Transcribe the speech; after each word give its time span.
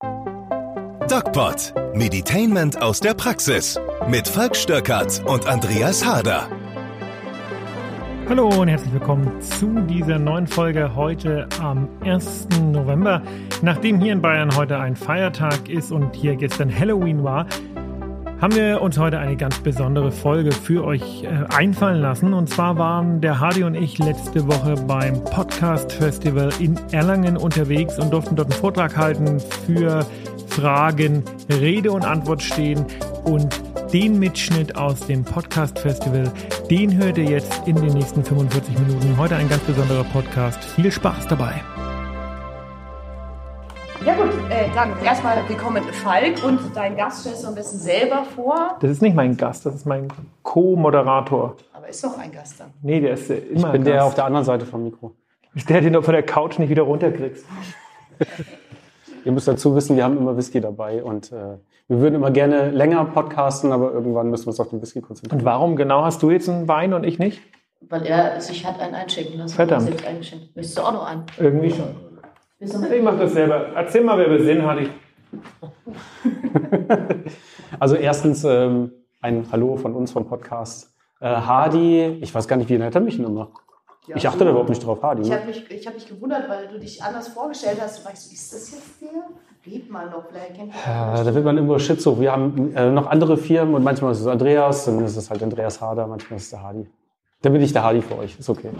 DocPod. 0.00 1.74
Meditainment 1.94 2.80
aus 2.80 3.00
der 3.00 3.14
Praxis. 3.14 3.80
Mit 4.08 4.28
Falk 4.28 4.54
Stöckert 4.54 5.24
und 5.26 5.48
Andreas 5.48 6.06
Harder. 6.06 6.48
Hallo 8.28 8.48
und 8.48 8.68
herzlich 8.68 8.92
willkommen 8.92 9.40
zu 9.40 9.80
dieser 9.88 10.20
neuen 10.20 10.46
Folge 10.46 10.94
heute 10.94 11.48
am 11.60 11.88
1. 12.04 12.46
November. 12.70 13.22
Nachdem 13.62 14.00
hier 14.00 14.12
in 14.12 14.22
Bayern 14.22 14.54
heute 14.54 14.78
ein 14.78 14.94
Feiertag 14.94 15.68
ist 15.68 15.90
und 15.90 16.14
hier 16.14 16.36
gestern 16.36 16.72
Halloween 16.72 17.24
war, 17.24 17.46
haben 18.40 18.54
wir 18.54 18.80
uns 18.80 18.98
heute 18.98 19.18
eine 19.18 19.36
ganz 19.36 19.58
besondere 19.58 20.12
Folge 20.12 20.52
für 20.52 20.84
euch 20.84 21.24
äh, 21.24 21.28
einfallen 21.56 22.00
lassen. 22.00 22.32
Und 22.32 22.48
zwar 22.48 22.78
waren 22.78 23.20
der 23.20 23.40
Hardy 23.40 23.64
und 23.64 23.74
ich 23.74 23.98
letzte 23.98 24.46
Woche 24.46 24.74
beim 24.86 25.24
Podcast 25.24 25.92
Festival 25.92 26.50
in 26.60 26.78
Erlangen 26.92 27.36
unterwegs 27.36 27.98
und 27.98 28.12
durften 28.12 28.36
dort 28.36 28.52
einen 28.52 28.60
Vortrag 28.60 28.96
halten 28.96 29.40
für 29.66 30.06
Fragen, 30.46 31.24
Rede 31.50 31.90
und 31.90 32.04
Antwort 32.04 32.42
stehen 32.42 32.86
und 33.24 33.60
den 33.92 34.18
Mitschnitt 34.18 34.76
aus 34.76 35.06
dem 35.06 35.24
Podcast 35.24 35.78
Festival, 35.78 36.30
den 36.70 36.96
hört 36.96 37.18
ihr 37.18 37.24
jetzt 37.24 37.66
in 37.66 37.76
den 37.76 37.94
nächsten 37.94 38.22
45 38.22 38.78
Minuten. 38.78 39.16
Heute 39.16 39.36
ein 39.36 39.48
ganz 39.48 39.62
besonderer 39.64 40.04
Podcast. 40.04 40.62
Viel 40.62 40.92
Spaß 40.92 41.26
dabei. 41.28 41.62
Dann 44.78 44.92
erstmal 45.04 45.36
willkommen 45.48 45.82
Falk 45.82 46.44
und 46.44 46.60
dein 46.72 46.96
Gast 46.96 47.22
stellst 47.22 47.42
du 47.42 47.48
am 47.48 47.56
besten 47.56 47.78
selber 47.78 48.22
vor. 48.36 48.76
Das 48.78 48.88
ist 48.92 49.02
nicht 49.02 49.16
mein 49.16 49.36
Gast, 49.36 49.66
das 49.66 49.74
ist 49.74 49.86
mein 49.86 50.06
Co-Moderator. 50.44 51.56
Aber 51.72 51.88
ist 51.88 52.04
doch 52.04 52.16
ein 52.16 52.30
Gast 52.30 52.60
dann. 52.60 52.68
Nee, 52.80 53.00
der 53.00 53.14
ist 53.14 53.28
äh, 53.28 53.38
immer 53.38 53.66
Ich 53.66 53.72
bin 53.72 53.82
Gast. 53.82 53.86
der 53.92 54.04
auf 54.04 54.14
der 54.14 54.26
anderen 54.26 54.44
Seite 54.44 54.66
vom 54.66 54.84
Mikro. 54.84 55.16
Ist 55.52 55.68
der, 55.68 55.80
den 55.80 55.94
du 55.94 56.02
von 56.02 56.14
der 56.14 56.22
Couch 56.22 56.60
nicht 56.60 56.68
wieder 56.68 56.84
runterkriegst. 56.84 57.44
Ihr 59.24 59.32
müsst 59.32 59.48
dazu 59.48 59.74
wissen, 59.74 59.96
wir 59.96 60.04
haben 60.04 60.16
immer 60.16 60.36
Whisky 60.36 60.60
dabei 60.60 61.02
und 61.02 61.32
äh, 61.32 61.56
wir 61.88 61.98
würden 61.98 62.14
immer 62.14 62.30
gerne 62.30 62.70
länger 62.70 63.04
podcasten, 63.06 63.72
aber 63.72 63.92
irgendwann 63.92 64.30
müssen 64.30 64.44
wir 64.44 64.50
uns 64.50 64.60
auf 64.60 64.68
den 64.70 64.80
Whisky 64.80 65.00
konzentrieren. 65.00 65.40
Und 65.40 65.44
warum 65.44 65.74
genau 65.74 66.04
hast 66.04 66.22
du 66.22 66.30
jetzt 66.30 66.48
einen 66.48 66.68
Wein 66.68 66.94
und 66.94 67.02
ich 67.02 67.18
nicht? 67.18 67.42
Weil 67.80 68.06
er 68.06 68.40
sich 68.40 68.64
hat 68.64 68.78
einen 68.78 68.94
einschenken 68.94 69.38
lassen. 69.38 69.56
Verdammt. 69.56 69.90
Du 69.90 70.82
auch 70.82 70.92
noch 70.92 71.04
einen? 71.04 71.24
Irgendwie 71.36 71.70
schon. 71.70 72.07
Ich 72.60 73.02
mach 73.02 73.16
das 73.18 73.32
selber. 73.32 73.68
Erzähl 73.74 74.02
mal, 74.02 74.18
wer 74.18 74.30
wir 74.30 74.42
sind, 74.42 74.62
Hardy. 74.62 74.88
Also 77.80 77.94
erstens 77.94 78.42
ähm, 78.44 78.90
ein 79.20 79.46
Hallo 79.52 79.76
von 79.76 79.94
uns 79.94 80.10
vom 80.10 80.26
Podcast. 80.26 80.92
Äh, 81.20 81.26
Hardy, 81.28 82.18
ich 82.20 82.34
weiß 82.34 82.48
gar 82.48 82.56
nicht, 82.56 82.68
wie 82.70 82.78
nennt 82.78 82.94
er 82.94 83.00
mich 83.00 83.18
immer? 83.20 83.50
Ja, 84.08 84.16
ich 84.16 84.26
achte 84.26 84.38
so. 84.38 84.44
da 84.46 84.50
überhaupt 84.50 84.70
nicht 84.70 84.84
drauf, 84.84 85.02
Hardy. 85.02 85.22
Ich 85.22 85.28
Ne? 85.28 85.36
habe 85.36 85.46
mich, 85.46 85.70
ich 85.70 85.86
hab 85.86 85.94
mich 85.94 86.08
gewundert, 86.08 86.48
weil 86.48 86.66
du 86.66 86.80
dich 86.80 87.00
anders 87.02 87.28
vorgestellt 87.28 87.78
hast. 87.80 88.00
Du 88.04 88.08
weißt, 88.08 88.32
ist 88.32 88.52
das 88.52 88.70
jetzt 88.72 89.02
der? 89.02 89.70
Red 89.72 89.90
mal 89.90 90.08
noch, 90.10 90.24
vielleicht 90.28 90.54
kennt 90.54 90.72
Äh, 90.72 91.24
da 91.24 91.34
wird 91.34 91.44
man 91.44 91.58
immer 91.58 91.78
Schizo. 91.78 92.18
Wir 92.18 92.32
haben 92.32 92.74
äh, 92.74 92.90
noch 92.90 93.06
andere 93.08 93.36
Firmen 93.36 93.74
und 93.74 93.84
manchmal 93.84 94.12
ist 94.12 94.20
es 94.20 94.26
Andreas, 94.26 94.86
dann 94.86 95.04
ist 95.04 95.16
es 95.16 95.30
halt 95.30 95.42
Andreas 95.42 95.80
Harder, 95.80 96.06
manchmal 96.06 96.38
ist 96.38 96.44
es 96.44 96.50
der 96.50 96.62
Hardy. 96.62 96.86
Dann 97.42 97.52
bin 97.52 97.62
ich 97.62 97.72
der 97.72 97.84
Hardy 97.84 98.00
für 98.02 98.16
euch, 98.18 98.38
ist 98.38 98.48
okay. 98.48 98.70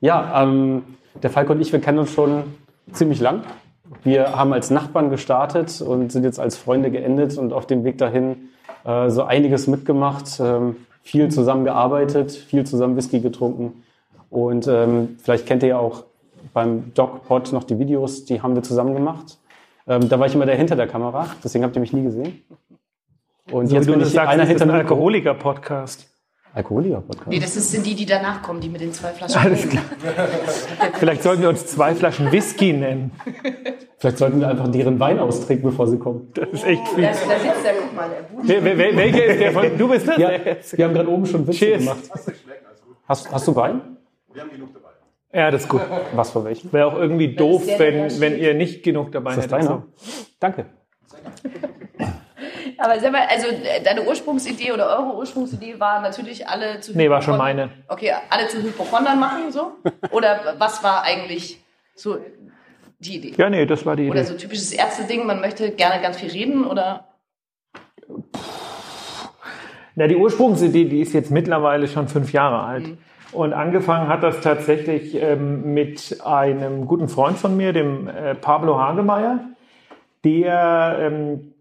Ja, 0.00 0.42
ähm, 0.42 0.84
der 1.22 1.30
Falk 1.30 1.48
und 1.50 1.60
ich, 1.60 1.72
wir 1.72 1.80
kennen 1.80 1.98
uns 1.98 2.12
schon 2.12 2.44
ziemlich 2.92 3.20
lang. 3.20 3.42
Wir 4.02 4.36
haben 4.36 4.52
als 4.52 4.70
Nachbarn 4.70 5.10
gestartet 5.10 5.80
und 5.80 6.10
sind 6.10 6.24
jetzt 6.24 6.40
als 6.40 6.56
Freunde 6.56 6.90
geendet 6.90 7.36
und 7.38 7.52
auf 7.52 7.66
dem 7.66 7.84
Weg 7.84 7.98
dahin 7.98 8.50
äh, 8.84 9.10
so 9.10 9.22
einiges 9.24 9.66
mitgemacht, 9.66 10.40
ähm, 10.40 10.76
viel 11.02 11.30
zusammen 11.30 11.64
gearbeitet, 11.64 12.32
viel 12.32 12.64
zusammen 12.64 12.96
Whisky 12.96 13.20
getrunken. 13.20 13.84
Und 14.30 14.66
ähm, 14.66 15.16
vielleicht 15.22 15.46
kennt 15.46 15.62
ihr 15.62 15.70
ja 15.70 15.78
auch 15.78 16.04
beim 16.52 16.92
DocPod 16.94 17.52
noch 17.52 17.64
die 17.64 17.78
Videos, 17.78 18.24
die 18.24 18.42
haben 18.42 18.54
wir 18.54 18.62
zusammen 18.62 18.94
gemacht. 18.94 19.38
Ähm, 19.86 20.08
da 20.08 20.18
war 20.18 20.26
ich 20.26 20.34
immer 20.34 20.46
der 20.46 20.56
hinter 20.56 20.76
der 20.76 20.86
Kamera, 20.86 21.28
deswegen 21.42 21.64
habt 21.64 21.76
ihr 21.76 21.80
mich 21.80 21.92
nie 21.92 22.02
gesehen. 22.02 22.42
Und 23.50 23.68
So 23.68 23.76
jetzt 23.76 23.86
bin 23.86 24.00
ich 24.00 24.08
sagst, 24.08 24.32
einer 24.32 24.44
hinter 24.44 24.64
ein 24.64 24.68
dem 24.68 24.78
Mikro. 24.78 24.94
Alkoholiker-Podcast. 24.94 26.13
Alkoholiker-Podcast. 26.54 27.28
Nee, 27.28 27.40
das 27.40 27.54
sind 27.54 27.84
die, 27.84 27.94
die 27.96 28.06
danach 28.06 28.40
kommen, 28.42 28.60
die 28.60 28.68
mit 28.68 28.80
den 28.80 28.92
zwei 28.92 29.08
Flaschen. 29.10 29.40
Alles 29.40 29.68
klar. 29.68 29.82
Vielleicht 30.94 31.22
sollten 31.24 31.42
wir 31.42 31.48
uns 31.48 31.66
zwei 31.66 31.94
Flaschen 31.94 32.30
Whisky 32.30 32.72
nennen. 32.72 33.10
Vielleicht 33.98 34.18
sollten 34.18 34.38
wir 34.40 34.48
einfach 34.48 34.68
deren 34.68 35.00
Wein 35.00 35.18
austrinken, 35.18 35.68
bevor 35.70 35.88
sie 35.88 35.98
kommen. 35.98 36.30
Das 36.34 36.48
ist 36.52 36.64
echt 36.64 36.86
viel. 36.88 37.02
Da, 37.02 37.08
da 37.10 37.14
sitzt 37.16 37.64
der, 37.64 37.74
guck 37.80 37.94
mal, 37.96 38.08
der 38.46 38.64
wer, 38.64 38.78
wer- 38.78 38.96
welcher 38.96 39.24
ist 39.24 39.40
der 39.40 39.52
von? 39.52 39.76
Du 39.78 39.88
bist 39.88 40.06
das? 40.06 40.16
Ja, 40.16 40.30
wir 40.30 40.84
haben 40.84 40.94
gerade 40.94 41.08
oben 41.10 41.26
schon 41.26 41.46
Witze 41.46 41.58
Cheers. 41.58 41.80
gemacht. 41.80 42.00
Hast, 43.08 43.32
hast 43.32 43.48
du 43.48 43.56
Wein? 43.56 43.80
Ja, 45.32 45.50
das 45.50 45.62
ist 45.62 45.68
gut. 45.68 45.80
Was 46.14 46.30
für 46.30 46.44
welchen? 46.44 46.72
Wäre 46.72 46.86
auch 46.86 46.94
irgendwie 46.96 47.34
doof, 47.34 47.64
wenn, 47.78 48.20
wenn 48.20 48.38
ihr 48.38 48.54
nicht 48.54 48.84
genug 48.84 49.10
dabei 49.10 49.30
Ist 49.32 49.36
das 49.38 49.44
hättet. 49.46 49.68
deiner? 49.68 49.86
Danke. 50.38 50.66
Aber 52.78 52.98
sag 53.00 53.12
mal, 53.12 53.26
also 53.28 53.46
äh, 53.48 53.82
deine 53.82 54.02
Ursprungsidee 54.02 54.72
oder 54.72 54.88
eure 54.88 55.16
Ursprungsidee 55.16 55.78
war 55.78 56.00
natürlich 56.00 56.48
alle 56.48 56.80
zu 56.80 56.96
Nee, 56.96 57.10
war 57.10 57.22
schon 57.22 57.36
meine. 57.38 57.70
Okay, 57.88 58.12
alle 58.30 58.48
zu 58.48 58.62
Hypochondern 58.62 59.18
machen 59.18 59.50
so? 59.50 59.72
Oder 60.10 60.54
was 60.58 60.82
war 60.82 61.02
eigentlich 61.02 61.60
so 61.94 62.18
die 62.98 63.16
Idee? 63.16 63.34
Ja, 63.36 63.50
nee, 63.50 63.66
das 63.66 63.84
war 63.86 63.96
die 63.96 64.10
Oder 64.10 64.20
Idee. 64.20 64.28
so 64.28 64.36
typisches 64.36 64.72
Ärzte-Ding, 64.72 65.26
man 65.26 65.40
möchte 65.40 65.70
gerne 65.70 66.02
ganz 66.02 66.18
viel 66.18 66.30
reden 66.30 66.64
oder 66.64 67.08
Na, 69.94 70.06
die 70.08 70.16
Ursprungsidee, 70.16 70.86
die 70.86 71.00
ist 71.00 71.12
jetzt 71.12 71.30
mittlerweile 71.30 71.86
schon 71.86 72.08
fünf 72.08 72.32
Jahre 72.32 72.64
alt. 72.64 72.84
Und 73.32 73.52
angefangen 73.52 74.08
hat 74.08 74.22
das 74.22 74.40
tatsächlich 74.40 75.14
ähm, 75.20 75.74
mit 75.74 76.20
einem 76.24 76.86
guten 76.86 77.08
Freund 77.08 77.36
von 77.36 77.56
mir, 77.56 77.72
dem 77.72 78.08
äh, 78.08 78.34
Pablo 78.34 78.78
Hagemeyer. 78.78 79.40
Der 80.24 80.96
ähm, 81.00 81.53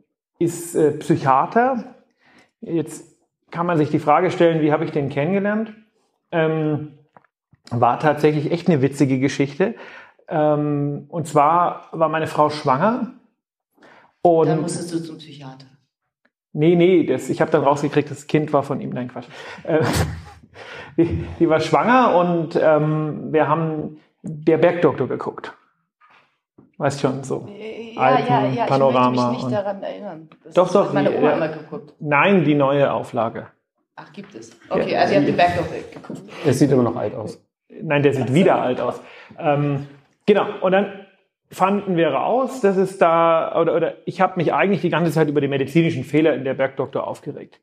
ist 0.44 0.76
äh, 0.76 0.92
Psychiater. 0.92 1.96
Jetzt 2.62 3.18
kann 3.52 3.66
man 3.66 3.78
sich 3.78 3.90
die 3.90 4.00
Frage 4.00 4.32
stellen, 4.32 4.62
wie 4.62 4.72
habe 4.72 4.86
ich 4.86 4.92
den 4.92 5.10
kennengelernt? 5.10 5.74
Ähm, 6.32 6.98
war 7.70 8.00
tatsächlich 8.00 8.52
echt 8.52 8.68
eine 8.68 8.82
witzige 8.82 9.20
Geschichte. 9.20 9.76
Ähm, 10.28 11.06
und 11.10 11.28
zwar 11.28 11.90
war 11.92 12.10
meine 12.10 12.28
Frau 12.28 12.50
schwanger. 12.50 13.14
Und 14.22 14.48
dann 14.48 14.62
musstest 14.62 14.94
du 14.94 15.00
zum 15.00 15.18
Psychiater. 15.18 15.68
Nee, 16.54 16.76
nee, 16.76 17.06
das, 17.06 17.30
ich 17.30 17.42
habe 17.42 17.52
dann 17.52 17.64
rausgekriegt, 17.64 18.10
das 18.12 18.28
Kind 18.28 18.54
war 18.54 18.64
von 18.64 18.80
ihm. 18.80 18.92
Nein, 18.92 19.10
Quatsch. 19.10 19.28
Äh, 19.64 19.84
die, 20.98 21.26
die 21.40 21.50
war 21.50 21.60
schwanger 21.60 22.16
und 22.16 22.60
ähm, 22.62 23.34
wir 23.34 23.48
haben 23.48 23.98
der 24.22 24.58
Bergdoktor 24.58 25.08
geguckt. 25.08 25.54
Weißt 26.78 27.02
schon, 27.02 27.24
so. 27.24 27.48
Ja, 27.48 28.02
Alten 28.02 28.28
ja, 28.28 28.48
ja, 28.48 28.66
Panorama 28.66 29.10
ich 29.10 29.18
möchte 29.18 29.32
mich 29.34 29.44
nicht 29.44 29.58
daran 29.58 29.84
erinnern. 29.84 30.30
Das 30.44 30.54
Doch, 30.56 30.72
doch, 30.72 30.94
meine 30.94 31.16
Oma 31.16 31.32
äh, 31.32 31.36
immer 31.36 31.48
geguckt. 31.50 31.94
Nein, 32.00 32.44
die 32.44 32.56
neue 32.56 32.92
Auflage. 32.92 33.48
Ach, 33.96 34.12
gibt 34.12 34.34
es. 34.34 34.60
Okay, 34.70 34.98
also 34.98 35.14
ihr 35.14 35.20
habt 35.20 35.28
den 35.28 35.38
Berg 35.38 35.58
doch 35.58 35.92
geguckt. 35.92 36.22
Es 36.46 36.60
sieht 36.60 36.72
immer 36.72 36.84
noch 36.84 36.96
alt 36.96 37.14
aus. 37.14 37.40
Nein, 37.70 38.02
der 38.02 38.14
sieht 38.14 38.34
wieder 38.34 38.62
alt 38.62 38.82
aus. 38.82 39.00
Ähm, 39.38 39.88
genau, 40.26 40.46
und 40.62 40.72
dann 40.72 41.06
fanden 41.52 41.96
wir 41.96 42.10
raus, 42.10 42.62
dass 42.62 42.78
es 42.78 42.98
da, 42.98 43.60
oder, 43.60 43.76
oder 43.76 43.94
ich 44.06 44.22
habe 44.22 44.38
mich 44.38 44.54
eigentlich 44.54 44.82
die 44.82 44.90
ganze 44.90 45.12
Zeit 45.12 45.28
über 45.30 45.42
die 45.42 45.48
medizinischen 45.48 46.04
Fehler 46.04 46.34
in 46.34 46.44
der 46.44 46.56
Bergdoktor 46.56 47.08
aufgeregt. 47.08 47.62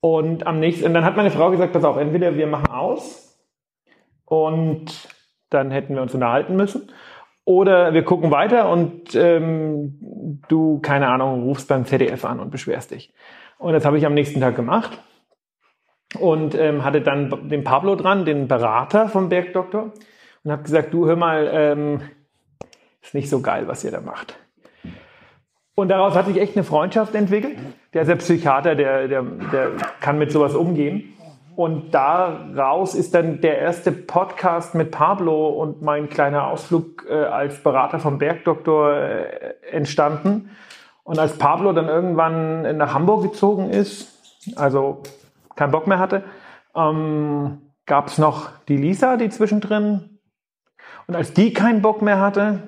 Und 0.00 0.46
am 0.46 0.60
nächsten, 0.60 0.84
und 0.84 0.94
dann 0.94 1.04
hat 1.04 1.16
meine 1.16 1.30
Frau 1.30 1.50
gesagt, 1.50 1.72
pass 1.72 1.84
auf, 1.84 1.96
entweder 1.96 2.36
wir 2.36 2.46
machen 2.46 2.70
aus 2.70 3.40
und 4.26 5.08
dann 5.50 5.70
hätten 5.70 5.94
wir 5.94 6.02
uns 6.02 6.14
unterhalten 6.14 6.56
müssen, 6.56 6.90
oder 7.46 7.94
wir 7.94 8.02
gucken 8.02 8.30
weiter 8.32 8.68
und 8.68 9.14
ähm, 9.14 10.40
du, 10.48 10.80
keine 10.80 11.08
Ahnung, 11.08 11.44
rufst 11.44 11.68
beim 11.68 11.86
ZDF 11.86 12.24
an 12.24 12.40
und 12.40 12.50
beschwerst 12.50 12.90
dich. 12.90 13.14
Und 13.56 13.72
das 13.72 13.86
habe 13.86 13.96
ich 13.96 14.04
am 14.04 14.14
nächsten 14.14 14.40
Tag 14.40 14.56
gemacht 14.56 14.98
und 16.18 16.56
ähm, 16.56 16.84
hatte 16.84 17.00
dann 17.00 17.48
den 17.48 17.62
Pablo 17.62 17.94
dran, 17.94 18.24
den 18.24 18.48
Berater 18.48 19.08
vom 19.08 19.28
Bergdoktor, 19.30 19.92
und 20.42 20.52
habe 20.52 20.64
gesagt, 20.64 20.92
du 20.92 21.06
hör 21.06 21.16
mal, 21.16 21.48
ähm, 21.52 22.00
ist 23.00 23.14
nicht 23.14 23.30
so 23.30 23.40
geil, 23.40 23.68
was 23.68 23.84
ihr 23.84 23.92
da 23.92 24.00
macht. 24.00 24.38
Und 25.76 25.88
daraus 25.88 26.14
hat 26.14 26.26
sich 26.26 26.40
echt 26.40 26.56
eine 26.56 26.64
Freundschaft 26.64 27.14
entwickelt. 27.14 27.58
Der 27.94 28.02
ist 28.02 28.08
ja 28.08 28.16
Psychiater, 28.16 28.74
der, 28.74 29.06
der, 29.08 29.22
der 29.22 29.70
kann 30.00 30.18
mit 30.18 30.32
sowas 30.32 30.54
umgehen. 30.54 31.15
Und 31.56 31.92
daraus 31.92 32.94
ist 32.94 33.14
dann 33.14 33.40
der 33.40 33.58
erste 33.58 33.90
Podcast 33.90 34.74
mit 34.74 34.90
Pablo 34.90 35.48
und 35.48 35.80
mein 35.80 36.10
kleiner 36.10 36.48
Ausflug 36.48 37.06
äh, 37.08 37.14
als 37.14 37.62
Berater 37.62 37.98
vom 37.98 38.18
Bergdoktor 38.18 38.92
äh, 38.92 39.54
entstanden. 39.72 40.50
Und 41.02 41.18
als 41.18 41.38
Pablo 41.38 41.72
dann 41.72 41.88
irgendwann 41.88 42.76
nach 42.76 42.92
Hamburg 42.92 43.22
gezogen 43.22 43.70
ist, 43.70 44.52
also 44.56 45.02
keinen 45.54 45.70
Bock 45.70 45.86
mehr 45.86 45.98
hatte, 45.98 46.24
ähm, 46.74 47.62
gab 47.86 48.08
es 48.08 48.18
noch 48.18 48.50
die 48.68 48.76
Lisa, 48.76 49.16
die 49.16 49.30
zwischendrin. 49.30 50.18
Und 51.06 51.16
als 51.16 51.32
die 51.32 51.54
keinen 51.54 51.80
Bock 51.80 52.02
mehr 52.02 52.20
hatte, 52.20 52.64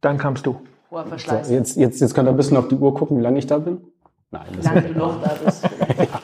dann 0.00 0.16
kamst 0.16 0.46
du. 0.46 0.62
Hoher 0.90 1.02
So, 1.02 1.08
Verschleiß. 1.10 1.50
jetzt, 1.50 1.76
jetzt, 1.76 2.00
jetzt 2.00 2.14
könnt 2.14 2.26
ihr 2.26 2.32
ein 2.32 2.38
bisschen 2.38 2.56
auf 2.56 2.68
die 2.68 2.76
Uhr 2.76 2.94
gucken, 2.94 3.18
wie 3.18 3.22
lange 3.22 3.38
ich 3.38 3.46
da 3.46 3.58
bin. 3.58 3.82
Nein, 4.30 4.46
das 4.56 4.64
lange 4.64 4.80
du 4.80 4.98
noch 4.98 5.20
da 5.20 5.32
bist. 5.44 5.68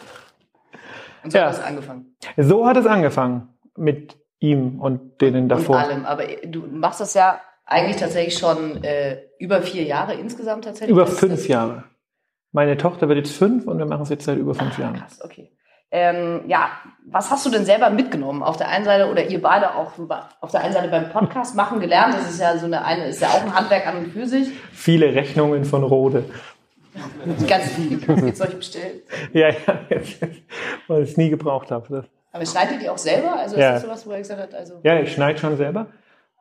Und 1.23 1.31
so 1.33 1.39
Ja. 1.39 1.47
hat 1.47 1.53
es 1.55 1.61
angefangen. 1.61 2.17
So 2.37 2.67
hat 2.67 2.77
es 2.77 2.87
angefangen 2.87 3.49
mit 3.77 4.17
ihm 4.39 4.81
und 4.81 5.21
denen 5.21 5.49
davor. 5.49 5.77
Und 5.77 5.83
allem. 5.83 6.05
Aber 6.07 6.25
du 6.47 6.67
machst 6.71 7.01
das 7.01 7.15
ja 7.15 7.41
eigentlich 7.67 7.97
tatsächlich 7.97 8.39
schon 8.39 8.83
äh, 8.83 9.19
über 9.39 9.63
vier 9.63 9.85
Jahre 9.85 10.15
insgesamt 10.15 10.65
tatsächlich. 10.65 10.91
Über 10.91 11.07
fünf 11.07 11.47
Jahre. 11.49 11.85
Meine 12.53 12.77
Tochter 12.77 13.09
wird 13.09 13.19
jetzt 13.19 13.37
fünf 13.37 13.67
und 13.67 13.79
wir 13.79 13.87
machen 13.87 14.03
es 14.03 14.09
jetzt 14.09 14.25
seit 14.25 14.39
über 14.39 14.55
fünf 14.55 14.77
Ah, 14.79 14.83
Jahren. 14.83 14.97
krass, 14.97 15.21
okay. 15.23 15.53
Ähm, 15.93 16.43
ja, 16.47 16.71
was 17.09 17.31
hast 17.33 17.45
du 17.47 17.51
denn 17.51 17.65
selber 17.65 17.91
mitgenommen 17.91 18.45
auf 18.45 18.57
der 18.57 18.69
einen 18.69 18.85
Seite 18.85 19.11
oder 19.11 19.27
ihr 19.27 19.43
beide 19.43 19.75
auch 19.75 19.93
auf 20.41 20.51
der 20.53 20.61
einen 20.63 20.73
Seite 20.73 20.87
beim 20.89 21.11
Podcast 21.11 21.57
machen 21.57 21.81
gelernt? 21.81 22.15
Das 22.15 22.31
ist 22.31 22.41
ja 22.41 22.57
so 22.59 22.67
eine, 22.67 22.85
eine 22.85 23.07
ist 23.09 23.21
ja 23.21 23.29
auch 23.29 23.43
ein 23.43 23.55
Handwerk 23.55 23.87
an 23.89 23.97
und 23.99 24.13
für 24.13 24.27
sich. 24.27 24.51
Viele 24.73 25.15
Rechnungen 25.15 25.65
von 25.65 25.83
Rode. 25.83 26.25
Ganz 27.49 27.73
viel. 27.73 27.99
Jetzt 28.27 28.41
euch 28.41 28.57
bestellt. 28.57 29.03
Ja, 29.33 29.49
ja, 29.51 29.57
weil 30.89 31.03
ich 31.03 31.11
es 31.11 31.17
nie 31.17 31.31
gebraucht 31.31 31.71
habe. 31.71 32.05
Aber 32.33 32.47
schneidet 32.47 32.83
ihr 32.83 32.93
auch 32.93 32.99
selber? 32.99 33.37
Also 33.39 33.57
ist 33.57 33.63
Ja. 33.63 33.73
das 33.73 33.83
sowas, 33.83 34.07
wo 34.07 34.11
er 34.13 34.19
gesagt 34.19 34.41
hat, 34.41 34.55
also 34.55 34.75
Ja, 34.83 35.01
ich 35.01 35.13
schneide 35.13 35.39
schon 35.39 35.57
selber. 35.57 35.87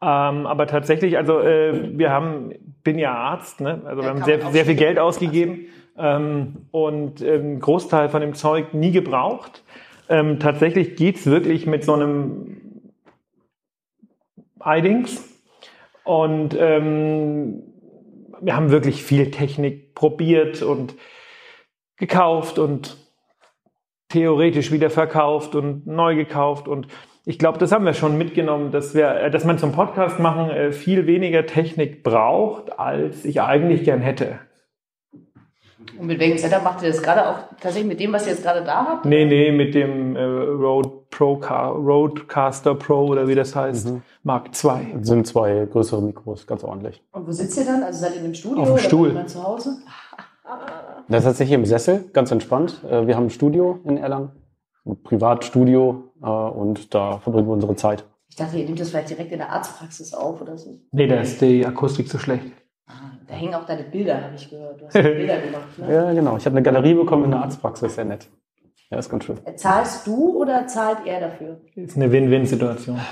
Ähm, 0.02 0.46
aber 0.48 0.66
tatsächlich, 0.68 1.18
also 1.18 1.40
äh, 1.42 1.98
wir 1.98 2.10
haben, 2.12 2.54
bin 2.84 2.98
ja 3.00 3.14
Arzt, 3.14 3.60
ne? 3.60 3.82
also 3.86 4.02
Ja, 4.02 4.08
wir 4.08 4.10
haben 4.22 4.24
sehr, 4.24 4.52
sehr 4.52 4.66
viel 4.66 4.76
Geld 4.76 4.98
ausgegeben 4.98 5.66
ähm, 5.98 6.68
und 6.72 7.22
ähm, 7.22 7.42
einen 7.42 7.60
Großteil 7.60 8.10
von 8.10 8.22
dem 8.22 8.34
Zeug 8.34 8.74
nie 8.74 8.92
gebraucht. 8.92 9.64
Ähm, 10.08 10.40
tatsächlich 10.40 10.96
geht's 10.96 11.26
wirklich 11.26 11.66
mit 11.68 11.84
so 11.84 11.94
einem 11.94 12.62
Eidings 14.60 15.28
und 16.04 16.56
ähm, 16.58 17.64
wir 18.42 18.56
haben 18.56 18.72
wirklich 18.72 19.04
viel 19.04 19.32
Technik 19.32 19.96
probiert 19.96 20.62
und 20.62 20.96
gekauft 21.98 22.60
und 22.60 22.98
theoretisch 24.10 24.72
wieder 24.72 24.90
verkauft 24.90 25.56
und 25.56 25.86
neu 25.86 26.16
gekauft 26.16 26.68
und 26.68 26.88
ich 27.26 27.38
glaube, 27.38 27.60
das 27.60 27.72
haben 27.72 27.86
wir 27.86 27.94
schon 27.94 28.18
mitgenommen, 28.18 28.72
dass 28.72 28.96
wir, 28.96 29.10
äh, 29.12 29.30
dass 29.30 29.46
man 29.46 29.60
zum 29.60 29.72
Podcast 29.72 30.20
machen 30.20 30.50
äh, 30.50 30.72
viel 30.72 31.06
weniger 31.06 31.46
Technik 31.46 32.02
braucht, 32.02 32.80
als 32.80 33.24
ich 33.24 33.42
eigentlich 33.42 33.84
gern 33.84 34.02
hätte. 34.02 34.40
Und 36.00 36.08
mit 36.08 36.20
welchem 36.20 36.38
Setup 36.38 36.64
macht 36.64 36.82
ihr 36.84 36.90
das 36.90 37.02
gerade 37.02 37.28
auch 37.30 37.36
tatsächlich 37.62 37.86
mit 37.86 38.00
dem, 38.00 38.12
was 38.14 38.26
ihr 38.26 38.34
jetzt 38.34 38.44
gerade 38.44 38.64
da 38.64 38.86
habt? 38.86 39.06
Nee, 39.06 39.26
nee, 39.26 39.52
mit 39.52 39.74
dem 39.76 40.16
äh, 40.16 40.22
Rode 40.24 40.90
Pro 41.10 41.38
Car, 41.38 41.72
Rodecaster 41.72 42.76
Pro 42.76 43.08
oder 43.08 43.28
wie 43.28 43.36
das 43.36 43.56
heißt, 43.56 43.94
Mark 44.24 44.48
II. 44.64 44.94
Das 44.98 45.08
sind 45.08 45.26
zwei 45.28 45.66
größere 45.72 46.02
Mikros, 46.02 46.46
ganz 46.46 46.64
ordentlich. 46.64 47.02
Und 47.12 47.28
wo 47.28 47.32
sitzt 47.32 47.58
ihr 47.58 47.66
dann? 47.66 47.84
Also 47.84 48.02
seid 48.02 48.16
ihr 48.16 48.24
im 48.26 48.34
Studio 48.34 48.60
Auf 48.62 48.68
dem 48.68 48.74
oder 48.74 48.82
Stuhl. 48.84 49.14
seid 49.14 49.24
ihr 49.24 49.28
zu 49.28 49.44
Hause? 49.44 49.78
Das 51.08 51.20
ist 51.20 51.26
tatsächlich 51.26 51.56
im 51.56 51.66
Sessel, 51.66 52.06
ganz 52.14 52.32
entspannt. 52.32 52.84
Äh, 52.90 53.06
Wir 53.08 53.16
haben 53.16 53.26
ein 53.26 53.30
Studio 53.30 53.80
in 53.84 53.98
Erlangen, 53.98 54.32
ein 54.86 55.02
Privatstudio, 55.04 56.12
äh, 56.24 56.26
und 56.28 56.94
da 56.94 57.18
verbringen 57.20 57.48
wir 57.48 57.54
unsere 57.54 57.76
Zeit. 57.76 58.04
Ich 58.30 58.36
dachte, 58.36 58.58
ihr 58.58 58.66
nehmt 58.66 58.80
das 58.80 58.90
vielleicht 58.90 59.10
direkt 59.10 59.32
in 59.32 59.40
der 59.40 59.52
Arztpraxis 59.52 60.14
auf 60.14 60.42
oder 60.42 60.58
so. 60.58 60.80
Nee, 60.92 61.08
da 61.08 61.16
ist 61.20 61.42
die 61.42 61.66
Akustik 61.66 62.10
zu 62.10 62.18
schlecht. 62.20 62.46
Da 63.30 63.36
hängen 63.36 63.54
auch 63.54 63.66
deine 63.66 63.84
Bilder, 63.84 64.24
habe 64.24 64.36
ich 64.36 64.50
gehört. 64.50 64.82
Du 64.82 64.86
hast 64.86 64.94
Bilder 65.02 65.40
gemacht. 65.40 65.78
Ne? 65.78 65.94
Ja, 65.94 66.14
genau. 66.14 66.36
Ich 66.38 66.46
habe 66.46 66.58
eine 66.58 66.64
Galerie 66.64 66.96
bekommen 66.96 67.26
in 67.26 67.32
der 67.32 67.42
Arztpraxis, 67.42 67.96
sehr 67.96 68.06
nett. 68.06 68.28
Ja, 68.90 68.98
ist 68.98 69.10
ganz 69.10 69.24
schön. 69.24 69.38
Zahlst 69.56 70.08
du 70.08 70.42
oder 70.42 70.66
zahlt 70.66 71.06
er 71.06 71.20
dafür? 71.20 71.62
Ist 71.76 71.96
eine 71.96 72.12
Win-Win-Situation. 72.12 73.00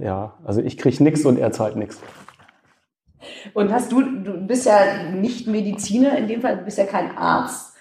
Ja, 0.00 0.34
also 0.44 0.62
ich 0.62 0.78
krieg 0.78 1.00
nix 1.00 1.24
und 1.24 1.40
er 1.40 1.50
zahlt 1.50 1.74
nix. 1.74 2.00
Und 3.52 3.72
hast 3.72 3.90
du, 3.90 4.00
du 4.00 4.46
bist 4.46 4.64
ja 4.64 5.10
nicht 5.12 5.48
Mediziner 5.48 6.16
in 6.16 6.28
dem 6.28 6.40
Fall, 6.40 6.58
du 6.58 6.64
bist 6.64 6.78
ja 6.78 6.84
kein 6.84 7.16
Arzt. 7.18 7.74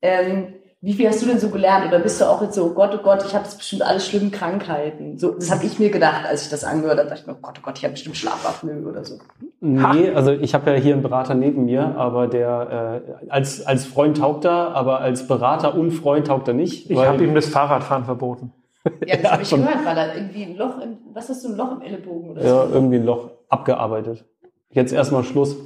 Ähm, 0.00 0.54
wie 0.84 0.92
viel 0.92 1.08
hast 1.08 1.22
du 1.22 1.26
denn 1.26 1.38
so 1.38 1.48
gelernt? 1.48 1.86
Oder 1.86 1.98
bist 1.98 2.20
du 2.20 2.26
auch 2.26 2.42
jetzt 2.42 2.56
so, 2.56 2.66
oh 2.66 2.74
Gott, 2.74 2.90
oh 2.92 3.02
Gott, 3.02 3.24
ich 3.24 3.34
habe 3.34 3.44
jetzt 3.44 3.56
bestimmt 3.56 3.80
alle 3.80 4.00
schlimmen 4.00 4.30
Krankheiten? 4.30 5.18
So, 5.18 5.30
das 5.30 5.50
habe 5.50 5.64
ich 5.64 5.78
mir 5.78 5.88
gedacht, 5.88 6.26
als 6.26 6.42
ich 6.44 6.50
das 6.50 6.62
angehört 6.62 6.98
habe. 6.98 7.08
dachte 7.08 7.22
ich 7.22 7.26
mir, 7.26 7.32
oh 7.32 7.38
Gott, 7.40 7.54
oh 7.58 7.62
Gott, 7.64 7.78
ich 7.78 7.84
habe 7.84 7.92
bestimmt 7.92 8.18
Schlafapnoe 8.18 8.86
oder 8.86 9.02
so. 9.02 9.14
Nee, 9.60 10.10
also 10.10 10.32
ich 10.32 10.52
habe 10.52 10.70
ja 10.70 10.76
hier 10.76 10.92
einen 10.92 11.02
Berater 11.02 11.34
neben 11.34 11.64
mir, 11.64 11.96
aber 11.96 12.26
der 12.26 13.02
äh, 13.02 13.30
als, 13.30 13.66
als 13.66 13.86
Freund 13.86 14.18
taugt 14.18 14.44
er, 14.44 14.74
aber 14.74 15.00
als 15.00 15.26
Berater 15.26 15.74
und 15.74 15.90
Freund 15.90 16.26
taugt 16.26 16.48
er 16.48 16.54
nicht. 16.54 16.90
Ich 16.90 16.98
habe 16.98 17.24
ihm 17.24 17.34
das 17.34 17.46
Fahrradfahren 17.46 18.04
verboten. 18.04 18.52
Ja, 19.06 19.16
das 19.16 19.30
habe 19.32 19.42
ich 19.42 19.48
schon. 19.48 19.62
gehört, 19.62 19.86
weil 19.86 19.94
da 19.94 20.14
irgendwie 20.14 20.42
ein 20.42 20.56
Loch 20.56 20.78
im, 20.82 20.98
was 21.14 21.30
hast 21.30 21.44
du, 21.44 21.48
ein 21.48 21.56
Loch 21.56 21.72
im 21.72 21.80
Ellenbogen 21.80 22.30
oder 22.32 22.42
ja, 22.42 22.66
so? 22.66 22.74
irgendwie 22.74 22.96
ein 22.96 23.06
Loch 23.06 23.30
abgearbeitet. 23.48 24.26
Jetzt 24.68 24.92
erstmal 24.92 25.24
Schluss. 25.24 25.56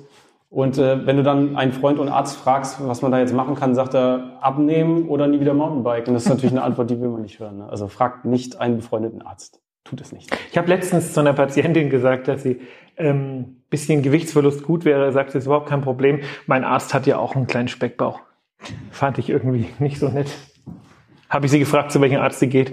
Und 0.50 0.78
äh, 0.78 1.06
wenn 1.06 1.16
du 1.16 1.22
dann 1.22 1.56
einen 1.56 1.72
Freund 1.72 1.98
und 1.98 2.08
Arzt 2.08 2.38
fragst, 2.38 2.78
was 2.80 3.02
man 3.02 3.12
da 3.12 3.18
jetzt 3.18 3.34
machen 3.34 3.54
kann, 3.54 3.74
sagt 3.74 3.94
er, 3.94 4.38
abnehmen 4.40 5.08
oder 5.08 5.26
nie 5.26 5.40
wieder 5.40 5.52
Mountainbiken. 5.52 6.14
Das 6.14 6.24
ist 6.24 6.28
natürlich 6.30 6.52
eine 6.52 6.62
Antwort, 6.62 6.88
die 6.88 7.00
will 7.00 7.10
man 7.10 7.22
nicht 7.22 7.38
hören. 7.38 7.58
Ne? 7.58 7.68
Also 7.68 7.88
fragt 7.88 8.24
nicht 8.24 8.58
einen 8.58 8.78
befreundeten 8.78 9.20
Arzt. 9.20 9.60
Tut 9.84 10.00
es 10.00 10.12
nicht. 10.12 10.34
Ich 10.50 10.56
habe 10.56 10.68
letztens 10.68 11.12
zu 11.12 11.20
einer 11.20 11.34
Patientin 11.34 11.90
gesagt, 11.90 12.28
dass 12.28 12.42
sie 12.42 12.60
ähm, 12.96 13.62
bisschen 13.68 14.02
Gewichtsverlust 14.02 14.62
gut 14.62 14.84
wäre. 14.84 15.12
Sagt, 15.12 15.30
das 15.30 15.36
ist 15.36 15.46
überhaupt 15.46 15.68
kein 15.68 15.82
Problem. 15.82 16.20
Mein 16.46 16.64
Arzt 16.64 16.94
hat 16.94 17.06
ja 17.06 17.18
auch 17.18 17.36
einen 17.36 17.46
kleinen 17.46 17.68
Speckbauch. 17.68 18.20
Fand 18.90 19.18
ich 19.18 19.28
irgendwie 19.28 19.68
nicht 19.78 19.98
so 19.98 20.08
nett. 20.08 20.28
Habe 21.28 21.46
ich 21.46 21.52
sie 21.52 21.58
gefragt, 21.58 21.92
zu 21.92 22.00
welchem 22.00 22.20
Arzt 22.20 22.40
sie 22.40 22.48
geht. 22.48 22.72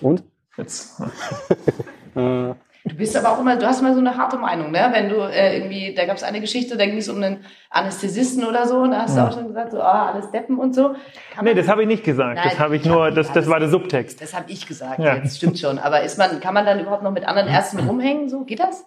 Und? 0.00 0.22
Jetzt, 0.56 1.00
Äh, 2.14 2.54
Du 2.84 2.96
bist 2.96 3.14
aber 3.16 3.30
auch 3.30 3.40
immer, 3.40 3.56
du 3.56 3.66
hast 3.66 3.80
immer 3.80 3.92
so 3.92 4.00
eine 4.00 4.16
harte 4.16 4.38
Meinung, 4.38 4.70
ne? 4.70 4.88
Wenn 4.92 5.10
du 5.10 5.16
äh, 5.16 5.58
irgendwie, 5.58 5.94
da 5.94 6.06
gab 6.06 6.16
es 6.16 6.22
eine 6.22 6.40
Geschichte, 6.40 6.78
da 6.78 6.86
ging 6.86 6.96
es 6.96 7.08
um 7.10 7.16
einen 7.22 7.44
Anästhesisten 7.68 8.42
oder 8.44 8.66
so, 8.66 8.78
und 8.78 8.92
da 8.92 9.02
hast 9.02 9.16
du 9.18 9.20
auch 9.22 9.32
schon 9.32 9.48
gesagt, 9.48 9.72
so, 9.72 9.82
ah, 9.82 10.10
alles 10.12 10.30
Deppen 10.30 10.58
und 10.58 10.74
so. 10.74 10.94
Kann 11.34 11.44
nee, 11.44 11.52
das 11.54 11.68
habe 11.68 11.82
ich 11.82 11.88
nicht 11.88 12.04
gesagt. 12.04 12.36
Nein, 12.36 12.48
das 12.48 12.58
habe 12.58 12.76
ich 12.76 12.84
nur, 12.86 13.10
das, 13.10 13.30
das 13.32 13.48
war 13.48 13.60
der 13.60 13.68
Subtext. 13.68 14.22
Das 14.22 14.34
habe 14.34 14.50
ich 14.50 14.66
gesagt, 14.66 14.98
Ja. 14.98 15.16
jetzt 15.16 15.36
stimmt 15.36 15.58
schon. 15.58 15.78
Aber 15.78 16.02
ist 16.02 16.16
man, 16.18 16.40
kann 16.40 16.54
man 16.54 16.64
dann 16.64 16.80
überhaupt 16.80 17.02
noch 17.02 17.10
mit 17.12 17.28
anderen 17.28 17.48
Ärzten 17.48 17.80
rumhängen? 17.80 18.28
So 18.30 18.44
geht 18.44 18.60
das? 18.60 18.84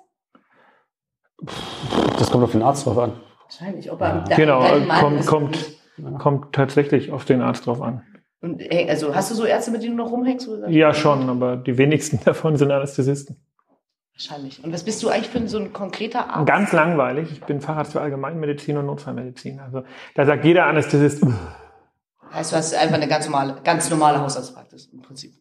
das 2.18 2.31
kommt 2.31 2.44
auf 2.44 2.51
den 2.51 2.62
Arzt 2.63 2.86
drauf 2.86 2.98
an. 2.98 3.13
Wahrscheinlich. 3.44 3.92
Ob 3.92 4.01
er 4.01 4.24
Ja. 4.30 4.36
Genau, 4.36 4.62
kommt, 5.00 5.19
ist- 5.19 5.28
kommt, 5.28 5.75
kommt 6.19 6.54
tatsächlich 6.56 7.12
auf 7.12 7.25
den 7.25 7.42
Arzt 7.42 7.66
drauf 7.68 7.81
an. 7.81 8.01
Und, 8.42 8.62
also 8.89 9.16
hast 9.16 9.31
du 9.31 9.36
so 9.36 9.46
Ärzte, 9.46 9.72
mit 9.72 9.84
denen 9.84 9.96
du 9.98 10.04
noch 10.04 10.12
rumhängst? 10.12 10.50
Ja, 10.68 10.94
schon, 10.94 11.30
aber 11.30 11.57
die 11.57 11.78
wenigsten 11.78 12.19
davon 12.25 12.57
sind 12.57 12.72
Anästhesisten. 12.72 13.38
Wahrscheinlich. 14.15 14.63
Und 14.63 14.71
was 14.71 14.83
bist 14.83 15.01
du 15.01 15.10
eigentlich 15.10 15.30
für 15.30 15.48
so 15.48 15.57
ein 15.57 15.74
konkreter 15.74 16.30
Arzt? 16.30 16.45
Ganz 16.45 16.71
langweilig. 16.71 17.31
Ich 17.31 17.42
bin 17.44 17.62
Facharzt 17.62 17.94
für 17.94 18.01
Allgemeinmedizin 18.01 18.77
und 18.77 18.86
Notfallmedizin. 18.86 19.60
Also 19.60 19.83
da 20.15 20.25
sagt 20.25 20.45
jeder 20.45 20.65
Anästhesist, 20.65 21.24
Heißt, 22.31 22.51
du 22.51 22.56
hast 22.56 22.74
einfach 22.75 22.95
eine 22.95 23.07
ganz 23.07 23.25
normale, 23.25 23.57
ganz 23.63 23.89
normale 23.89 24.19
Hausarztpraxis 24.19 24.89
im 24.92 25.01
Prinzip. 25.01 25.33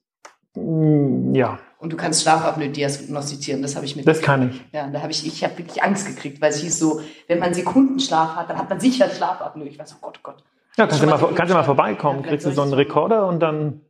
mm, 0.54 1.34
ja, 1.34 1.58
Und 1.78 1.92
du 1.92 1.96
kannst 1.96 2.22
Schlafapnoe 2.22 2.68
diagnostizieren, 2.68 3.62
das 3.62 3.76
habe 3.76 3.86
ich 3.86 3.96
mit. 3.96 4.06
das 4.06 4.20
kann 4.20 4.50
ich. 4.50 4.62
Ja, 4.72 4.88
da 4.88 5.00
habe 5.00 5.10
ich, 5.10 5.26
ich 5.26 5.42
habe 5.44 5.56
wirklich 5.58 5.82
Angst 5.82 6.06
gekriegt, 6.06 6.40
weil 6.42 6.50
es 6.50 6.58
hieß 6.58 6.78
so, 6.78 7.00
wenn 7.28 7.38
man 7.38 7.54
Sekundenschlaf 7.54 8.36
hat, 8.36 8.50
dann 8.50 8.58
hat 8.58 8.68
man 8.68 8.78
sicher 8.80 9.08
Schlafapnoe. 9.08 9.64
Ich 9.68 9.78
war 9.78 9.86
so, 9.86 9.96
Gott, 10.02 10.18
oh 10.18 10.20
Gott. 10.22 10.44
Ja, 10.76 10.86
kannst 10.86 11.02
du 11.02 11.06
mal, 11.06 11.18
mal 11.18 11.34
kannst 11.34 11.50
du 11.50 11.54
mal 11.54 11.60
Ja, 11.60 11.64
vorbeikommen, 11.64 12.20
vielleicht 12.24 12.42
kriegst 12.44 12.46
du 12.46 12.52
so 12.52 12.62
einen 12.62 12.72
Rekorder 12.74 13.26
und 13.26 13.40
dann, 13.40 13.80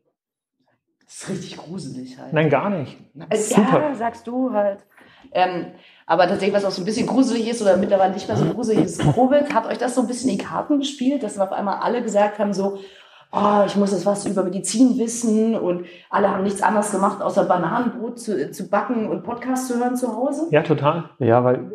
Das 1.12 1.24
ist 1.24 1.28
richtig 1.28 1.56
gruselig 1.58 2.18
halt. 2.18 2.32
nein, 2.32 2.48
gar 2.48 2.70
nicht. 2.70 2.96
Also, 3.28 3.56
super. 3.56 3.80
Ja, 3.80 3.94
sagst 3.94 4.26
du 4.26 4.52
halt. 4.52 4.78
Ähm, 5.32 5.66
aber 6.06 6.26
tatsächlich, 6.26 6.54
was 6.54 6.64
auch 6.64 6.70
so 6.70 6.82
ein 6.82 6.84
bisschen 6.86 7.06
gruselig 7.06 7.48
ist 7.48 7.60
oder 7.62 7.76
mittlerweile 7.76 8.12
nicht 8.14 8.26
mehr 8.26 8.36
so 8.36 8.46
gruselig 8.46 8.84
ist, 8.84 9.00
Covid, 9.00 9.54
hat 9.54 9.66
euch 9.66 9.78
das 9.78 9.94
so 9.94 10.00
ein 10.00 10.06
bisschen 10.06 10.30
in 10.30 10.38
die 10.38 10.44
Karten 10.44 10.78
gespielt, 10.78 11.22
dass 11.22 11.34
dann 11.34 11.46
auf 11.46 11.52
einmal 11.52 11.76
alle 11.80 12.02
gesagt 12.02 12.38
haben, 12.38 12.52
so, 12.52 12.78
oh, 13.30 13.62
ich 13.66 13.76
muss 13.76 13.92
jetzt 13.92 14.06
was 14.06 14.26
über 14.26 14.42
Medizin 14.42 14.98
wissen 14.98 15.54
und 15.54 15.86
alle 16.10 16.30
haben 16.30 16.42
nichts 16.42 16.62
anderes 16.62 16.90
gemacht, 16.90 17.22
außer 17.22 17.44
Bananenbrot 17.44 18.18
zu, 18.18 18.50
zu 18.50 18.68
backen 18.68 19.08
und 19.08 19.22
Podcast 19.22 19.68
zu 19.68 19.78
hören 19.78 19.96
zu 19.96 20.16
Hause? 20.16 20.48
Ja, 20.50 20.62
total. 20.62 21.10
Ja, 21.18 21.44
weil 21.44 21.70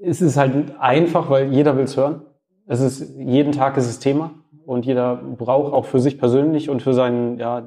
es 0.00 0.20
ist 0.20 0.36
halt 0.36 0.78
einfach, 0.78 1.28
weil 1.30 1.52
jeder 1.52 1.76
will 1.76 1.84
es 1.84 1.96
hören. 1.96 2.22
Es 2.66 2.80
ist, 2.80 3.16
jeden 3.16 3.52
Tag 3.52 3.76
ist 3.76 3.88
es 3.88 3.98
Thema 3.98 4.30
und 4.66 4.86
jeder 4.86 5.16
braucht 5.16 5.72
auch 5.72 5.84
für 5.84 6.00
sich 6.00 6.18
persönlich 6.18 6.68
und 6.68 6.82
für 6.82 6.94
seinen, 6.94 7.38
ja, 7.38 7.62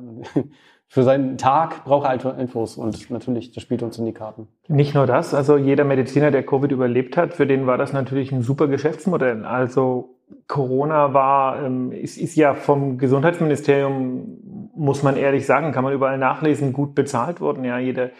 für 0.93 1.03
seinen 1.03 1.37
Tag 1.37 1.85
braucht 1.85 2.03
er 2.05 2.09
halt 2.09 2.37
Infos 2.37 2.75
und 2.75 3.09
natürlich, 3.11 3.53
das 3.53 3.63
spielt 3.63 3.81
uns 3.81 3.97
in 3.97 4.03
die 4.03 4.11
Karten. 4.11 4.49
Nicht 4.67 4.93
nur 4.93 5.07
das, 5.07 5.33
also 5.33 5.55
jeder 5.55 5.85
Mediziner, 5.85 6.31
der 6.31 6.45
Covid 6.45 6.69
überlebt 6.69 7.15
hat, 7.15 7.33
für 7.33 7.47
den 7.47 7.65
war 7.65 7.77
das 7.77 7.93
natürlich 7.93 8.33
ein 8.33 8.41
super 8.41 8.67
Geschäftsmodell. 8.67 9.45
Also 9.45 10.17
Corona 10.49 11.13
war, 11.13 11.63
ähm, 11.63 11.93
ist, 11.93 12.17
ist 12.17 12.35
ja 12.35 12.55
vom 12.55 12.97
Gesundheitsministerium, 12.97 14.69
muss 14.75 15.01
man 15.01 15.15
ehrlich 15.15 15.45
sagen, 15.45 15.71
kann 15.71 15.85
man 15.85 15.93
überall 15.93 16.17
nachlesen, 16.17 16.73
gut 16.73 16.93
bezahlt 16.93 17.39
worden. 17.39 17.63
Ja, 17.63 17.79
jede, 17.79 18.11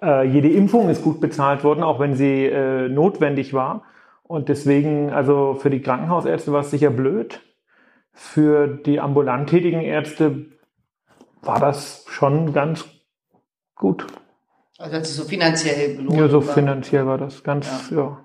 äh, 0.00 0.24
jede 0.24 0.50
Impfung 0.50 0.90
ist 0.90 1.02
gut 1.02 1.20
bezahlt 1.20 1.64
worden, 1.64 1.82
auch 1.82 1.98
wenn 1.98 2.14
sie 2.14 2.44
äh, 2.44 2.88
notwendig 2.88 3.54
war. 3.54 3.82
Und 4.22 4.48
deswegen, 4.48 5.10
also 5.10 5.54
für 5.54 5.68
die 5.68 5.80
Krankenhausärzte 5.80 6.52
war 6.52 6.60
es 6.60 6.70
sicher 6.70 6.90
blöd. 6.90 7.40
Für 8.12 8.68
die 8.68 9.00
ambulant 9.00 9.48
tätigen 9.48 9.80
Ärzte 9.80 10.53
war 11.46 11.60
das 11.60 12.04
schon 12.08 12.52
ganz 12.52 12.84
gut. 13.74 14.06
Also 14.78 14.96
hat 14.96 15.06
sich 15.06 15.16
so 15.16 15.24
finanziell 15.24 15.96
gelohnt. 15.96 16.18
Ja, 16.18 16.28
so 16.28 16.46
war. 16.46 16.54
finanziell 16.54 17.06
war 17.06 17.18
das 17.18 17.42
ganz, 17.44 17.90
ja. 17.90 18.18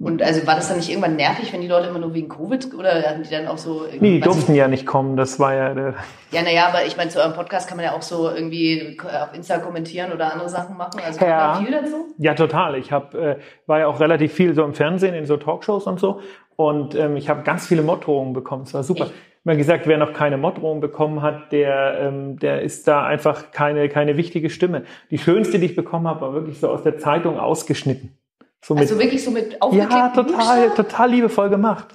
Und 0.00 0.22
also 0.22 0.46
war 0.46 0.54
das 0.56 0.68
dann 0.68 0.78
nicht 0.78 0.88
irgendwann 0.88 1.16
nervig, 1.16 1.52
wenn 1.52 1.60
die 1.60 1.66
Leute 1.68 1.88
immer 1.88 1.98
nur 1.98 2.14
wegen 2.14 2.30
Covid 2.30 2.72
oder 2.74 3.02
hatten 3.02 3.22
die 3.22 3.28
dann 3.28 3.46
auch 3.46 3.58
so 3.58 3.84
Nee, 4.00 4.12
die 4.14 4.20
durften 4.20 4.54
ja 4.54 4.66
nicht 4.66 4.86
kommen. 4.86 5.18
Das 5.18 5.38
war 5.38 5.54
ja 5.54 5.74
der, 5.74 5.94
Ja, 6.30 6.40
naja, 6.40 6.68
aber 6.68 6.86
ich 6.86 6.96
meine, 6.96 7.10
zu 7.10 7.18
eurem 7.20 7.34
Podcast 7.34 7.68
kann 7.68 7.76
man 7.76 7.84
ja 7.84 7.92
auch 7.92 8.00
so 8.00 8.30
irgendwie 8.30 8.98
auf 9.02 9.34
Insta 9.34 9.58
kommentieren 9.58 10.12
oder 10.12 10.32
andere 10.32 10.48
Sachen 10.48 10.78
machen. 10.78 11.02
Also 11.04 11.22
Ja. 11.22 11.56
viel 11.62 11.70
dazu? 11.70 12.06
Ja, 12.16 12.32
total. 12.32 12.76
Ich 12.76 12.90
hab, 12.92 13.14
äh, 13.14 13.36
war 13.66 13.80
ja 13.80 13.88
auch 13.88 14.00
relativ 14.00 14.32
viel 14.32 14.54
so 14.54 14.64
im 14.64 14.72
Fernsehen, 14.72 15.14
in 15.14 15.26
so 15.26 15.36
Talkshows 15.36 15.86
und 15.86 16.00
so. 16.00 16.20
Und 16.56 16.94
ähm, 16.94 17.16
ich 17.18 17.28
habe 17.28 17.42
ganz 17.42 17.66
viele 17.66 17.82
Morddrohungen 17.82 18.32
bekommen. 18.32 18.62
Es 18.62 18.72
war 18.72 18.82
super. 18.82 19.04
Echt? 19.04 19.14
Mal 19.42 19.56
gesagt, 19.56 19.86
wer 19.86 19.96
noch 19.96 20.12
keine 20.12 20.36
Morddrohung 20.36 20.80
bekommen 20.80 21.22
hat, 21.22 21.50
der, 21.50 21.98
ähm, 22.00 22.38
der 22.38 22.60
ist 22.60 22.86
da 22.86 23.06
einfach 23.06 23.52
keine, 23.52 23.88
keine 23.88 24.18
wichtige 24.18 24.50
Stimme. 24.50 24.84
Die 25.10 25.16
schönste, 25.16 25.58
die 25.58 25.66
ich 25.66 25.76
bekommen 25.76 26.06
habe, 26.06 26.20
war 26.20 26.34
wirklich 26.34 26.60
so 26.60 26.68
aus 26.68 26.82
der 26.82 26.98
Zeitung 26.98 27.38
ausgeschnitten. 27.38 28.18
So 28.62 28.74
mit, 28.74 28.82
Also 28.82 28.98
wirklich 28.98 29.24
so 29.24 29.30
mit 29.30 29.56
ja, 29.72 30.08
total, 30.10 30.24
Buchstaben? 30.24 30.74
total 30.76 31.10
liebevoll 31.10 31.48
gemacht. 31.48 31.88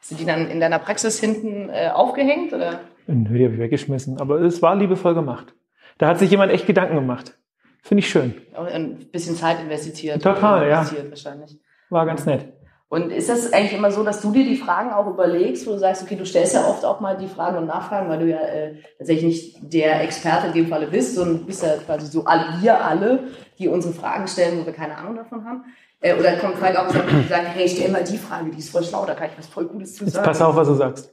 Hast 0.00 0.12
du 0.12 0.14
die 0.14 0.24
dann 0.24 0.48
in 0.48 0.60
deiner 0.60 0.78
Praxis 0.78 1.20
hinten 1.20 1.68
äh, 1.68 1.90
aufgehängt? 1.92 2.54
Oder? 2.54 2.80
Nö, 3.06 3.36
die 3.36 3.44
habe 3.44 3.54
ich 3.54 3.60
weggeschmissen. 3.60 4.18
Aber 4.18 4.40
es 4.40 4.62
war 4.62 4.74
liebevoll 4.74 5.14
gemacht. 5.14 5.54
Da 5.98 6.08
hat 6.08 6.18
sich 6.18 6.30
jemand 6.30 6.52
echt 6.52 6.66
Gedanken 6.66 6.94
gemacht. 6.94 7.36
Finde 7.82 8.00
ich 8.00 8.08
schön. 8.08 8.34
Auch 8.54 8.66
ein 8.66 9.10
bisschen 9.10 9.34
Zeit 9.34 9.60
investiert. 9.60 10.22
Total, 10.22 10.68
ja. 10.68 10.78
investiert 10.80 11.10
Wahrscheinlich. 11.10 11.58
War 11.90 12.06
ganz 12.06 12.24
nett. 12.26 12.52
Und 12.90 13.10
ist 13.10 13.28
das 13.28 13.52
eigentlich 13.52 13.74
immer 13.74 13.90
so, 13.90 14.02
dass 14.02 14.22
du 14.22 14.32
dir 14.32 14.44
die 14.44 14.56
Fragen 14.56 14.90
auch 14.90 15.06
überlegst, 15.06 15.66
wo 15.66 15.72
du 15.72 15.78
sagst, 15.78 16.02
okay, 16.02 16.16
du 16.16 16.24
stellst 16.24 16.54
ja 16.54 16.66
oft 16.66 16.86
auch 16.86 17.00
mal 17.00 17.18
die 17.18 17.26
Fragen 17.26 17.58
und 17.58 17.66
Nachfragen, 17.66 18.08
weil 18.08 18.18
du 18.18 18.26
ja 18.26 18.40
äh, 18.40 18.76
tatsächlich 18.96 19.24
nicht 19.24 19.74
der 19.74 20.02
Experte 20.02 20.46
in 20.46 20.54
dem 20.54 20.68
Falle 20.68 20.86
bist, 20.86 21.14
sondern 21.14 21.44
bist 21.44 21.62
ja 21.62 21.76
quasi 21.84 22.06
so 22.06 22.24
alle, 22.24 22.62
wir 22.62 22.82
alle, 22.82 23.24
die 23.58 23.68
unsere 23.68 23.92
Fragen 23.92 24.26
stellen, 24.26 24.60
wo 24.60 24.64
wir 24.64 24.72
keine 24.72 24.96
Ahnung 24.96 25.16
davon 25.16 25.44
haben. 25.44 25.64
Äh, 26.00 26.18
oder 26.18 26.36
kommt 26.36 26.56
Falk 26.56 26.78
auch 26.78 26.86
und 26.86 27.28
sagt, 27.28 27.48
hey, 27.54 27.68
stell 27.68 27.90
mal 27.90 28.04
die 28.04 28.16
Frage, 28.16 28.50
die 28.50 28.58
ist 28.58 28.70
voll 28.70 28.84
schlau, 28.84 29.04
da 29.04 29.14
kann 29.14 29.28
ich 29.30 29.38
was 29.38 29.48
voll 29.48 29.66
Gutes 29.66 29.94
zu 29.94 30.04
Jetzt 30.04 30.14
sagen. 30.14 30.26
pass 30.26 30.40
auf, 30.40 30.56
was 30.56 30.68
du 30.68 30.74
sagst. 30.74 31.12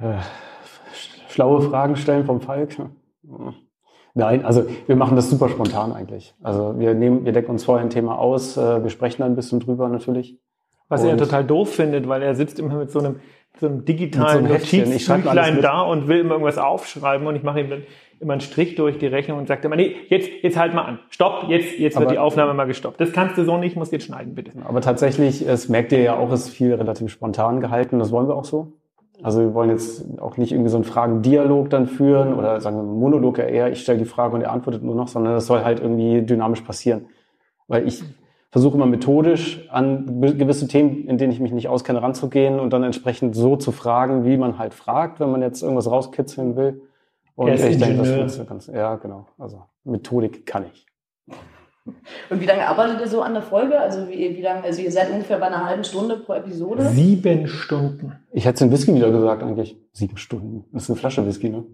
Äh, 0.00 0.14
schlaue 1.28 1.62
Fragen 1.62 1.94
stellen 1.94 2.26
vom 2.26 2.40
Falk. 2.40 2.76
Nein, 4.14 4.44
also 4.44 4.64
wir 4.86 4.96
machen 4.96 5.14
das 5.14 5.30
super 5.30 5.48
spontan 5.48 5.92
eigentlich. 5.92 6.34
Also 6.42 6.78
wir 6.78 6.94
nehmen, 6.94 7.24
wir 7.24 7.32
decken 7.32 7.52
uns 7.52 7.62
vorher 7.64 7.84
ein 7.84 7.90
Thema 7.90 8.18
aus, 8.18 8.56
äh, 8.56 8.82
wir 8.82 8.90
sprechen 8.90 9.22
dann 9.22 9.32
ein 9.32 9.36
bisschen 9.36 9.60
drüber 9.60 9.88
natürlich. 9.88 10.40
Was 10.88 11.04
er 11.04 11.12
Und- 11.12 11.18
total 11.18 11.44
doof 11.44 11.74
findet, 11.74 12.08
weil 12.08 12.22
er 12.22 12.34
sitzt 12.34 12.58
immer 12.58 12.74
mit 12.74 12.90
so 12.90 12.98
einem, 12.98 13.16
so 13.60 13.66
einem 13.66 13.84
digitalen 13.84 14.44
Mit 14.44 14.60
so 14.62 14.76
Notizbüchlein 14.76 15.60
da 15.62 15.82
und 15.82 16.08
will 16.08 16.20
immer 16.20 16.32
irgendwas 16.32 16.58
aufschreiben 16.58 17.26
und 17.26 17.36
ich 17.36 17.42
mache 17.42 17.60
ihm 17.60 17.70
dann 17.70 17.82
immer 18.20 18.34
einen 18.34 18.40
Strich 18.40 18.76
durch 18.76 18.98
die 18.98 19.06
Rechnung 19.08 19.38
und 19.38 19.48
sagt 19.48 19.64
immer, 19.64 19.74
nee, 19.74 19.96
jetzt, 20.08 20.30
jetzt 20.42 20.56
halt 20.56 20.74
mal 20.74 20.82
an. 20.82 20.98
Stopp, 21.10 21.46
jetzt, 21.48 21.78
jetzt 21.78 21.94
wird 21.96 22.04
Aber- 22.06 22.12
die 22.12 22.18
Aufnahme 22.18 22.54
mal 22.54 22.66
gestoppt. 22.66 23.00
Das 23.00 23.12
kannst 23.12 23.36
du 23.36 23.44
so 23.44 23.56
nicht, 23.56 23.76
musst 23.76 23.90
jetzt 23.92 24.04
schneiden, 24.04 24.34
bitte. 24.34 24.52
Aber 24.64 24.80
tatsächlich, 24.80 25.46
es 25.46 25.68
merkt 25.68 25.90
ihr 25.92 26.00
ja 26.00 26.16
auch, 26.16 26.30
ist 26.32 26.48
viel 26.50 26.72
relativ 26.74 27.10
spontan 27.10 27.60
gehalten. 27.60 27.98
Das 27.98 28.12
wollen 28.12 28.28
wir 28.28 28.36
auch 28.36 28.44
so. 28.44 28.72
Also 29.24 29.40
wir 29.40 29.54
wollen 29.54 29.70
jetzt 29.70 30.04
auch 30.20 30.36
nicht 30.36 30.52
irgendwie 30.52 30.70
so 30.70 30.76
einen 30.76 30.84
Fragendialog 30.84 31.70
dann 31.70 31.86
führen 31.86 32.34
oder 32.34 32.60
sagen 32.60 32.76
wir 32.76 32.82
Monolog 32.82 33.38
ja 33.38 33.44
eher, 33.44 33.70
ich 33.70 33.80
stelle 33.80 33.98
die 33.98 34.04
Frage 34.04 34.34
und 34.34 34.40
er 34.42 34.50
antwortet 34.52 34.82
nur 34.82 34.94
noch, 34.96 35.06
sondern 35.08 35.34
das 35.34 35.46
soll 35.46 35.62
halt 35.64 35.80
irgendwie 35.80 36.22
dynamisch 36.22 36.62
passieren. 36.62 37.06
Weil 37.68 37.86
ich 37.86 38.02
versuche 38.52 38.76
immer 38.76 38.86
methodisch 38.86 39.66
an 39.70 40.20
gewisse 40.20 40.68
Themen, 40.68 41.08
in 41.08 41.16
denen 41.18 41.32
ich 41.32 41.40
mich 41.40 41.52
nicht 41.52 41.68
auskenne, 41.68 42.02
ranzugehen 42.02 42.60
und 42.60 42.72
dann 42.72 42.84
entsprechend 42.84 43.34
so 43.34 43.56
zu 43.56 43.72
fragen, 43.72 44.24
wie 44.24 44.36
man 44.36 44.58
halt 44.58 44.74
fragt, 44.74 45.18
wenn 45.20 45.30
man 45.32 45.40
jetzt 45.40 45.62
irgendwas 45.62 45.90
rauskitzeln 45.90 46.54
will. 46.54 46.82
Und 47.34 47.48
Er 47.48 47.54
ist 47.54 47.64
ich 47.64 47.78
denke, 47.78 47.96
das 47.96 48.08
Ingenieur. 48.08 48.16
funktioniert 48.18 48.48
ganz, 48.50 48.66
ja, 48.66 48.96
genau. 48.96 49.26
Also 49.38 49.62
Methodik 49.84 50.44
kann 50.44 50.66
ich. 50.70 50.86
Und 52.30 52.40
wie 52.40 52.44
lange 52.44 52.68
arbeitet 52.68 53.00
ihr 53.00 53.08
so 53.08 53.22
an 53.22 53.32
der 53.32 53.42
Folge? 53.42 53.80
Also 53.80 54.06
wie, 54.08 54.36
wie 54.36 54.42
lange, 54.42 54.62
also 54.62 54.82
ihr 54.82 54.92
seid 54.92 55.10
ungefähr 55.10 55.38
bei 55.38 55.46
einer 55.46 55.66
halben 55.66 55.82
Stunde 55.82 56.18
pro 56.18 56.34
Episode? 56.34 56.84
Sieben 56.90 57.48
Stunden. 57.48 58.12
Ich 58.32 58.44
hätte 58.44 58.64
den 58.64 58.70
Whisky 58.70 58.94
wieder 58.94 59.10
gesagt 59.10 59.42
eigentlich. 59.42 59.76
Sieben 59.92 60.18
Stunden. 60.18 60.66
Das 60.72 60.84
ist 60.84 60.90
eine 60.90 60.98
Flasche 60.98 61.26
Whisky, 61.26 61.48
ne? 61.48 61.64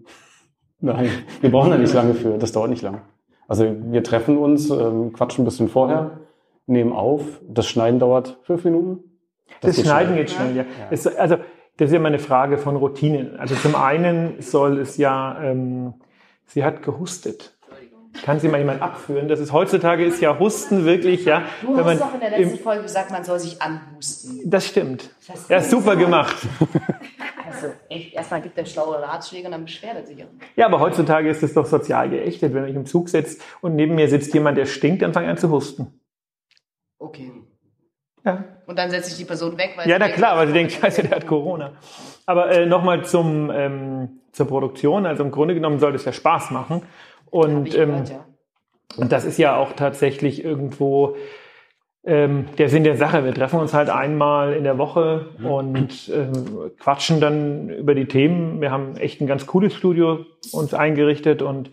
Nein, 0.79 1.09
wir 1.41 1.51
brauchen 1.51 1.71
da 1.71 1.77
nicht 1.77 1.93
lange 1.93 2.13
für. 2.13 2.37
Das 2.37 2.53
dauert 2.53 2.69
nicht 2.69 2.81
lange. 2.81 3.01
Also 3.49 3.65
wir 3.91 4.01
treffen 4.03 4.37
uns, 4.37 4.69
ähm, 4.69 5.11
quatschen 5.11 5.43
ein 5.43 5.45
bisschen 5.45 5.67
vorher, 5.67 6.11
nehmen 6.69 6.93
auf. 6.93 7.21
Das 7.47 7.67
Schneiden 7.67 7.99
dauert 7.99 8.37
fünf 8.43 8.63
Minuten. 8.63 8.99
Das, 9.61 9.75
geht 9.75 9.85
Schneiden 9.85 10.13
schnell. 10.13 10.25
geht 10.25 10.31
schnell, 10.33 10.55
ja. 10.55 10.65
Es, 10.91 11.05
also, 11.07 11.37
das 11.77 11.87
ist 11.89 11.93
ja 11.93 11.99
mal 11.99 12.07
eine 12.09 12.19
Frage 12.19 12.57
von 12.57 12.75
Routinen. 12.75 13.37
Also 13.39 13.55
zum 13.55 13.75
einen 13.75 14.41
soll 14.41 14.79
es 14.79 14.97
ja, 14.97 15.41
ähm, 15.43 15.95
sie 16.45 16.63
hat 16.63 16.81
gehustet. 16.83 17.55
Kann 18.23 18.39
sie 18.39 18.47
mal 18.49 18.57
jemand 18.57 18.81
abführen? 18.81 19.27
Das 19.27 19.39
ist 19.39 19.53
heutzutage 19.53 20.03
ist 20.03 20.19
ja 20.19 20.37
Husten 20.39 20.83
wirklich, 20.83 21.23
ja. 21.25 21.43
Du 21.61 21.69
wenn 21.77 21.85
man 21.85 21.99
hast 21.99 22.01
doch 22.01 22.13
in 22.15 22.19
der 22.19 22.33
im- 22.35 22.43
letzten 22.49 22.63
Folge 22.63 22.81
gesagt, 22.83 23.11
man 23.11 23.23
soll 23.23 23.39
sich 23.39 23.61
anhusten. 23.61 24.41
Das 24.49 24.65
stimmt. 24.65 25.11
Das 25.27 25.47
Ja, 25.47 25.61
super 25.61 25.95
gemacht. 25.95 26.35
Also, 27.51 27.73
echt, 27.89 28.13
erstmal 28.13 28.41
gibt 28.41 28.55
der 28.57 28.65
schlaue 28.65 29.01
Ratschläge 29.01 29.47
und 29.47 29.51
dann 29.53 29.63
beschwert 29.65 29.95
er 29.95 30.05
sich. 30.05 30.23
auch. 30.23 30.27
Ja, 30.55 30.67
aber 30.67 30.79
heutzutage 30.79 31.29
ist 31.29 31.41
es 31.41 31.55
doch 31.55 31.65
sozial 31.65 32.07
geächtet. 32.09 32.53
Wenn 32.53 32.65
ich 32.67 32.75
im 32.75 32.85
Zug 32.85 33.09
sitze 33.09 33.39
und 33.61 33.75
neben 33.75 33.95
mir 33.95 34.07
sitzt 34.07 34.33
jemand, 34.35 34.57
der 34.57 34.65
stinkt, 34.67 35.01
dann 35.01 35.13
fange 35.13 35.25
ich 35.25 35.31
an 35.31 35.37
zu 35.37 35.49
husten. 35.49 35.99
Okay. 36.99 37.31
Ja, 38.25 38.43
Und 38.67 38.77
dann 38.77 38.91
setzt 38.91 39.09
sich 39.09 39.17
die 39.17 39.25
Person 39.25 39.57
weg, 39.57 39.71
weil 39.77 39.87
ja 39.87 39.95
sie 39.95 39.99
na 39.99 40.05
denkt, 40.05 40.17
klar, 40.17 40.37
weil 40.37 40.47
sie 40.47 40.53
denkt, 40.53 40.73
scheiße, 40.73 41.03
der 41.03 41.11
hat 41.11 41.25
Corona. 41.25 41.73
Aber 42.25 42.51
äh, 42.51 42.65
nochmal 42.65 43.05
zum 43.05 43.49
ähm, 43.49 44.19
zur 44.31 44.47
Produktion. 44.47 45.05
Also 45.05 45.23
im 45.23 45.31
Grunde 45.31 45.53
genommen 45.53 45.79
soll 45.79 45.95
es 45.95 46.05
ja 46.05 46.13
Spaß 46.13 46.51
machen. 46.51 46.83
Und 47.29 47.67
ich 47.67 47.77
ähm, 47.77 47.89
gehört, 47.89 48.09
ja. 48.09 48.25
Und 48.97 49.11
das 49.11 49.25
ist 49.25 49.37
ja 49.37 49.55
auch 49.55 49.73
tatsächlich 49.73 50.43
irgendwo 50.43 51.15
ähm, 52.03 52.47
der 52.57 52.69
Sinn 52.69 52.83
der 52.83 52.97
Sache. 52.97 53.23
Wir 53.23 53.33
treffen 53.33 53.59
uns 53.59 53.73
halt 53.73 53.89
einmal 53.89 54.53
in 54.53 54.63
der 54.63 54.77
Woche 54.77 55.27
und 55.43 56.09
ähm, 56.13 56.71
quatschen 56.79 57.19
dann 57.19 57.69
über 57.69 57.93
die 57.93 58.05
Themen. 58.05 58.61
Wir 58.61 58.71
haben 58.71 58.95
echt 58.97 59.21
ein 59.21 59.27
ganz 59.27 59.45
cooles 59.45 59.75
Studio 59.75 60.25
uns 60.51 60.73
eingerichtet 60.73 61.41
und 61.41 61.69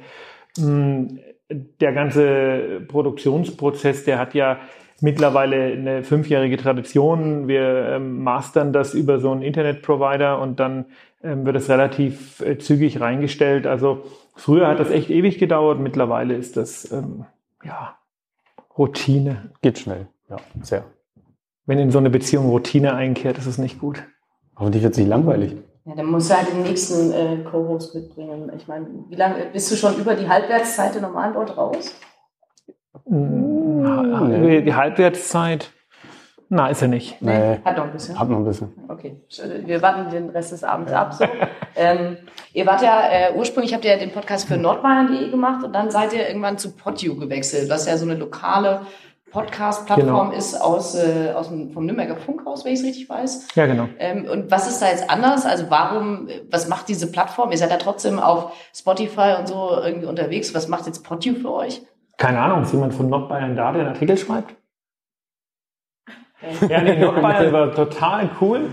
mh, 0.58 1.20
der 1.48 1.92
ganze 1.92 2.80
Produktionsprozess, 2.88 4.04
der 4.04 4.18
hat 4.18 4.34
ja 4.34 4.58
mittlerweile 5.00 5.72
eine 5.72 6.02
fünfjährige 6.02 6.56
Tradition. 6.56 7.48
Wir 7.48 7.90
ähm, 7.90 8.22
mastern 8.22 8.72
das 8.72 8.94
über 8.94 9.20
so 9.20 9.30
einen 9.30 9.42
Internetprovider 9.42 10.40
und 10.40 10.60
dann 10.60 10.86
ähm, 11.22 11.44
wird 11.44 11.56
es 11.56 11.68
relativ 11.68 12.40
äh, 12.40 12.58
zügig 12.58 13.00
reingestellt. 13.00 13.66
Also 13.66 14.04
früher 14.34 14.68
hat 14.68 14.80
das 14.80 14.90
echt 14.90 15.10
ewig 15.10 15.38
gedauert, 15.38 15.80
mittlerweile 15.80 16.34
ist 16.34 16.56
das 16.56 16.90
ähm, 16.92 17.24
ja 17.64 17.96
Routine. 18.76 19.50
Geht 19.62 19.78
schnell. 19.78 20.08
Ja, 20.28 20.36
sehr. 20.62 20.84
Wenn 21.66 21.78
in 21.78 21.90
so 21.90 21.98
eine 21.98 22.10
Beziehung 22.10 22.46
Routine 22.46 22.94
einkehrt, 22.94 23.38
ist 23.38 23.46
es 23.46 23.58
nicht 23.58 23.80
gut. 23.80 24.02
Hoffentlich 24.56 24.82
wird 24.82 24.92
es 24.92 24.98
nicht 24.98 25.08
langweilig. 25.08 25.56
Ja, 25.84 25.94
dann 25.94 26.06
musst 26.06 26.30
du 26.30 26.36
halt 26.36 26.50
den 26.50 26.62
nächsten 26.62 27.12
äh, 27.12 27.44
Co-Host 27.44 27.94
mitbringen. 27.94 28.50
Ich 28.56 28.66
meine, 28.66 28.86
wie 29.08 29.14
lange 29.14 29.46
bist 29.52 29.70
du 29.70 29.76
schon 29.76 29.96
über 29.96 30.14
die 30.14 30.28
Halbwertszeit 30.28 30.94
der 30.94 31.02
normalen 31.02 31.34
dort 31.34 31.56
raus? 31.56 31.94
Mm, 33.82 34.64
Die 34.64 34.74
Halbwertszeit, 34.74 35.70
na, 36.48 36.68
ist 36.68 36.80
er 36.82 36.88
nicht. 36.88 37.20
Nee, 37.20 37.58
Hat 37.64 37.76
noch 37.76 37.84
ein 37.84 37.92
bisschen. 37.92 38.18
hab 38.18 38.28
noch 38.28 38.38
ein 38.38 38.44
bisschen. 38.44 38.72
Okay, 38.88 39.16
wir 39.64 39.82
warten 39.82 40.10
den 40.10 40.30
Rest 40.30 40.52
des 40.52 40.62
Abends 40.64 40.92
ab. 40.92 41.12
So. 41.14 41.24
ähm, 41.74 42.18
ihr 42.52 42.66
wart 42.66 42.82
ja 42.82 43.00
äh, 43.10 43.34
ursprünglich 43.34 43.74
habt 43.74 43.84
ihr 43.84 43.90
ja 43.92 43.98
den 43.98 44.12
Podcast 44.12 44.46
für 44.46 44.56
nordbayern.de 44.56 45.30
gemacht 45.30 45.64
und 45.64 45.72
dann 45.74 45.90
seid 45.90 46.12
ihr 46.12 46.26
irgendwann 46.28 46.56
zu 46.58 46.76
Podio 46.76 47.16
gewechselt, 47.16 47.68
was 47.68 47.86
ja 47.86 47.96
so 47.96 48.04
eine 48.06 48.14
lokale 48.14 48.82
Podcast-Plattform 49.32 50.30
Genau. 50.30 50.38
ist 50.38 50.54
aus, 50.54 50.94
äh, 50.94 51.32
aus 51.34 51.48
dem, 51.48 51.70
vom 51.72 51.84
Nürnberger 51.84 52.16
Funkhaus, 52.16 52.64
wenn 52.64 52.72
ich 52.72 52.78
es 52.80 52.86
richtig 52.86 53.08
weiß. 53.10 53.48
Ja, 53.56 53.66
genau. 53.66 53.88
Ähm, 53.98 54.24
und 54.30 54.50
was 54.50 54.68
ist 54.68 54.80
da 54.80 54.86
jetzt 54.88 55.10
anders? 55.10 55.44
Also 55.44 55.66
warum, 55.68 56.28
was 56.50 56.68
macht 56.68 56.88
diese 56.88 57.10
Plattform? 57.10 57.50
Ihr 57.50 57.58
seid 57.58 57.70
ja 57.70 57.76
trotzdem 57.76 58.18
auf 58.20 58.52
Spotify 58.74 59.34
und 59.38 59.48
so 59.48 59.70
irgendwie 59.84 60.06
unterwegs. 60.06 60.54
Was 60.54 60.68
macht 60.68 60.86
jetzt 60.86 61.02
Podio 61.04 61.34
für 61.34 61.52
euch? 61.52 61.82
Keine 62.16 62.40
Ahnung, 62.40 62.62
ist 62.62 62.72
jemand 62.72 62.94
von 62.94 63.08
Nordbayern 63.08 63.56
da, 63.56 63.72
der 63.72 63.82
einen 63.82 63.90
Artikel 63.90 64.16
schreibt? 64.16 64.54
Ja, 66.68 66.82
nee, 66.82 66.96
Nordbayern 66.98 67.52
war 67.52 67.74
total 67.74 68.30
cool. 68.40 68.70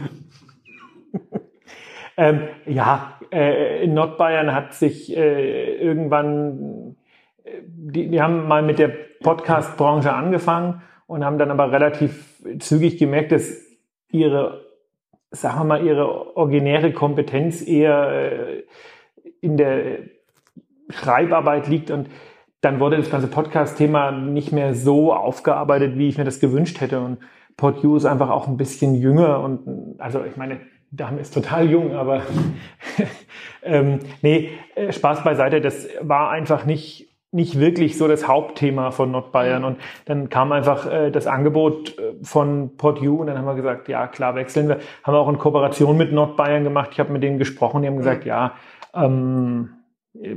ähm, 2.18 2.48
ja, 2.66 3.18
äh, 3.32 3.84
in 3.84 3.94
Nordbayern 3.94 4.54
hat 4.54 4.74
sich 4.74 5.16
äh, 5.16 5.78
irgendwann, 5.78 6.98
äh, 7.44 7.62
die, 7.66 8.10
die 8.10 8.22
haben 8.22 8.48
mal 8.48 8.62
mit 8.62 8.80
der 8.80 8.90
Podcast-Branche 8.90 10.14
angefangen 10.14 10.84
und 11.08 11.26
haben 11.26 11.40
dann 11.40 11.52
aber 11.52 11.72
relativ 11.72 12.44
zügig 12.60 12.98
gemerkt, 12.98 13.32
dass 13.32 13.66
ihre, 14.12 14.66
sagen 15.32 15.60
wir 15.60 15.64
mal, 15.64 15.86
ihre 15.86 16.36
originäre 16.36 16.92
Kompetenz 16.92 17.66
eher 17.66 18.10
äh, 18.12 18.64
in 19.42 19.58
der 19.58 20.00
Schreibarbeit 20.90 21.68
liegt 21.68 21.92
und 21.92 22.10
dann 22.64 22.80
wurde 22.80 22.96
das 22.96 23.10
ganze 23.10 23.28
Podcast-Thema 23.28 24.12
nicht 24.12 24.54
mehr 24.54 24.74
so 24.74 25.14
aufgearbeitet, 25.14 25.98
wie 25.98 26.08
ich 26.08 26.18
mir 26.18 26.24
das 26.24 26.40
gewünscht 26.40 26.80
hätte. 26.80 27.02
Und 27.02 27.18
PodU 27.58 27.98
ist 27.98 28.06
einfach 28.06 28.30
auch 28.30 28.48
ein 28.48 28.56
bisschen 28.56 28.96
jünger 28.96 29.42
und 29.42 30.00
also 30.00 30.24
ich 30.24 30.38
meine, 30.38 30.62
Dame 30.90 31.20
ist 31.20 31.34
total 31.34 31.70
jung, 31.70 31.94
aber 31.94 32.22
ähm, 33.64 34.00
nee, 34.22 34.52
äh, 34.76 34.94
Spaß 34.94 35.24
beiseite, 35.26 35.60
das 35.60 35.88
war 36.02 36.30
einfach 36.30 36.66
nicht 36.66 37.10
nicht 37.32 37.60
wirklich 37.60 37.98
so 37.98 38.08
das 38.08 38.28
Hauptthema 38.28 38.92
von 38.92 39.10
Nordbayern. 39.10 39.64
Und 39.64 39.80
dann 40.06 40.30
kam 40.30 40.52
einfach 40.52 40.86
äh, 40.86 41.10
das 41.10 41.26
Angebot 41.26 41.98
äh, 41.98 42.14
von 42.22 42.78
PodU 42.78 43.22
und 43.22 43.26
dann 43.26 43.40
haben 43.40 43.46
wir 43.46 43.56
gesagt, 43.56 43.90
ja 43.90 44.06
klar, 44.06 44.36
wechseln 44.36 44.68
wir. 44.68 44.78
Haben 45.04 45.16
wir 45.16 45.20
auch 45.20 45.30
in 45.30 45.40
Kooperation 45.40 45.98
mit 45.98 46.14
Nordbayern 46.14 46.64
gemacht. 46.64 46.92
Ich 46.94 47.00
habe 47.00 47.12
mit 47.12 47.24
denen 47.24 47.40
gesprochen, 47.40 47.82
die 47.82 47.88
haben 47.88 47.98
gesagt, 47.98 48.26
ja, 48.26 48.54
ähm, 48.94 49.70
äh, 50.14 50.36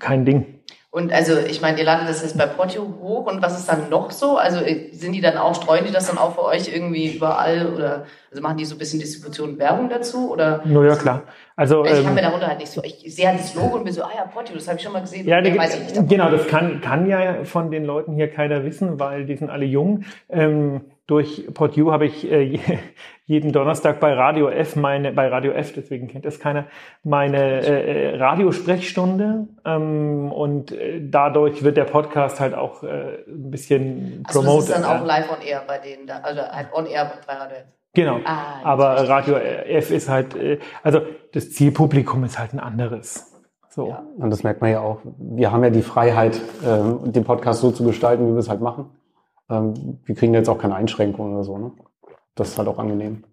kein 0.00 0.24
Ding. 0.24 0.63
Und 0.94 1.12
also, 1.12 1.36
ich 1.38 1.60
meine, 1.60 1.80
ihr 1.80 1.84
ladet 1.84 2.08
das 2.08 2.22
jetzt 2.22 2.38
bei 2.38 2.46
Portio 2.46 2.84
hoch 3.00 3.26
und 3.26 3.42
was 3.42 3.58
ist 3.58 3.68
dann 3.68 3.90
noch 3.90 4.12
so? 4.12 4.36
Also 4.36 4.60
sind 4.92 5.10
die 5.10 5.20
dann 5.20 5.36
auch, 5.36 5.56
streuen 5.56 5.84
die 5.84 5.90
das 5.90 6.06
dann 6.06 6.18
auch 6.18 6.36
für 6.36 6.44
euch 6.44 6.72
irgendwie 6.72 7.16
überall 7.16 7.66
oder 7.74 8.04
also 8.30 8.40
machen 8.40 8.58
die 8.58 8.64
so 8.64 8.76
ein 8.76 8.78
bisschen 8.78 9.00
Distribution 9.00 9.50
und 9.50 9.58
Werbung 9.58 9.88
dazu? 9.88 10.30
Oder? 10.30 10.62
No, 10.64 10.84
ja, 10.84 10.94
klar. 10.94 11.24
Also, 11.56 11.84
ich 11.84 11.90
ähm, 11.90 12.04
kann 12.04 12.14
mir 12.14 12.22
darunter 12.22 12.46
halt 12.46 12.60
nicht 12.60 12.70
so, 12.70 12.80
ich 12.84 13.12
sehe 13.12 13.26
halt 13.26 13.40
das 13.40 13.56
Logo 13.56 13.74
und 13.74 13.82
bin 13.82 13.92
so, 13.92 14.04
ah 14.04 14.10
ja, 14.14 14.24
Portio, 14.24 14.54
das 14.54 14.68
habe 14.68 14.76
ich 14.76 14.84
schon 14.84 14.92
mal 14.92 15.00
gesehen. 15.00 15.26
Ja, 15.26 15.40
die, 15.40 15.58
weiß 15.58 15.74
ich 15.74 15.80
nicht 15.80 15.96
davon. 15.96 16.08
genau, 16.08 16.30
das 16.30 16.46
kann, 16.46 16.80
kann 16.80 17.08
ja 17.08 17.42
von 17.42 17.72
den 17.72 17.84
Leuten 17.84 18.14
hier 18.14 18.28
keiner 18.30 18.64
wissen, 18.64 19.00
weil 19.00 19.26
die 19.26 19.34
sind 19.34 19.50
alle 19.50 19.64
jung. 19.64 20.04
Ähm, 20.28 20.82
durch 21.06 21.46
PodU 21.52 21.92
habe 21.92 22.06
ich 22.06 22.30
äh, 22.30 22.58
jeden 23.26 23.52
Donnerstag 23.52 24.00
bei 24.00 24.12
Radio 24.12 24.48
F 24.48 24.76
meine, 24.76 25.12
bei 25.12 25.28
Radio 25.28 25.52
F, 25.52 25.72
deswegen 25.74 26.08
kennt 26.08 26.24
das 26.24 26.40
keiner, 26.40 26.66
meine 27.02 27.62
äh, 27.62 28.12
äh, 28.12 28.16
Radiosprechstunde. 28.16 29.48
Ähm, 29.64 30.32
und 30.32 30.72
äh, 30.72 31.00
dadurch 31.02 31.62
wird 31.62 31.76
der 31.76 31.84
Podcast 31.84 32.40
halt 32.40 32.54
auch 32.54 32.82
äh, 32.82 33.24
ein 33.26 33.50
bisschen 33.50 34.24
Also 34.26 34.40
das 34.40 34.46
promoted. 34.46 34.68
ist 34.70 34.78
dann 34.78 34.84
auch 34.84 35.04
live 35.04 35.30
on 35.30 35.42
air 35.42 35.62
bei 35.66 35.78
denen, 35.78 36.06
da, 36.06 36.18
also 36.18 36.40
halt 36.40 36.68
on 36.72 36.86
air 36.86 37.12
bei 37.26 37.34
Radio. 37.34 37.56
Genau. 37.94 38.18
Ah, 38.24 38.60
Aber. 38.64 39.08
Radio 39.08 39.36
F 39.36 39.90
ist 39.90 40.08
halt, 40.08 40.34
äh, 40.34 40.58
also 40.82 41.00
das 41.32 41.52
Zielpublikum 41.52 42.24
ist 42.24 42.38
halt 42.38 42.52
ein 42.52 42.60
anderes. 42.60 43.30
So. 43.70 43.88
Ja. 43.88 44.04
Und 44.18 44.30
das 44.30 44.42
merkt 44.42 44.60
man 44.60 44.70
ja 44.70 44.80
auch. 44.80 45.00
Wir 45.18 45.50
haben 45.52 45.64
ja 45.64 45.70
die 45.70 45.82
Freiheit, 45.82 46.40
ähm, 46.64 47.12
den 47.12 47.24
Podcast 47.24 47.60
so 47.60 47.70
zu 47.70 47.84
gestalten, 47.84 48.28
wie 48.28 48.32
wir 48.32 48.38
es 48.38 48.48
halt 48.48 48.60
machen. 48.60 48.90
Ähm, 49.50 50.00
wir 50.04 50.14
kriegen 50.14 50.34
jetzt 50.34 50.48
auch 50.48 50.58
keine 50.58 50.74
Einschränkungen 50.74 51.34
oder 51.34 51.44
so. 51.44 51.58
Ne? 51.58 51.72
Das 52.34 52.50
ist 52.50 52.58
halt 52.58 52.68
auch 52.68 52.78
angenehm. 52.78 53.24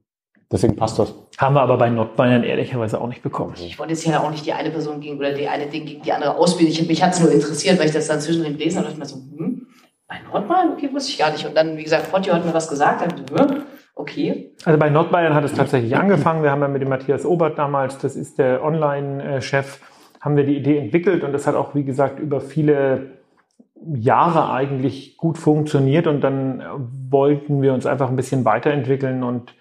Deswegen 0.52 0.76
passt 0.76 1.00
das. 1.00 1.14
Haben 1.38 1.56
wir 1.56 1.62
aber 1.62 1.78
bei 1.78 1.90
Nordbayern 1.90 2.44
ehrlicherweise 2.44 3.00
auch 3.00 3.08
nicht 3.08 3.24
bekommen. 3.24 3.54
Ich 3.56 3.80
wollte 3.80 3.94
jetzt 3.94 4.06
ja 4.06 4.20
auch 4.20 4.32
nicht 4.32 4.46
die 4.46 4.52
eine 4.52 4.70
Person 4.70 5.00
gegen 5.00 5.18
oder 5.18 5.34
die 5.34 5.48
eine 5.48 5.68
Ding 5.68 5.86
gegen 5.86 6.02
die 6.02 6.12
andere 6.12 6.36
ausbilden. 6.36 6.74
Ich, 6.74 6.88
mich 6.88 7.02
hat 7.02 7.14
es 7.14 7.22
nur 7.22 7.32
interessiert, 7.32 7.80
weil 7.80 7.86
ich 7.86 7.94
das 7.94 8.08
dann 8.08 8.20
zwischen 8.20 8.44
den 8.44 8.58
gelesen 8.58 8.80
habe 8.80 8.90
und 8.90 9.00
dachte 9.00 9.16
mir 9.16 9.22
so, 9.22 9.38
hm, 9.38 9.68
bei 10.08 10.16
Nordbayern? 10.30 10.74
Okay, 10.74 10.90
wusste 10.92 11.12
ich 11.12 11.18
gar 11.18 11.32
nicht. 11.32 11.46
Und 11.46 11.56
dann, 11.56 11.78
wie 11.78 11.84
gesagt, 11.84 12.12
Portio 12.12 12.34
hat 12.34 12.46
mir 12.46 12.54
was 12.54 12.68
gesagt, 12.68 13.02
dann 13.02 13.50
hm, 13.50 13.64
okay. 13.96 14.52
Also 14.66 14.78
bei 14.78 14.90
Nordbayern 14.90 15.34
hat 15.34 15.46
es 15.46 15.54
tatsächlich 15.54 15.96
angefangen. 15.96 16.44
Wir 16.44 16.52
haben 16.52 16.62
ja 16.62 16.68
mit 16.68 16.82
dem 16.82 16.90
Matthias 16.90 17.26
Obert 17.26 17.58
damals, 17.58 17.98
das 18.00 18.18
ist 18.18 18.38
der 18.38 18.62
Online-Chef, 18.62 19.80
haben 20.20 20.36
wir 20.36 20.44
die 20.44 20.58
Idee 20.58 20.80
entwickelt 20.80 21.24
und 21.24 21.32
das 21.32 21.48
hat 21.48 21.56
auch, 21.56 21.76
wie 21.76 21.86
gesagt, 21.86 22.20
über 22.20 22.42
viele 22.42 23.21
Jahre 23.96 24.52
eigentlich 24.52 25.18
gut 25.18 25.38
funktioniert 25.38 26.08
und 26.08 26.22
dann 26.22 26.60
äh, 26.60 26.66
wollten 27.10 27.62
wir 27.62 27.74
uns 27.74 27.86
einfach 27.86 28.10
ein 28.10 28.16
bisschen 28.16 28.46
weiterentwickeln 28.46 29.24
und 29.24 29.56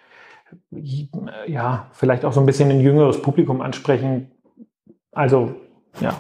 äh, 0.73 1.50
ja, 1.50 1.87
vielleicht 1.93 2.25
auch 2.25 2.33
so 2.33 2.41
ein 2.41 2.47
bisschen 2.47 2.71
ein 2.71 2.81
jüngeres 2.81 3.23
Publikum 3.23 3.61
ansprechen. 3.61 4.31
Also, 5.12 5.55
ja. 6.00 6.19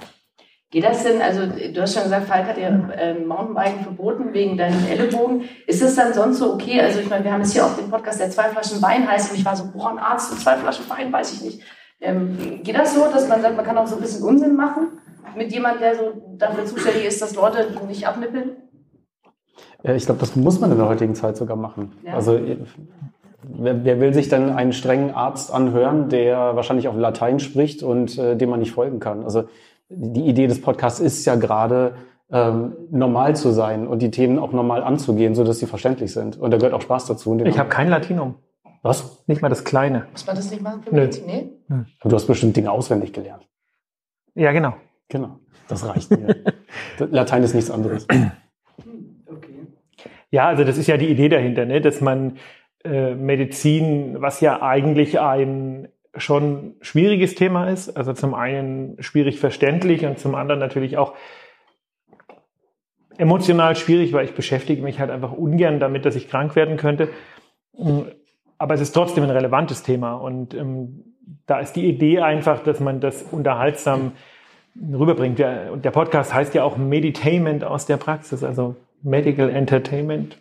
Geht 0.72 0.84
das 0.84 1.02
denn, 1.02 1.20
also 1.20 1.46
du 1.46 1.82
hast 1.82 1.94
schon 1.94 2.04
gesagt, 2.04 2.28
Falk 2.28 2.46
hat 2.46 2.56
ja 2.56 2.68
ähm, 2.96 3.26
Mountainbiken 3.26 3.82
verboten 3.82 4.32
wegen 4.32 4.56
deinen 4.56 4.86
Ellenbogen. 4.86 5.42
Ist 5.66 5.82
es 5.82 5.96
dann 5.96 6.12
sonst 6.12 6.38
so 6.38 6.54
okay? 6.54 6.80
Also 6.80 7.00
ich 7.00 7.10
meine, 7.10 7.24
wir 7.24 7.32
haben 7.32 7.40
jetzt 7.40 7.52
hier 7.52 7.66
auch 7.66 7.76
den 7.76 7.90
Podcast, 7.90 8.20
der 8.20 8.30
zwei 8.30 8.44
Flaschen 8.44 8.80
Wein 8.80 9.10
heißt 9.10 9.32
und 9.32 9.38
ich 9.38 9.44
war 9.44 9.56
so, 9.56 9.64
boah, 9.72 9.90
ein 9.90 9.98
Arzt 9.98 10.30
und 10.30 10.40
zwei 10.40 10.56
Flaschen 10.56 10.88
Wein, 10.88 11.12
weiß 11.12 11.32
ich 11.34 11.42
nicht. 11.42 11.62
Ähm, 12.00 12.60
geht 12.62 12.78
das 12.78 12.94
so, 12.94 13.00
dass 13.12 13.28
man 13.28 13.42
sagt, 13.42 13.56
man 13.56 13.64
kann 13.64 13.76
auch 13.78 13.86
so 13.88 13.96
ein 13.96 14.00
bisschen 14.00 14.22
Unsinn 14.22 14.54
machen 14.54 15.00
mit 15.36 15.52
jemandem, 15.52 15.80
der 15.80 15.96
so 15.96 16.12
dafür 16.36 16.64
zuständig 16.64 17.04
ist, 17.06 17.20
dass 17.22 17.34
Leute 17.34 17.66
nicht 17.86 18.06
abnippeln? 18.06 18.56
Ja, 19.82 19.94
ich 19.94 20.04
glaube, 20.04 20.20
das 20.20 20.36
muss 20.36 20.60
man 20.60 20.70
in 20.72 20.78
der 20.78 20.88
heutigen 20.88 21.14
Zeit 21.14 21.36
sogar 21.36 21.56
machen. 21.56 21.92
Ja. 22.04 22.14
Also 22.14 22.38
wer, 23.42 23.84
wer 23.84 24.00
will 24.00 24.12
sich 24.12 24.28
dann 24.28 24.50
einen 24.50 24.72
strengen 24.72 25.14
Arzt 25.14 25.52
anhören, 25.52 26.08
der 26.08 26.56
wahrscheinlich 26.56 26.88
auf 26.88 26.96
Latein 26.96 27.40
spricht 27.40 27.82
und 27.82 28.18
äh, 28.18 28.36
dem 28.36 28.50
man 28.50 28.60
nicht 28.60 28.72
folgen 28.72 29.00
kann? 29.00 29.24
Also 29.24 29.44
die 29.88 30.26
Idee 30.26 30.46
des 30.46 30.60
Podcasts 30.60 31.00
ist 31.00 31.24
ja 31.24 31.34
gerade 31.34 31.94
ähm, 32.30 32.76
normal 32.90 33.34
zu 33.36 33.50
sein 33.50 33.86
und 33.88 34.02
die 34.02 34.10
Themen 34.10 34.38
auch 34.38 34.52
normal 34.52 34.82
anzugehen, 34.82 35.34
so 35.34 35.44
dass 35.44 35.58
sie 35.58 35.66
verständlich 35.66 36.12
sind. 36.12 36.38
Und 36.38 36.50
da 36.52 36.58
gehört 36.58 36.74
auch 36.74 36.82
Spaß 36.82 37.06
dazu. 37.06 37.36
Ich 37.44 37.58
habe 37.58 37.68
kein 37.68 37.88
Latinum. 37.88 38.36
was? 38.82 39.24
Nicht 39.26 39.42
mal 39.42 39.48
das 39.48 39.64
Kleine. 39.64 40.06
Muss 40.12 40.26
man 40.26 40.36
das 40.36 40.50
nicht 40.50 40.62
machen 40.62 40.82
für 40.82 40.94
Nö. 40.94 41.00
Medizin? 41.00 41.26
Nee? 41.26 41.50
Du 42.02 42.14
hast 42.14 42.26
bestimmt 42.26 42.56
Dinge 42.56 42.70
auswendig 42.70 43.12
gelernt. 43.12 43.46
Ja, 44.34 44.52
genau. 44.52 44.74
Genau, 45.10 45.40
das 45.68 45.86
reicht 45.86 46.10
mir. 46.12 46.36
Latein 46.98 47.42
ist 47.42 47.54
nichts 47.54 47.70
anderes. 47.70 48.06
Okay. 49.26 49.66
Ja, 50.30 50.48
also 50.48 50.64
das 50.64 50.78
ist 50.78 50.86
ja 50.86 50.96
die 50.96 51.08
Idee 51.08 51.28
dahinter, 51.28 51.66
ne? 51.66 51.80
dass 51.80 52.00
man 52.00 52.38
äh, 52.84 53.14
Medizin, 53.14 54.22
was 54.22 54.40
ja 54.40 54.62
eigentlich 54.62 55.20
ein 55.20 55.88
schon 56.16 56.76
schwieriges 56.80 57.34
Thema 57.34 57.68
ist, 57.68 57.96
also 57.96 58.12
zum 58.12 58.34
einen 58.34 58.96
schwierig 59.02 59.38
verständlich 59.38 60.06
und 60.06 60.18
zum 60.18 60.34
anderen 60.34 60.60
natürlich 60.60 60.96
auch 60.96 61.14
emotional 63.18 63.76
schwierig, 63.76 64.12
weil 64.12 64.24
ich 64.24 64.34
beschäftige 64.34 64.82
mich 64.82 64.98
halt 64.98 65.10
einfach 65.10 65.32
ungern 65.32 65.78
damit, 65.80 66.04
dass 66.04 66.16
ich 66.16 66.28
krank 66.28 66.56
werden 66.56 66.76
könnte. 66.76 67.08
Mm, 67.76 68.02
Aber 68.58 68.74
es 68.74 68.80
ist 68.80 68.92
trotzdem 68.92 69.24
ein 69.24 69.30
relevantes 69.30 69.82
Thema 69.82 70.14
und 70.14 70.54
ähm, 70.54 71.16
da 71.46 71.58
ist 71.60 71.74
die 71.74 71.86
Idee 71.86 72.20
einfach, 72.20 72.62
dass 72.62 72.80
man 72.80 73.00
das 73.00 73.22
unterhaltsam 73.22 74.12
rüberbringt. 74.80 75.38
Der, 75.38 75.72
und 75.72 75.84
der 75.84 75.90
Podcast 75.90 76.32
heißt 76.32 76.54
ja 76.54 76.64
auch 76.64 76.76
Meditainment 76.76 77.64
aus 77.64 77.86
der 77.86 77.96
Praxis, 77.96 78.42
also 78.42 78.76
Medical 79.02 79.50
Entertainment. 79.50 80.36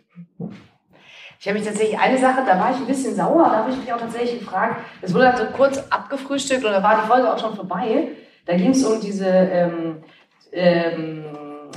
Ich 1.38 1.48
habe 1.48 1.58
mich 1.58 1.66
tatsächlich 1.66 1.98
eine 1.98 2.18
Sache, 2.18 2.42
da 2.46 2.58
war 2.58 2.70
ich 2.70 2.76
ein 2.76 2.86
bisschen 2.86 3.14
sauer, 3.14 3.44
da 3.44 3.56
habe 3.58 3.70
ich 3.70 3.76
mich 3.78 3.92
auch 3.92 3.98
tatsächlich 3.98 4.40
gefragt. 4.40 4.76
Es 5.00 5.14
wurde 5.14 5.24
dann 5.24 5.36
so 5.38 5.44
kurz 5.56 5.78
abgefrühstückt 5.88 6.64
und 6.64 6.72
da 6.72 6.82
war 6.82 7.00
die 7.00 7.08
Folge 7.08 7.32
auch 7.32 7.38
schon 7.38 7.54
vorbei. 7.56 8.08
Da 8.46 8.56
ging 8.56 8.70
es 8.70 8.84
um 8.84 9.00
diese 9.00 9.26
ähm, 9.26 9.96
ähm, 10.52 11.24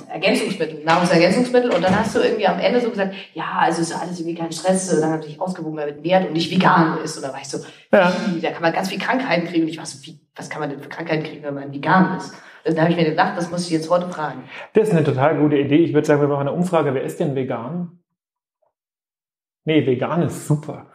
Ergänzungsmittel, 0.10 0.84
Nahrungsergänzungsmittel 0.84 1.72
und 1.72 1.82
dann 1.84 1.98
hast 1.98 2.16
du 2.16 2.20
irgendwie 2.20 2.48
am 2.48 2.60
Ende 2.60 2.82
so 2.82 2.90
gesagt, 2.90 3.14
ja, 3.34 3.46
also 3.60 3.82
ist 3.82 3.94
alles 3.94 4.20
irgendwie 4.20 4.38
kein 4.38 4.52
Stress, 4.52 4.88
dann 5.00 5.12
natürlich 5.12 5.40
ausgewogen, 5.40 5.78
wer 5.78 5.86
mit 5.86 6.04
Wert 6.04 6.28
und 6.28 6.34
nicht 6.34 6.52
vegan 6.52 6.98
ist. 7.04 7.16
Und 7.18 7.24
da 7.24 7.32
war 7.32 7.40
ich 7.40 7.48
so, 7.48 7.60
Ja. 7.92 8.12
da 8.42 8.52
kann 8.52 8.62
man 8.62 8.74
ganz 8.74 8.90
viel 8.90 9.00
Krankheiten 9.00 9.48
kriegen. 9.48 9.64
Und 9.64 9.70
ich 9.70 9.78
war 9.78 9.86
so, 9.86 10.06
wie, 10.06 10.20
was 10.36 10.50
kann 10.50 10.60
man 10.62 10.70
denn 10.70 10.80
für 10.80 10.90
Krankheiten 10.90 11.24
kriegen, 11.24 11.44
wenn 11.44 11.54
man 11.54 11.72
vegan 11.72 12.18
ist? 12.18 12.34
Und 12.66 12.78
da 12.78 12.84
habe 12.84 12.92
ich 12.92 12.98
mir 12.98 13.06
gedacht, 13.06 13.38
das 13.38 13.52
muss 13.52 13.66
ich 13.66 13.72
jetzt 13.72 13.90
heute 13.90 14.08
fragen. 14.10 14.44
Das 14.74 14.88
ist 14.88 14.94
eine 14.94 15.04
total 15.04 15.38
gute 15.38 15.58
Idee. 15.58 15.78
Ich 15.78 15.94
würde 15.94 16.08
sagen, 16.08 16.22
wir 16.22 16.28
machen 16.28 16.48
eine 16.48 16.54
Umfrage. 16.54 16.94
Wer 16.94 17.04
ist 17.04 17.20
denn 17.20 17.36
vegan? 17.36 18.00
Nee, 19.66 19.86
vegan 19.86 20.24
ist 20.24 20.48
super. 20.48 20.88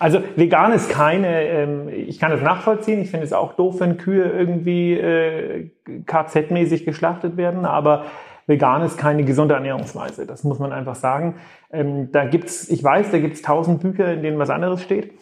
Also 0.00 0.22
vegan 0.34 0.72
ist 0.72 0.88
keine, 0.88 1.42
ähm, 1.42 1.88
ich 1.88 2.18
kann 2.18 2.30
das 2.30 2.40
nachvollziehen, 2.40 3.02
ich 3.02 3.10
finde 3.10 3.26
es 3.26 3.34
auch 3.34 3.52
doof, 3.52 3.80
wenn 3.80 3.98
Kühe 3.98 4.24
irgendwie 4.24 4.94
äh, 4.94 5.70
KZ-mäßig 6.06 6.86
geschlachtet 6.86 7.36
werden, 7.36 7.66
aber 7.66 8.06
vegan 8.46 8.80
ist 8.82 8.96
keine 8.96 9.24
gesunde 9.24 9.54
Ernährungsweise, 9.54 10.26
das 10.26 10.42
muss 10.42 10.58
man 10.58 10.72
einfach 10.72 10.94
sagen. 10.94 11.34
Ähm, 11.70 12.10
da 12.12 12.24
gibt's, 12.24 12.70
ich 12.70 12.82
weiß, 12.82 13.10
da 13.10 13.18
gibt's 13.18 13.42
tausend 13.42 13.82
Bücher, 13.82 14.10
in 14.10 14.22
denen 14.22 14.38
was 14.38 14.48
anderes 14.48 14.82
steht, 14.82 15.12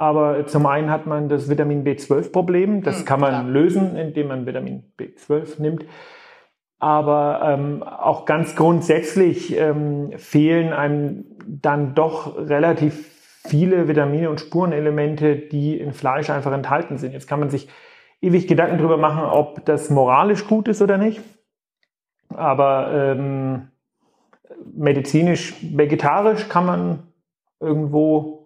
aber 0.00 0.46
zum 0.46 0.64
einen 0.64 0.90
hat 0.90 1.04
man 1.04 1.28
das 1.28 1.50
Vitamin 1.50 1.84
B12-Problem, 1.84 2.82
das 2.82 3.00
Hm, 3.00 3.04
kann 3.04 3.20
man 3.20 3.30
klar. 3.32 3.44
lösen, 3.44 3.96
indem 3.96 4.28
man 4.28 4.46
Vitamin 4.46 4.82
B12 4.98 5.60
nimmt. 5.60 5.84
Aber 6.78 7.42
ähm, 7.44 7.82
auch 7.82 8.24
ganz 8.24 8.56
grundsätzlich 8.56 9.54
ähm, 9.58 10.12
fehlen 10.16 10.72
einem 10.72 11.26
dann 11.46 11.94
doch 11.94 12.38
relativ 12.38 13.10
viele 13.46 13.88
Vitamine 13.88 14.30
und 14.30 14.40
Spurenelemente, 14.40 15.36
die 15.36 15.78
in 15.78 15.92
Fleisch 15.92 16.30
einfach 16.30 16.52
enthalten 16.52 16.96
sind. 16.96 17.12
Jetzt 17.12 17.28
kann 17.28 17.38
man 17.38 17.50
sich 17.50 17.68
ewig 18.22 18.48
Gedanken 18.48 18.78
darüber 18.78 18.96
machen, 18.96 19.22
ob 19.24 19.66
das 19.66 19.90
moralisch 19.90 20.46
gut 20.46 20.66
ist 20.68 20.80
oder 20.80 20.96
nicht. 20.96 21.20
Aber 22.30 22.90
ähm, 22.90 23.68
medizinisch, 24.72 25.54
vegetarisch 25.76 26.48
kann 26.48 26.64
man 26.64 27.02
irgendwo 27.60 28.39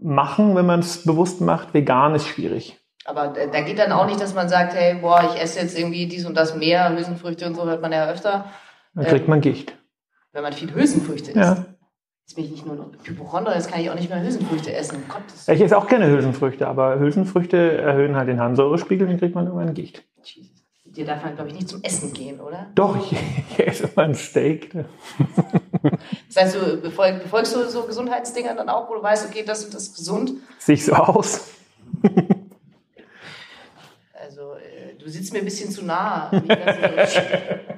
machen, 0.00 0.54
wenn 0.56 0.66
man 0.66 0.80
es 0.80 1.04
bewusst 1.04 1.40
macht. 1.40 1.74
Vegan 1.74 2.14
ist 2.14 2.26
schwierig. 2.28 2.76
Aber 3.04 3.28
da 3.28 3.60
geht 3.62 3.78
dann 3.78 3.92
auch 3.92 4.06
nicht, 4.06 4.20
dass 4.20 4.34
man 4.34 4.48
sagt, 4.48 4.74
hey, 4.74 4.94
boah, 5.00 5.22
ich 5.32 5.40
esse 5.40 5.58
jetzt 5.60 5.78
irgendwie 5.78 6.06
dies 6.06 6.26
und 6.26 6.36
das 6.36 6.54
mehr, 6.54 6.94
Hülsenfrüchte 6.94 7.46
und 7.46 7.54
so 7.54 7.64
hört 7.64 7.80
man 7.82 7.92
ja 7.92 8.08
öfter, 8.08 8.44
Dann 8.94 9.06
kriegt 9.06 9.26
man 9.26 9.40
Gicht. 9.40 9.74
wenn 10.32 10.42
man 10.42 10.52
viel 10.52 10.72
Hülsenfrüchte 10.72 11.30
isst. 11.30 11.36
Ja. 11.36 11.64
Jetzt 12.26 12.36
bin 12.36 12.44
ich 12.44 12.50
nicht 12.52 12.66
nur 12.66 12.76
noch 12.76 12.90
Hypochonder, 13.02 13.54
jetzt 13.54 13.72
kann 13.72 13.80
ich 13.80 13.90
auch 13.90 13.94
nicht 13.96 14.08
mehr 14.10 14.22
Hülsenfrüchte 14.22 14.72
essen. 14.72 15.02
Gottes 15.08 15.48
Ich 15.48 15.60
esse 15.60 15.76
auch 15.76 15.88
gerne 15.88 16.06
Hülsenfrüchte, 16.08 16.68
aber 16.68 17.00
Hülsenfrüchte 17.00 17.78
erhöhen 17.78 18.14
halt 18.14 18.28
den 18.28 18.38
Harnsäurespiegel, 18.38 19.08
dann 19.08 19.18
kriegt 19.18 19.34
man 19.34 19.46
irgendwann 19.46 19.74
Gicht. 19.74 20.04
Jesus. 20.22 20.59
Dir 20.96 21.06
darf 21.06 21.22
man, 21.22 21.34
glaube 21.34 21.50
ich, 21.50 21.54
nicht 21.54 21.68
zum 21.68 21.82
Essen 21.82 22.12
gehen, 22.12 22.40
oder? 22.40 22.66
Doch, 22.74 22.96
ich, 22.96 23.12
ich 23.12 23.66
esse 23.66 23.88
mal 23.94 24.06
ein 24.06 24.14
Steak. 24.14 24.72
Das 26.26 26.44
heißt, 26.44 26.56
du 26.56 26.76
befolg, 26.78 27.22
befolgst 27.22 27.54
du 27.54 27.68
so 27.68 27.82
Gesundheitsdinger 27.82 28.54
dann 28.54 28.68
auch, 28.68 28.90
wo 28.90 28.94
du 28.94 29.02
weißt, 29.02 29.28
okay, 29.28 29.44
das 29.46 29.64
und 29.64 29.72
das 29.74 29.84
ist 29.84 29.96
gesund. 29.96 30.32
Sehe 30.58 30.74
ich 30.74 30.84
so 30.84 30.92
aus? 30.92 31.48
Also 34.14 34.54
äh, 34.54 34.80
Du 35.02 35.08
sitzt 35.08 35.32
mir 35.32 35.38
ein 35.38 35.44
bisschen 35.46 35.70
zu 35.70 35.84
nah. 35.84 36.30
Dass 36.30 37.16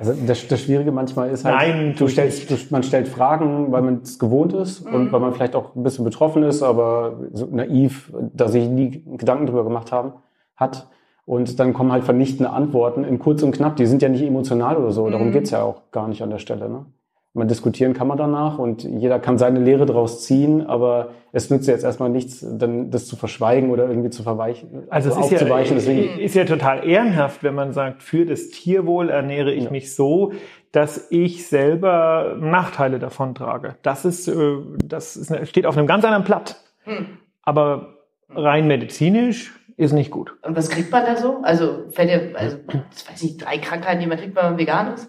Also 0.01 0.15
das, 0.27 0.49
das 0.49 0.61
Schwierige 0.61 0.91
manchmal 0.91 1.31
ist 1.31 1.45
halt, 1.45 1.55
Nein, 1.55 1.95
du 1.97 2.09
stellst, 2.09 2.51
du, 2.51 2.57
man 2.71 2.83
stellt 2.83 3.07
Fragen, 3.07 3.71
weil 3.71 3.83
man 3.83 4.01
es 4.03 4.19
gewohnt 4.19 4.53
ist 4.53 4.81
und 4.81 5.13
weil 5.13 5.21
man 5.21 5.33
vielleicht 5.33 5.55
auch 5.55 5.77
ein 5.77 5.85
bisschen 5.85 6.05
betroffen 6.05 6.43
ist, 6.43 6.63
aber 6.63 7.21
so 7.33 7.47
naiv, 7.47 8.13
da 8.35 8.49
sich 8.49 8.69
nie 8.69 9.05
Gedanken 9.17 9.47
drüber 9.47 9.63
gemacht 9.65 9.93
haben, 9.93 10.15
hat. 10.57 10.89
Und 11.25 11.61
dann 11.61 11.73
kommen 11.73 11.93
halt 11.93 12.05
vernichtende 12.05 12.51
Antworten 12.51 13.05
in 13.05 13.19
kurz 13.19 13.43
und 13.43 13.53
knapp. 13.53 13.77
Die 13.77 13.87
sind 13.87 14.03
ja 14.03 14.09
nicht 14.09 14.23
emotional 14.23 14.77
oder 14.77 14.91
so. 14.91 15.09
Darum 15.09 15.31
geht's 15.31 15.51
ja 15.51 15.63
auch 15.63 15.83
gar 15.93 16.09
nicht 16.09 16.23
an 16.23 16.31
der 16.31 16.39
Stelle. 16.39 16.69
Ne? 16.69 16.87
Man 17.35 17.49
diskutieren 17.49 17.95
kann 17.95 18.09
man 18.09 18.19
danach 18.19 18.59
und 18.59 18.85
jeder 18.85 19.19
kann 19.19 19.39
seine 19.39 19.59
Lehre 19.59 19.87
daraus 19.87 20.23
ziehen, 20.23 20.67
aber 20.67 21.11
es 21.33 21.49
nützt 21.49 21.67
jetzt 21.67 21.83
erstmal 21.83 22.11
nichts, 22.11 22.45
dann 22.47 22.91
das 22.91 23.07
zu 23.07 23.17
verschweigen 23.17 23.71
oder 23.71 23.89
irgendwie 23.89 24.11
zu 24.11 24.23
verweichen, 24.23 24.83
Also 24.91 25.09
es 25.11 25.17
ist 25.17 25.41
ja. 25.41 25.65
Deswegen, 25.65 26.19
ist 26.21 26.35
ja 26.35 26.45
total 26.45 26.87
ehrenhaft, 26.87 27.43
wenn 27.43 27.55
man 27.55 27.73
sagt, 27.73 28.03
für 28.03 28.27
das 28.27 28.51
Tierwohl 28.51 29.09
ernähre 29.09 29.53
ich 29.53 29.65
Ja. 29.65 29.71
mich 29.71 29.95
so, 29.95 30.33
dass 30.73 31.11
ich 31.11 31.49
selber 31.49 32.37
Nachteile 32.39 32.99
davon 32.99 33.35
trage. 33.35 33.77
Das 33.83 34.05
ist, 34.05 34.29
äh, 34.29 34.57
das 34.85 35.17
ist, 35.17 35.49
steht 35.49 35.65
auf 35.65 35.79
einem 35.79 35.87
ganz 35.87 36.05
anderen 36.05 36.25
Blatt. 36.25 36.57
Hm. 36.85 37.07
Aber 37.43 37.95
rein 38.29 38.67
medizinisch 38.67 39.59
ist 39.83 39.93
nicht 39.93 40.11
gut. 40.11 40.35
Und 40.43 40.57
was 40.57 40.71
kriegt 40.71 40.91
man 40.91 41.05
da 41.05 41.17
so? 41.17 41.41
Also, 41.43 41.85
fällt 41.91 42.11
dir, 42.11 42.39
also, 42.39 42.57
ich 42.95 43.11
weiß 43.11 43.23
nicht, 43.23 43.45
drei 43.45 43.59
Krankheiten, 43.59 44.01
die 44.01 44.07
man 44.07 44.19
kriegt, 44.19 44.35
wenn 44.35 44.45
man 44.45 44.59
vegan 44.59 44.95
ist? 44.95 45.09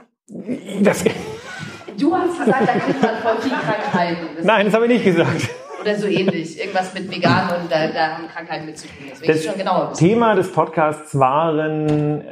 Das, 0.81 1.03
Du 1.97 2.15
hast 2.15 2.39
gesagt, 2.39 2.67
da 2.67 2.73
kriegt 2.73 3.01
man 3.01 3.15
voll 3.17 3.35
viele 3.41 3.55
Krankheiten. 3.55 4.27
Das 4.35 4.45
nein, 4.45 4.65
das 4.65 4.73
habe 4.73 4.85
ich 4.85 4.91
nicht 4.93 5.05
gesagt. 5.05 5.49
Oder 5.81 5.95
so 5.95 6.07
ähnlich. 6.07 6.59
Irgendwas 6.59 6.93
mit 6.93 7.11
vegan 7.11 7.61
und 7.61 7.71
da, 7.71 7.87
da 7.87 8.17
haben 8.17 8.27
Krankheiten 8.27 8.65
mit 8.65 8.77
zu 8.77 8.87
tun. 8.87 9.07
Das 9.09 9.21
ich 9.21 9.27
Das 9.27 9.45
schon 9.45 9.57
genauer 9.57 9.91
wissen. 9.91 10.07
Thema 10.07 10.35
des 10.35 10.51
Podcasts 10.51 11.17
waren 11.19 12.23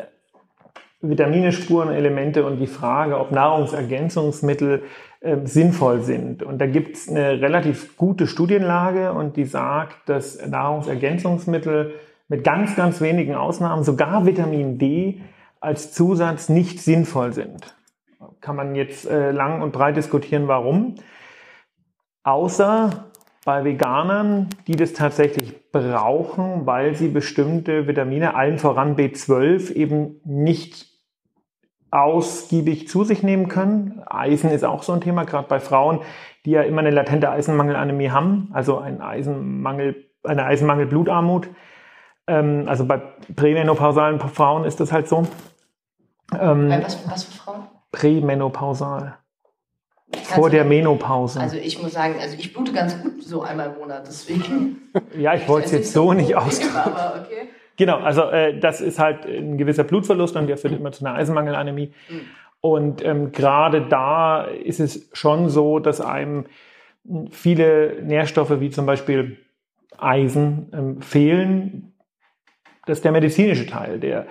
Vitamine, 1.01 1.51
Spuren, 1.51 1.89
Elemente 1.89 2.45
und 2.45 2.57
die 2.57 2.67
Frage, 2.67 3.19
ob 3.19 3.31
Nahrungsergänzungsmittel 3.31 4.83
äh, 5.19 5.37
sinnvoll 5.43 6.01
sind. 6.01 6.43
Und 6.43 6.59
da 6.59 6.67
gibt 6.67 6.95
es 6.95 7.09
eine 7.09 7.41
relativ 7.41 7.97
gute 7.97 8.27
Studienlage 8.27 9.11
und 9.11 9.35
die 9.35 9.45
sagt, 9.45 10.07
dass 10.07 10.45
Nahrungsergänzungsmittel 10.47 11.95
mit 12.31 12.45
ganz, 12.45 12.77
ganz 12.77 13.01
wenigen 13.01 13.35
Ausnahmen, 13.35 13.83
sogar 13.83 14.25
Vitamin 14.25 14.77
D, 14.77 15.21
als 15.59 15.91
Zusatz 15.91 16.47
nicht 16.47 16.79
sinnvoll 16.79 17.33
sind. 17.33 17.75
Kann 18.39 18.55
man 18.55 18.73
jetzt 18.73 19.05
äh, 19.05 19.31
lang 19.31 19.61
und 19.61 19.73
breit 19.73 19.97
diskutieren, 19.97 20.47
warum. 20.47 20.95
Außer 22.23 23.11
bei 23.43 23.65
Veganern, 23.65 24.47
die 24.65 24.77
das 24.77 24.93
tatsächlich 24.93 25.71
brauchen, 25.73 26.65
weil 26.65 26.95
sie 26.95 27.09
bestimmte 27.09 27.85
Vitamine, 27.85 28.33
allen 28.33 28.59
voran 28.59 28.95
B12, 28.95 29.73
eben 29.73 30.21
nicht 30.23 30.87
ausgiebig 31.89 32.87
zu 32.87 33.03
sich 33.03 33.23
nehmen 33.23 33.49
können. 33.49 34.03
Eisen 34.05 34.51
ist 34.51 34.63
auch 34.63 34.83
so 34.83 34.93
ein 34.93 35.01
Thema, 35.01 35.25
gerade 35.25 35.49
bei 35.49 35.59
Frauen, 35.59 35.99
die 36.45 36.51
ja 36.51 36.61
immer 36.61 36.79
eine 36.79 36.91
latente 36.91 37.29
Eisenmangelanämie 37.29 38.11
haben, 38.11 38.51
also 38.53 38.77
ein 38.77 39.01
Eisenmangel, 39.01 40.05
eine 40.23 40.45
Eisenmangel-Blutarmut. 40.45 41.49
Ähm, 42.31 42.63
also 42.67 42.85
bei 42.85 43.01
prämenopausalen 43.35 44.19
Frauen 44.19 44.63
ist 44.63 44.79
das 44.79 44.91
halt 44.91 45.09
so. 45.09 45.27
Ähm, 46.39 46.69
Bei 46.69 46.83
was, 46.83 46.97
was 47.09 47.23
für 47.25 47.37
Frauen? 47.37 47.67
prämenopausal. 47.91 49.17
Kannst 50.13 50.31
Vor 50.31 50.49
der 50.49 50.65
Menopause. 50.65 51.39
Also 51.39 51.57
ich 51.57 51.81
muss 51.81 51.93
sagen, 51.93 52.15
also 52.19 52.35
ich 52.37 52.53
blute 52.53 52.73
ganz 52.73 53.01
gut 53.01 53.23
so 53.23 53.43
einmal 53.43 53.71
im 53.71 53.79
Monat, 53.79 54.07
deswegen. 54.07 54.89
ja, 55.17 55.35
ich 55.35 55.47
wollte 55.47 55.67
es 55.67 55.73
weiß 55.73 55.79
jetzt 55.79 55.93
so 55.93 56.13
nicht 56.13 56.35
ausdrücken. 56.35 56.75
Aber 56.75 57.21
okay. 57.21 57.49
Genau, 57.77 57.97
also 57.97 58.23
äh, 58.23 58.59
das 58.59 58.81
ist 58.81 58.99
halt 58.99 59.25
ein 59.25 59.57
gewisser 59.57 59.83
Blutverlust 59.83 60.35
und 60.35 60.47
der 60.47 60.57
führt 60.57 60.73
immer 60.73 60.91
zu 60.91 61.05
einer 61.05 61.15
Eisenmangelanämie. 61.15 61.93
Mhm. 62.09 62.21
Und 62.59 63.03
ähm, 63.03 63.31
gerade 63.31 63.81
da 63.87 64.43
ist 64.43 64.79
es 64.79 65.09
schon 65.13 65.49
so, 65.49 65.79
dass 65.79 65.99
einem 66.01 66.45
viele 67.31 68.01
Nährstoffe 68.03 68.59
wie 68.59 68.69
zum 68.69 68.85
Beispiel 68.85 69.37
Eisen 69.97 70.69
ähm, 70.73 71.01
fehlen. 71.01 71.90
Das 72.91 72.97
ist 72.97 73.05
der 73.05 73.13
medizinische 73.13 73.65
Teil. 73.67 74.01
Der 74.01 74.27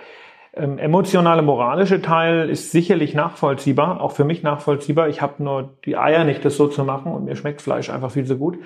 ähm, 0.52 0.76
emotionale, 0.76 1.40
moralische 1.40 2.02
Teil 2.02 2.50
ist 2.50 2.72
sicherlich 2.72 3.14
nachvollziehbar, 3.14 4.02
auch 4.02 4.12
für 4.12 4.24
mich 4.24 4.42
nachvollziehbar. 4.42 5.08
Ich 5.08 5.22
habe 5.22 5.42
nur 5.42 5.78
die 5.86 5.96
Eier 5.96 6.24
nicht, 6.24 6.44
das 6.44 6.58
so 6.58 6.68
zu 6.68 6.84
machen 6.84 7.10
und 7.10 7.24
mir 7.24 7.36
schmeckt 7.36 7.62
Fleisch 7.62 7.88
einfach 7.88 8.10
viel 8.10 8.26
zu 8.26 8.36
gut. 8.36 8.58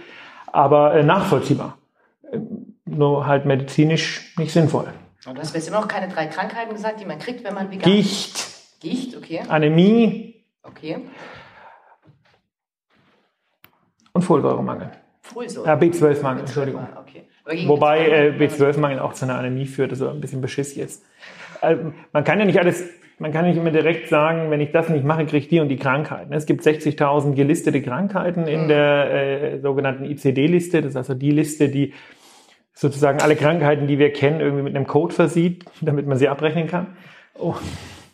Aber 0.49 0.95
äh, 0.95 1.05
nachvollziehbar. 1.05 1.79
Ähm, 2.33 2.75
nur 2.87 3.29
halt 3.29 3.45
medizinisch 3.45 4.35
nicht 4.37 4.53
sinnvoll. 4.53 4.89
Und 5.27 5.37
du 5.37 5.41
hast 5.41 5.55
jetzt 5.55 5.69
immer 5.69 5.81
noch 5.81 5.87
keine 5.87 6.13
drei 6.13 6.27
Krankheiten 6.27 6.73
gesagt, 6.73 6.99
die 6.99 7.05
man 7.05 7.21
kriegt, 7.21 7.45
wenn 7.45 7.55
man 7.55 7.71
vegan 7.71 7.89
Gicht, 7.89 8.81
Gicht, 8.81 9.17
okay. 9.17 9.43
Anämie 9.49 10.45
Okay. 10.65 11.05
und 14.13 14.23
Folsäuremangel. 14.23 14.91
Folsäure. 15.23 15.69
Ja, 15.69 15.75
B12-Mangel, 15.77 16.41
Entschuldigung. 16.41 16.85
Okay. 16.99 17.29
Wobei 17.67 18.09
äh, 18.09 18.31
B12 18.31 18.73
B12-Mangel 18.73 18.99
auch 19.01 19.13
zu 19.13 19.25
einer 19.27 19.37
Anämie 19.39 19.67
führt, 19.67 19.91
also 19.91 20.09
ein 20.09 20.21
bisschen 20.21 20.41
Beschiss 20.41 20.75
jetzt. 20.77 21.05
Also, 21.61 21.93
man 22.13 22.25
kann 22.25 22.39
ja 22.39 22.45
nicht 22.47 22.59
alles, 22.59 22.85
man 23.19 23.33
kann 23.33 23.45
nicht 23.47 23.57
immer 23.57 23.71
direkt 23.71 24.09
sagen, 24.09 24.51
wenn 24.51 24.61
ich 24.61 24.73
das 24.73 24.89
nicht 24.89 25.05
mache, 25.05 25.25
kriege 25.25 25.39
ich 25.39 25.49
die 25.49 25.61
und 25.61 25.69
die 25.69 25.77
Krankheiten. 25.77 26.33
Es 26.33 26.47
gibt 26.47 26.63
60.000 26.63 27.35
gelistete 27.35 27.83
Krankheiten 27.83 28.47
in 28.47 28.65
Mhm. 28.65 28.69
der 28.69 29.11
äh, 29.13 29.59
sogenannten 29.61 30.05
ICD-Liste. 30.05 30.81
Das 30.83 30.91
ist 30.91 30.97
also 30.97 31.15
die 31.15 31.31
Liste, 31.31 31.69
die 31.69 31.93
sozusagen 32.73 33.21
alle 33.21 33.37
Krankheiten, 33.37 33.87
die 33.87 33.99
wir 33.99 34.13
kennen, 34.13 34.41
irgendwie 34.41 34.63
mit 34.65 34.75
einem 34.75 34.87
Code 34.87 35.15
versieht, 35.15 35.65
damit 35.81 36.07
man 36.07 36.19
sie 36.19 36.29
abrechnen 36.29 36.67
kann. 36.67 36.97
Oh, 37.39 37.55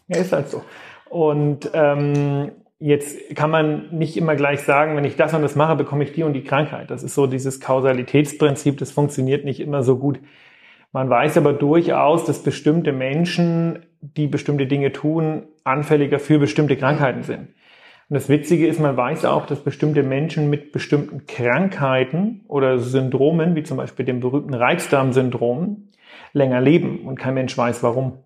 ja, 0.08 0.18
ist 0.18 0.32
halt 0.32 0.48
so. 0.48 0.62
Und 1.08 1.70
ähm, 1.72 2.52
jetzt 2.80 3.36
kann 3.36 3.50
man 3.50 3.88
nicht 3.90 4.16
immer 4.16 4.34
gleich 4.34 4.62
sagen, 4.62 4.96
wenn 4.96 5.04
ich 5.04 5.16
das 5.16 5.34
und 5.34 5.42
das 5.42 5.54
mache, 5.54 5.76
bekomme 5.76 6.02
ich 6.02 6.12
die 6.12 6.24
und 6.24 6.32
die 6.32 6.42
Krankheit. 6.42 6.90
Das 6.90 7.02
ist 7.02 7.14
so 7.14 7.26
dieses 7.26 7.60
Kausalitätsprinzip, 7.60 8.78
das 8.78 8.90
funktioniert 8.90 9.44
nicht 9.44 9.60
immer 9.60 9.82
so 9.82 9.98
gut. 9.98 10.18
Man 10.92 11.08
weiß 11.08 11.36
aber 11.36 11.52
durchaus, 11.52 12.24
dass 12.24 12.42
bestimmte 12.42 12.92
Menschen, 12.92 13.86
die 14.00 14.26
bestimmte 14.26 14.66
Dinge 14.66 14.92
tun, 14.92 15.44
anfälliger 15.62 16.18
für 16.18 16.40
bestimmte 16.40 16.76
Krankheiten 16.76 17.22
sind. 17.22 17.50
Und 18.08 18.14
das 18.14 18.28
Witzige 18.28 18.66
ist, 18.66 18.80
man 18.80 18.96
weiß 18.96 19.24
auch, 19.24 19.46
dass 19.46 19.62
bestimmte 19.62 20.02
Menschen 20.02 20.50
mit 20.50 20.72
bestimmten 20.72 21.26
Krankheiten 21.26 22.44
oder 22.48 22.78
Syndromen, 22.78 23.54
wie 23.54 23.62
zum 23.62 23.76
Beispiel 23.76 24.04
dem 24.04 24.18
berühmten 24.18 24.54
Reizdarmsyndrom, 24.54 25.90
länger 26.32 26.60
leben 26.60 27.06
und 27.06 27.20
kein 27.20 27.34
Mensch 27.34 27.56
weiß 27.56 27.84
warum. 27.84 28.24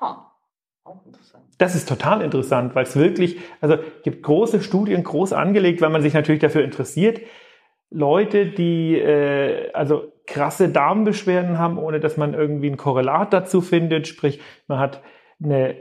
Ha. 0.00 0.32
Das 1.58 1.74
ist 1.74 1.88
total 1.88 2.22
interessant, 2.22 2.74
weil 2.74 2.84
es 2.84 2.96
wirklich, 2.96 3.38
also 3.60 3.76
gibt 4.02 4.22
große 4.22 4.60
Studien, 4.60 5.04
groß 5.04 5.32
angelegt, 5.32 5.80
weil 5.80 5.90
man 5.90 6.02
sich 6.02 6.14
natürlich 6.14 6.40
dafür 6.40 6.64
interessiert. 6.64 7.20
Leute, 7.90 8.46
die 8.46 8.98
äh, 8.98 9.70
also 9.72 10.12
krasse 10.26 10.68
Darmbeschwerden 10.68 11.58
haben, 11.58 11.78
ohne 11.78 12.00
dass 12.00 12.16
man 12.16 12.34
irgendwie 12.34 12.70
ein 12.70 12.76
Korrelat 12.76 13.32
dazu 13.32 13.60
findet, 13.60 14.08
sprich, 14.08 14.40
man 14.66 14.78
hat 14.78 15.02
eine 15.42 15.76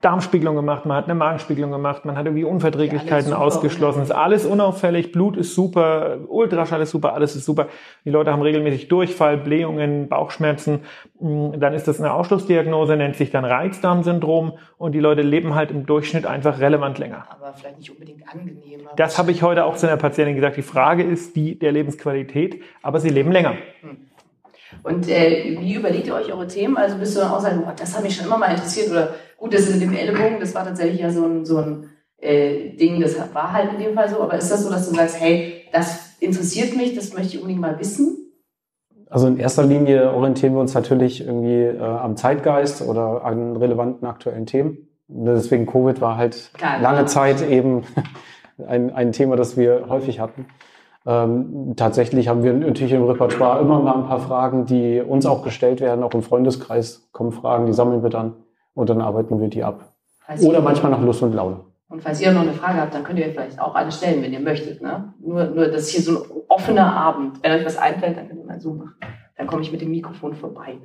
Darmspiegelung 0.00 0.56
gemacht, 0.56 0.86
man 0.86 0.96
hat 0.96 1.04
eine 1.04 1.14
Magenspiegelung 1.14 1.70
gemacht, 1.70 2.06
man 2.06 2.16
hat 2.16 2.24
irgendwie 2.24 2.44
Unverträglichkeiten 2.44 3.32
Ja, 3.32 3.36
ausgeschlossen. 3.36 4.02
Ist 4.02 4.12
alles 4.12 4.46
unauffällig, 4.46 5.12
Blut 5.12 5.36
ist 5.36 5.54
super, 5.54 6.16
Ultraschall 6.26 6.80
ist 6.80 6.90
super, 6.90 7.12
alles 7.12 7.36
ist 7.36 7.44
super. 7.44 7.66
Die 8.06 8.10
Leute 8.10 8.32
haben 8.32 8.40
regelmäßig 8.40 8.88
Durchfall, 8.88 9.36
Blähungen, 9.36 10.08
Bauchschmerzen. 10.08 10.80
Mm, 11.20 11.60
Dann 11.60 11.74
ist 11.74 11.86
das 11.86 12.00
eine 12.00 12.14
Ausschlussdiagnose, 12.14 12.96
nennt 12.96 13.16
sich 13.16 13.30
dann 13.30 13.44
Reizdarmsyndrom 13.44 14.54
und 14.78 14.92
die 14.92 15.00
Leute 15.00 15.20
leben 15.20 15.54
halt 15.54 15.70
im 15.70 15.84
Durchschnitt 15.84 16.24
einfach 16.24 16.60
relevant 16.60 16.98
länger. 16.98 17.26
Aber 17.28 17.52
vielleicht 17.52 17.76
nicht 17.78 17.90
unbedingt 17.90 18.22
angenehm. 18.32 18.80
aber- 18.86 18.96
Das 18.96 19.18
habe 19.18 19.30
ich 19.32 19.42
heute 19.42 19.66
auch 19.66 19.76
zu 19.76 19.86
einer 19.86 19.98
Patientin 19.98 20.34
gesagt. 20.34 20.56
Die 20.56 20.62
Frage 20.62 21.02
ist 21.02 21.36
die 21.36 21.58
der 21.58 21.72
Lebensqualität, 21.72 22.62
aber 22.82 23.00
sie 23.00 23.10
leben 23.10 23.32
länger. 23.32 23.52
Und 24.84 25.08
äh, 25.08 25.58
wie 25.60 25.74
überlegt 25.74 26.06
ihr 26.06 26.14
euch 26.14 26.32
eure 26.32 26.46
Themen? 26.46 26.76
Also 26.76 26.96
bist 26.96 27.16
du 27.16 27.20
dann 27.20 27.32
auch 27.32 27.40
sagen, 27.40 27.64
das 27.76 27.94
hat 27.96 28.04
mich 28.04 28.14
schon 28.14 28.26
immer 28.26 28.38
mal 28.38 28.52
interessiert 28.52 28.88
oder 28.90 29.14
gut, 29.40 29.54
das 29.54 29.62
ist 29.62 29.72
mit 29.72 29.82
dem 29.82 29.94
Ellenbogen, 29.94 30.38
das 30.38 30.54
war 30.54 30.64
tatsächlich 30.64 31.00
ja 31.00 31.10
so 31.10 31.24
ein, 31.24 31.44
so 31.44 31.58
ein 31.58 31.86
äh, 32.18 32.76
Ding, 32.76 33.00
das 33.00 33.16
war 33.32 33.52
halt 33.52 33.72
in 33.72 33.80
dem 33.80 33.94
Fall 33.94 34.08
so. 34.08 34.20
Aber 34.22 34.36
ist 34.36 34.50
das 34.50 34.62
so, 34.62 34.70
dass 34.70 34.88
du 34.88 34.94
sagst, 34.94 35.20
hey, 35.20 35.64
das 35.72 36.16
interessiert 36.20 36.76
mich, 36.76 36.94
das 36.94 37.12
möchte 37.14 37.34
ich 37.34 37.38
unbedingt 37.38 37.60
mal 37.60 37.78
wissen? 37.80 38.16
Also 39.08 39.26
in 39.26 39.38
erster 39.38 39.64
Linie 39.64 40.12
orientieren 40.12 40.54
wir 40.54 40.60
uns 40.60 40.74
natürlich 40.74 41.22
irgendwie 41.26 41.62
äh, 41.62 41.80
am 41.80 42.16
Zeitgeist 42.16 42.82
oder 42.82 43.24
an 43.24 43.56
relevanten 43.56 44.06
aktuellen 44.06 44.46
Themen. 44.46 44.88
Deswegen 45.08 45.66
Covid 45.66 46.00
war 46.00 46.16
halt 46.16 46.50
Klar, 46.54 46.78
lange 46.80 47.00
ja. 47.00 47.06
Zeit 47.06 47.42
eben 47.42 47.82
ein, 48.68 48.92
ein 48.92 49.10
Thema, 49.10 49.34
das 49.34 49.56
wir 49.56 49.86
häufig 49.88 50.20
hatten. 50.20 50.46
Ähm, 51.06 51.72
tatsächlich 51.76 52.28
haben 52.28 52.44
wir 52.44 52.52
natürlich 52.52 52.92
im 52.92 53.04
Repertoire 53.04 53.60
immer 53.60 53.80
mal 53.80 53.96
ein 53.96 54.06
paar 54.06 54.20
Fragen, 54.20 54.66
die 54.66 55.00
uns 55.00 55.26
auch 55.26 55.42
gestellt 55.42 55.80
werden. 55.80 56.04
Auch 56.04 56.14
im 56.14 56.22
Freundeskreis 56.22 57.08
kommen 57.10 57.32
Fragen, 57.32 57.66
die 57.66 57.72
sammeln 57.72 58.02
wir 58.02 58.10
dann 58.10 58.34
und 58.80 58.88
dann 58.88 59.00
arbeiten 59.00 59.40
wir 59.40 59.48
die 59.48 59.62
ab. 59.62 59.92
Falls 60.18 60.42
Oder 60.42 60.60
manchmal 60.60 60.90
nach 60.90 61.02
Lust 61.02 61.22
und 61.22 61.34
Laune. 61.34 61.60
Und 61.88 62.02
falls 62.02 62.20
ihr 62.20 62.32
noch 62.32 62.42
eine 62.42 62.52
Frage 62.52 62.80
habt, 62.80 62.94
dann 62.94 63.04
könnt 63.04 63.18
ihr 63.18 63.26
euch 63.26 63.32
vielleicht 63.32 63.60
auch 63.60 63.74
alle 63.74 63.90
stellen, 63.90 64.22
wenn 64.22 64.32
ihr 64.32 64.40
möchtet. 64.40 64.80
Ne? 64.80 65.12
Nur, 65.20 65.44
nur, 65.46 65.66
das 65.66 65.82
ist 65.82 65.90
hier 65.90 66.02
so 66.02 66.22
ein 66.22 66.30
offener 66.48 66.94
Abend. 66.94 67.42
Wenn 67.42 67.52
euch 67.52 67.64
was 67.64 67.76
einfällt, 67.76 68.16
dann 68.16 68.28
könnt 68.28 68.40
ihr 68.40 68.46
mal 68.46 68.60
so 68.60 68.72
machen. 68.72 68.94
Dann 69.36 69.46
komme 69.46 69.62
ich 69.62 69.72
mit 69.72 69.80
dem 69.80 69.90
Mikrofon 69.90 70.34
vorbei. 70.34 70.78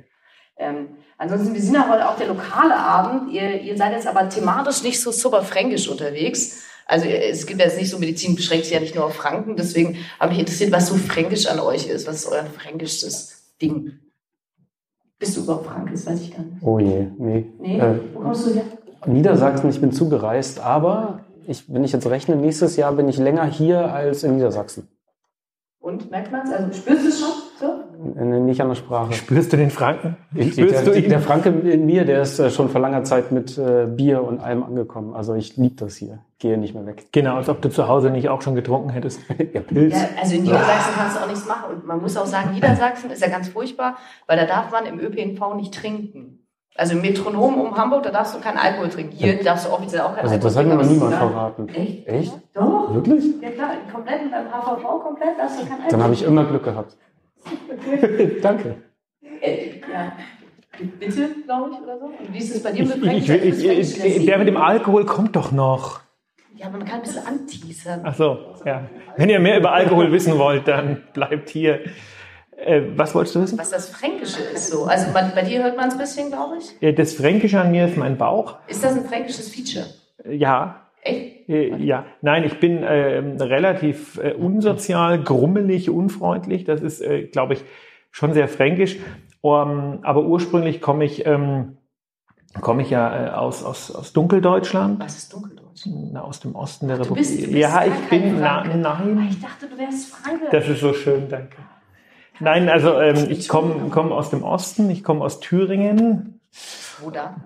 Ähm, 0.58 0.88
ansonsten, 1.16 1.54
wir 1.54 1.60
sind 1.60 1.74
ja 1.74 1.88
heute 1.88 2.08
auch 2.08 2.16
der 2.16 2.26
lokale 2.28 2.76
Abend. 2.76 3.32
Ihr, 3.32 3.60
ihr 3.60 3.76
seid 3.76 3.92
jetzt 3.92 4.06
aber 4.06 4.28
thematisch 4.28 4.82
nicht 4.82 5.00
so 5.00 5.12
super 5.12 5.42
fränkisch 5.42 5.88
unterwegs. 5.88 6.64
Also 6.86 7.06
es 7.06 7.46
gibt 7.46 7.60
ja 7.60 7.66
jetzt 7.66 7.78
nicht 7.78 7.90
so 7.90 7.98
Medizin, 7.98 8.36
beschränkt 8.36 8.64
sich 8.64 8.74
ja 8.74 8.80
nicht 8.80 8.94
nur 8.94 9.04
auf 9.04 9.14
Franken. 9.14 9.56
Deswegen 9.56 9.96
habe 10.18 10.30
mich 10.30 10.40
interessiert, 10.40 10.72
was 10.72 10.88
so 10.88 10.96
fränkisch 10.96 11.46
an 11.46 11.60
euch 11.60 11.86
ist. 11.86 12.06
Was 12.06 12.24
ist 12.24 12.32
euer 12.32 12.46
fränkisches 12.46 13.54
Ding? 13.62 14.00
Bist 15.18 15.36
du 15.36 15.42
überhaupt 15.42 15.66
Frankes? 15.66 16.06
Weiß 16.06 16.20
ich 16.20 16.30
gar 16.34 16.42
nicht. 16.42 16.62
Oh 16.62 16.78
je, 16.78 17.06
nee. 17.18 17.46
Nee? 17.58 17.78
Äh, 17.78 17.94
Wo 18.12 18.20
kommst 18.20 18.46
du 18.46 18.54
her? 18.54 18.64
Niedersachsen, 19.06 19.70
ich 19.70 19.80
bin 19.80 19.92
zugereist, 19.92 20.60
aber 20.60 21.20
ich, 21.46 21.72
wenn 21.72 21.84
ich 21.84 21.92
jetzt 21.92 22.06
rechne, 22.06 22.36
nächstes 22.36 22.76
Jahr 22.76 22.92
bin 22.92 23.08
ich 23.08 23.18
länger 23.18 23.44
hier 23.46 23.92
als 23.92 24.24
in 24.24 24.34
Niedersachsen. 24.34 24.88
Und 25.86 26.10
merkt 26.10 26.32
man 26.32 26.40
es? 26.42 26.52
Also 26.52 26.72
spürst 26.72 27.04
du 27.04 27.08
es 27.08 27.20
schon? 27.20 27.28
So? 27.60 28.20
Äh, 28.20 28.40
Nicht 28.40 28.60
an 28.60 28.70
der 28.70 28.74
Sprache. 28.74 29.12
Spürst 29.12 29.52
du 29.52 29.56
den 29.56 29.70
Franken? 29.70 30.16
Ich, 30.34 30.54
Spürst 30.54 30.84
der, 30.84 30.92
du 30.92 30.98
ihn? 30.98 31.08
der 31.08 31.20
Franke 31.20 31.50
in 31.50 31.86
mir, 31.86 32.04
der 32.04 32.22
ist 32.22 32.40
äh, 32.40 32.50
schon 32.50 32.70
vor 32.70 32.80
langer 32.80 33.04
Zeit 33.04 33.30
mit 33.30 33.56
äh, 33.56 33.86
Bier 33.86 34.24
und 34.24 34.40
allem 34.40 34.64
angekommen. 34.64 35.14
Also 35.14 35.34
ich 35.34 35.56
liebe 35.56 35.76
das 35.76 35.94
hier. 35.94 36.18
Gehe 36.40 36.58
nicht 36.58 36.74
mehr 36.74 36.84
weg. 36.86 37.06
Genau, 37.12 37.36
als 37.36 37.48
ob 37.48 37.62
du 37.62 37.70
zu 37.70 37.86
Hause 37.86 38.10
nicht 38.10 38.28
auch 38.28 38.42
schon 38.42 38.56
getrunken 38.56 38.90
hättest. 38.90 39.20
ja, 39.54 39.60
Pilz. 39.60 39.94
Ja, 39.94 40.08
also 40.20 40.34
in 40.34 40.42
Niedersachsen 40.42 40.92
kannst 40.96 41.16
du 41.18 41.20
auch 41.20 41.28
nichts 41.28 41.46
machen. 41.46 41.76
Und 41.76 41.86
man 41.86 42.02
muss 42.02 42.16
auch 42.16 42.26
sagen, 42.26 42.52
Niedersachsen 42.52 43.10
ist 43.12 43.22
ja 43.22 43.28
ganz 43.28 43.48
furchtbar, 43.48 43.96
weil 44.26 44.36
da 44.38 44.44
darf 44.44 44.72
man 44.72 44.86
im 44.86 44.98
ÖPNV 44.98 45.54
nicht 45.54 45.72
trinken. 45.72 46.35
Also 46.76 46.94
im 46.94 47.00
Metronom 47.00 47.60
um 47.60 47.76
Hamburg, 47.76 48.02
da 48.02 48.10
darfst 48.10 48.34
du 48.34 48.40
keinen 48.40 48.58
Alkohol 48.58 48.88
trinken. 48.90 49.12
Hier 49.16 49.42
darfst 49.42 49.66
du 49.66 49.72
offiziell 49.72 50.02
auch 50.02 50.14
keinen 50.14 50.28
Also 50.28 50.34
Alkohol 50.34 50.50
das 50.50 50.56
hat 50.56 50.64
trinken. 50.64 50.76
mir 50.76 50.84
noch 50.84 50.90
niemand 50.90 51.14
verraten. 51.14 51.68
Echt? 51.70 52.06
Echt? 52.06 52.32
Doch. 52.54 52.94
Wirklich? 52.94 53.24
Ja 53.40 53.50
klar, 53.50 53.70
komplett 53.92 54.24
mit 54.24 54.32
deinem 54.32 54.48
HVV 54.52 55.02
komplett, 55.02 55.38
da 55.38 55.42
hast 55.44 55.60
du 55.60 55.66
keinen 55.66 55.72
Alkohol. 55.72 55.90
Dann 55.90 56.02
habe 56.02 56.14
ich 56.14 56.22
immer 56.22 56.44
Glück 56.44 56.64
gehabt. 56.64 56.96
Danke. 58.42 58.76
Äh, 59.40 59.80
ja. 59.92 60.12
Bitte, 61.00 61.28
glaube 61.46 61.70
ich, 61.72 61.80
oder 61.80 61.98
so. 61.98 62.04
Und 62.06 62.32
wie 62.32 62.38
ist 62.38 62.54
es 62.54 62.62
bei 62.62 62.72
dir 62.72 62.84
mit 62.84 63.02
Ich, 63.04 63.30
ich, 63.30 63.64
ich, 63.64 64.04
ich, 64.04 64.26
der 64.26 64.38
mit 64.38 64.48
dem 64.48 64.58
Alkohol 64.58 65.06
kommt 65.06 65.34
doch 65.34 65.52
noch. 65.52 66.00
Ja, 66.54 66.66
aber 66.66 66.78
man 66.78 66.86
kann 66.86 66.96
ein 66.96 67.02
bisschen 67.02 67.26
anteasern. 67.26 68.00
Ach 68.04 68.14
so, 68.14 68.38
ja. 68.64 68.82
Wenn 69.16 69.30
ihr 69.30 69.40
mehr 69.40 69.58
über 69.58 69.72
Alkohol 69.72 70.12
wissen 70.12 70.38
wollt, 70.38 70.68
dann 70.68 71.02
bleibt 71.14 71.48
hier. 71.50 71.80
Äh, 72.56 72.82
was 72.96 73.14
wolltest 73.14 73.34
du 73.36 73.42
wissen? 73.42 73.58
Was 73.58 73.70
das 73.70 73.88
Fränkische 73.90 74.40
ist 74.42 74.70
so. 74.70 74.84
Also 74.84 75.12
bei, 75.12 75.22
bei 75.34 75.42
dir 75.42 75.62
hört 75.62 75.76
man 75.76 75.88
es 75.88 75.94
ein 75.94 76.00
bisschen, 76.00 76.28
glaube 76.30 76.56
ich. 76.58 76.82
Äh, 76.82 76.92
Das 76.94 77.14
Fränkische 77.14 77.60
an 77.60 77.70
mir 77.70 77.86
ist 77.86 77.96
mein 77.96 78.16
Bauch. 78.16 78.56
Ist 78.66 78.82
das 78.82 78.96
ein 78.96 79.04
fränkisches 79.04 79.48
Feature? 79.54 79.86
Äh, 80.24 80.34
Ja, 80.36 80.82
Echt? 81.02 81.48
Äh, 81.48 81.76
Ja, 81.76 82.06
nein, 82.22 82.44
ich 82.44 82.58
bin 82.58 82.82
ähm, 82.82 83.36
relativ 83.36 84.18
äh, 84.18 84.32
unsozial, 84.32 85.22
grummelig, 85.22 85.90
unfreundlich. 85.90 86.64
Das 86.64 86.80
ist, 86.80 87.00
äh, 87.02 87.24
glaube 87.24 87.54
ich, 87.54 87.64
schon 88.10 88.32
sehr 88.34 88.48
fränkisch. 88.48 88.96
Um, 89.42 90.00
aber 90.02 90.22
ursprünglich 90.24 90.80
komme 90.80 91.04
ich, 91.04 91.24
ähm, 91.24 91.76
komme 92.62 92.82
ich 92.82 92.90
ja 92.90 93.34
aus, 93.36 93.62
aus, 93.62 93.94
aus 93.94 94.12
Dunkeldeutschland, 94.12 94.98
Was 94.98 95.18
ist 95.18 95.32
Dunkeldeutsch? 95.32 95.86
na, 95.86 96.22
aus 96.22 96.40
dem 96.40 96.56
Osten 96.56 96.88
der 96.88 96.96
Du 96.96 97.02
Republik. 97.04 97.22
bist, 97.22 97.38
du 97.42 97.46
bist 97.46 97.58
ja, 97.58 97.84
ich 97.84 98.08
bin, 98.08 98.40
na, 98.40 98.62
Franke. 98.64 98.88
Ah, 98.88 99.04
nein, 99.04 99.28
Ich 99.30 99.40
dachte, 99.40 99.66
du 99.68 99.78
wärst 99.78 100.08
Franke. 100.12 100.46
das 100.50 100.66
ist 100.68 100.80
so 100.80 100.92
schön, 100.94 101.28
danke. 101.28 101.58
Nein, 102.40 102.68
also 102.68 102.98
ähm, 103.00 103.26
ich 103.30 103.48
komme 103.48 103.88
komm 103.90 104.12
aus 104.12 104.30
dem 104.30 104.42
Osten, 104.42 104.90
ich 104.90 105.02
komme 105.04 105.24
aus 105.24 105.40
Thüringen, 105.40 106.40
Wo 107.02 107.10
da? 107.10 107.36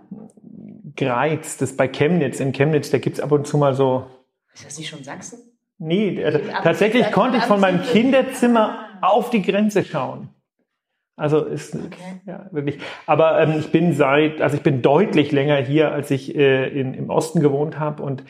Greiz, 0.97 1.57
das 1.59 1.71
ist 1.71 1.77
bei 1.77 1.89
Chemnitz. 1.89 2.41
In 2.41 2.53
Chemnitz, 2.53 2.91
da 2.91 2.99
gibt's 2.99 3.21
ab 3.21 3.33
und 3.33 3.47
zu 3.47 3.59
mal 3.59 3.75
so 3.75 4.07
Ist 4.55 4.67
das 4.67 4.79
nicht 4.79 4.89
schon 4.89 5.03
Sachsen? 5.05 5.39
Nee, 5.79 6.23
also 6.25 6.39
tatsächlich 6.63 7.07
am- 7.07 7.13
konnte 7.13 7.39
ich 7.39 7.45
von 7.45 7.61
meinem. 7.61 7.83
Kinderzimmer 7.83 8.87
auf 9.01 9.31
die 9.31 9.41
Grenze 9.43 9.85
schauen. 9.85 10.29
Also 11.17 11.45
ist 11.45 11.75
Okay. 11.75 12.21
ja 12.27 12.47
wirklich. 12.51 12.79
Aber 13.07 13.41
ähm, 13.41 13.59
ich 13.59 13.71
bin 13.73 13.95
seit, 13.95 14.41
also 14.41 14.57
ich 14.57 14.63
bin 14.63 14.83
deutlich 14.83 15.33
länger 15.33 15.57
hier, 15.57 15.93
als 15.93 16.11
ich 16.11 16.35
äh, 16.35 16.69
in, 16.69 16.95
im 16.95 17.11
Osten 17.11 17.41
gewohnt 17.41 17.79
habe 17.79 18.03
und 18.03 18.25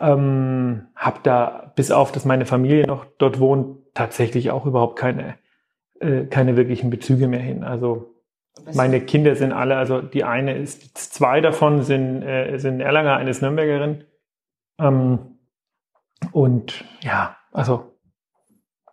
ähm, 0.00 0.86
habe 0.96 1.20
da 1.22 1.72
bis 1.76 1.90
auf, 1.90 2.10
dass 2.12 2.24
meine 2.24 2.46
Familie 2.46 2.86
noch 2.86 3.04
dort 3.18 3.38
wohnt, 3.38 3.78
tatsächlich 3.94 4.50
auch 4.50 4.66
überhaupt 4.66 4.98
keine 4.98 5.34
äh, 6.02 6.26
keine 6.26 6.56
wirklichen 6.56 6.90
Bezüge 6.90 7.28
mehr 7.28 7.40
hin. 7.40 7.64
Also 7.64 8.14
meine 8.74 9.00
Kinder 9.00 9.34
sind 9.34 9.52
alle, 9.52 9.76
also 9.76 10.02
die 10.02 10.24
eine 10.24 10.56
ist, 10.56 10.98
zwei 10.98 11.40
davon 11.40 11.82
sind, 11.82 12.22
äh, 12.22 12.58
sind 12.58 12.80
Erlanger, 12.80 13.16
eine 13.16 13.30
ist 13.30 13.42
Nürnbergerin. 13.42 14.04
Ähm, 14.78 15.38
und 16.32 16.84
ja, 17.00 17.36
also 17.52 17.92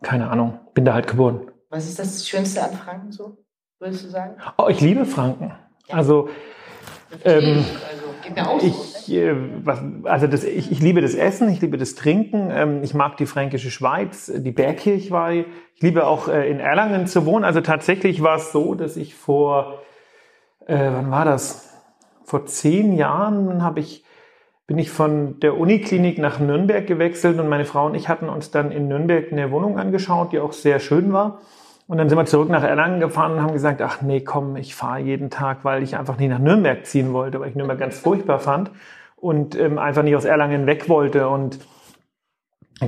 keine 0.02 0.30
Ahnung, 0.30 0.60
bin 0.74 0.86
da 0.86 0.94
halt 0.94 1.08
geboren. 1.08 1.52
Was 1.70 1.88
ist 1.88 2.00
das 2.00 2.28
Schönste 2.28 2.64
an 2.64 2.72
Franken 2.72 3.12
so, 3.12 3.38
würdest 3.80 4.06
du 4.06 4.10
sagen? 4.10 4.36
Oh, 4.58 4.68
ich 4.70 4.82
liebe 4.82 5.06
Franken. 5.06 5.54
Also 5.90 6.28
Verstehe 6.28 6.40
Ähm, 7.24 7.66
ich. 8.26 8.42
also 8.42 8.66
ich, 8.66 9.14
äh, 9.14 9.36
was, 9.64 9.82
also 10.04 10.28
das, 10.28 10.44
ich, 10.44 10.72
ich 10.72 10.80
liebe 10.80 11.02
das 11.02 11.16
Essen, 11.16 11.50
ich 11.50 11.62
liebe 11.62 11.78
das 11.78 11.96
Trinken, 11.96 12.50
ähm, 12.52 12.84
ich 12.84 12.94
mag 12.94 13.18
die 13.18 13.26
fränkische 13.26 13.72
Schweiz, 13.72 14.32
die 14.34 14.52
Bergkirchweih. 14.52 15.46
Ich 15.76 15.82
liebe 15.82 16.06
auch 16.08 16.28
äh, 16.28 16.50
in 16.50 16.60
Erlangen 16.60 17.08
zu 17.08 17.26
wohnen. 17.26 17.46
Also 17.46 17.62
tatsächlich 17.62 18.22
war 18.22 18.38
es 18.38 18.52
so, 18.52 18.76
dass 18.76 18.98
ich 18.98 19.16
vor, 19.16 19.82
äh, 20.68 20.78
wann 20.78 21.12
war 21.12 21.26
das? 21.26 21.66
Vor 22.24 22.46
zehn 22.46 22.96
Jahren 22.96 23.64
habe 23.64 23.80
ich 23.80 24.04
bin 24.70 24.78
ich 24.78 24.92
von 24.92 25.40
der 25.40 25.58
Uniklinik 25.58 26.20
nach 26.20 26.40
Nürnberg 26.40 26.86
gewechselt 26.86 27.40
und 27.40 27.50
meine 27.50 27.66
Frau 27.66 27.88
und 27.88 27.96
ich 27.96 28.08
hatten 28.08 28.30
uns 28.30 28.52
dann 28.52 28.72
in 28.72 28.88
Nürnberg 28.88 29.32
eine 29.32 29.50
Wohnung 29.50 29.80
angeschaut, 29.80 30.32
die 30.32 30.40
auch 30.40 30.54
sehr 30.54 30.80
schön 30.80 31.12
war. 31.12 31.40
Und 31.90 31.98
dann 31.98 32.08
sind 32.08 32.20
wir 32.20 32.26
zurück 32.28 32.50
nach 32.50 32.62
Erlangen 32.62 33.00
gefahren 33.00 33.32
und 33.32 33.42
haben 33.42 33.54
gesagt, 33.54 33.82
ach 33.82 34.04
nee, 34.04 34.22
komm, 34.22 34.56
ich 34.58 34.76
fahre 34.76 35.00
jeden 35.00 35.32
Tag, 35.32 35.66
weil 35.66 35.82
ich 35.82 35.98
einfach 35.98 36.20
nicht 36.20 36.30
nach 36.30 36.38
Nürnberg 36.38 36.86
ziehen 36.86 37.14
wollte, 37.14 37.40
weil 37.40 37.50
ich 37.50 37.56
Nürnberg 37.56 37.80
ganz 37.80 37.98
furchtbar 37.98 38.38
fand 38.38 38.70
und 39.16 39.58
ähm, 39.58 39.80
einfach 39.80 40.04
nicht 40.04 40.16
aus 40.16 40.24
Erlangen 40.24 40.68
weg 40.68 40.88
wollte. 40.88 41.28
Und 41.28 41.58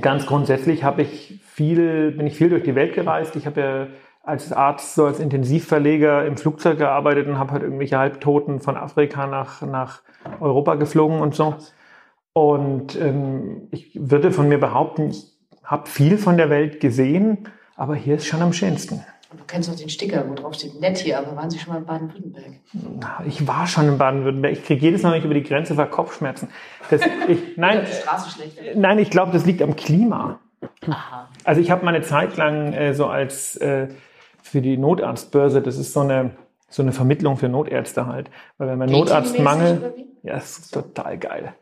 ganz 0.02 0.28
grundsätzlich 0.28 0.84
habe 0.84 1.02
ich 1.02 1.42
viel, 1.48 2.12
bin 2.12 2.28
ich 2.28 2.36
viel 2.36 2.50
durch 2.50 2.62
die 2.62 2.76
Welt 2.76 2.94
gereist. 2.94 3.36
Ich 3.36 3.48
habe 3.48 3.60
ja 3.60 3.88
als 4.22 4.54
Arzt, 4.54 4.94
so 4.94 5.08
als 5.08 5.20
Intensivverleger 5.20 6.24
im 6.28 6.38
Flugzeug 6.38 6.78
gearbeitet 6.78 7.28
und 7.28 7.40
habe 7.40 7.54
halt 7.54 7.64
irgendwelche 7.64 7.98
Halbtoten 7.98 8.60
von 8.60 8.78
Afrika 8.78 9.26
nach, 9.26 9.64
nach 9.64 10.04
Europa 10.40 10.76
geflogen 10.76 11.22
und 11.22 11.34
so. 11.34 11.56
Und 12.34 13.02
ähm, 13.02 13.68
ich 13.72 13.98
würde 14.00 14.30
von 14.32 14.48
mir 14.48 14.60
behaupten, 14.60 15.10
ich 15.10 15.26
habe 15.64 15.90
viel 15.90 16.20
von 16.20 16.38
der 16.38 16.52
Welt 16.52 16.80
gesehen, 16.80 17.48
aber 17.82 17.96
hier 17.96 18.18
ist 18.18 18.28
schon 18.28 18.44
am 18.44 18.54
schönsten. 18.54 19.04
Du 19.32 19.44
kennst 19.48 19.68
doch 19.68 19.76
den 19.76 19.90
Sticker, 19.90 20.24
wo 20.30 20.36
drauf 20.36 20.54
steht, 20.54 20.80
nett 20.80 21.00
hier, 21.00 21.18
aber 21.18 21.36
waren 21.36 21.50
Sie 21.50 21.58
schon 21.58 21.74
mal 21.74 21.80
in 21.80 21.86
Baden-Württemberg? 21.86 22.60
Ich 23.26 23.48
war 23.48 23.66
schon 23.66 23.88
in 23.88 23.98
Baden-Württemberg. 23.98 24.54
Ich 24.54 24.64
kriege 24.64 24.82
jedes 24.82 25.02
Mal, 25.02 25.14
wenn 25.14 25.20
ich 25.20 25.26
über 25.26 25.34
die 25.34 25.42
Grenze 25.42 25.76
war, 25.78 25.88
Kopfschmerzen. 25.88 26.50
Das, 26.92 27.02
ich, 27.28 27.40
nein, 27.58 27.84
Die 27.84 27.92
Straße 27.92 28.30
schlecht. 28.30 28.76
nein, 28.76 29.00
ich 29.00 29.10
glaube, 29.10 29.32
das 29.32 29.48
liegt 29.48 29.64
am 29.64 29.76
Klima. 29.76 30.40
Aha. 30.86 31.28
Also 31.44 31.60
ich 31.60 31.72
habe 31.72 31.84
meine 31.84 32.04
Zeit 32.04 32.38
lang 32.38 32.72
äh, 32.74 32.94
so 32.94 33.08
als 33.08 33.58
äh, 33.58 33.88
für 34.44 34.62
die 34.62 34.78
Notarztbörse, 34.78 35.64
das 35.64 35.78
ist 35.80 35.94
so 35.94 36.02
eine 36.02 36.32
so 36.70 36.84
eine 36.84 36.92
Vermittlung 36.92 37.36
für 37.36 37.50
Notärzte 37.50 38.06
halt, 38.06 38.30
weil 38.58 38.70
wenn 38.70 38.78
man 38.78 38.90
Notarztmangel, 38.90 39.94
ja, 40.24 40.36
das 40.36 40.60
ist 40.60 40.74
total 40.74 41.18
geil. 41.18 41.54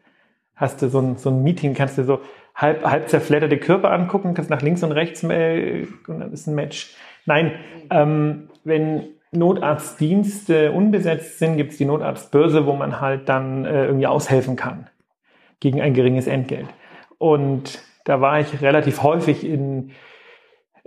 Hast 0.56 0.82
du 0.82 0.90
so 0.90 1.00
ein, 1.00 1.18
so 1.18 1.30
ein 1.30 1.42
Meeting, 1.42 1.74
kannst 1.74 1.98
du 1.98 2.04
so 2.04 2.20
halb, 2.60 2.84
halb 2.84 3.10
zerfledderte 3.10 3.58
Körper 3.58 3.92
angucken, 3.92 4.34
kannst 4.34 4.50
nach 4.50 4.62
links 4.62 4.84
und 4.84 4.92
rechts 4.92 5.24
äh, 5.24 5.88
und 6.08 6.20
dann 6.20 6.34
ist 6.34 6.48
ein 6.48 6.56
Match. 6.56 6.94
Nein, 7.26 7.54
ähm, 7.90 8.50
wenn 8.64 9.08
Notarztdienste 9.32 10.72
unbesetzt 10.72 11.40
sind, 11.40 11.58
gibt 11.58 11.72
es 11.72 11.78
die 11.78 11.86
Notarztbörse, 11.86 12.66
wo 12.66 12.74
man 12.74 13.00
halt 13.00 13.30
dann 13.30 13.66
äh, 13.66 13.86
irgendwie 13.86 14.08
aushelfen 14.08 14.56
kann 14.56 14.88
gegen 15.60 15.82
ein 15.82 15.94
geringes 15.94 16.28
Entgelt. 16.28 16.68
Und 17.18 17.80
da 18.06 18.22
war 18.22 18.40
ich 18.40 18.62
relativ 18.62 19.04
häufig 19.04 19.46
in, 19.46 19.92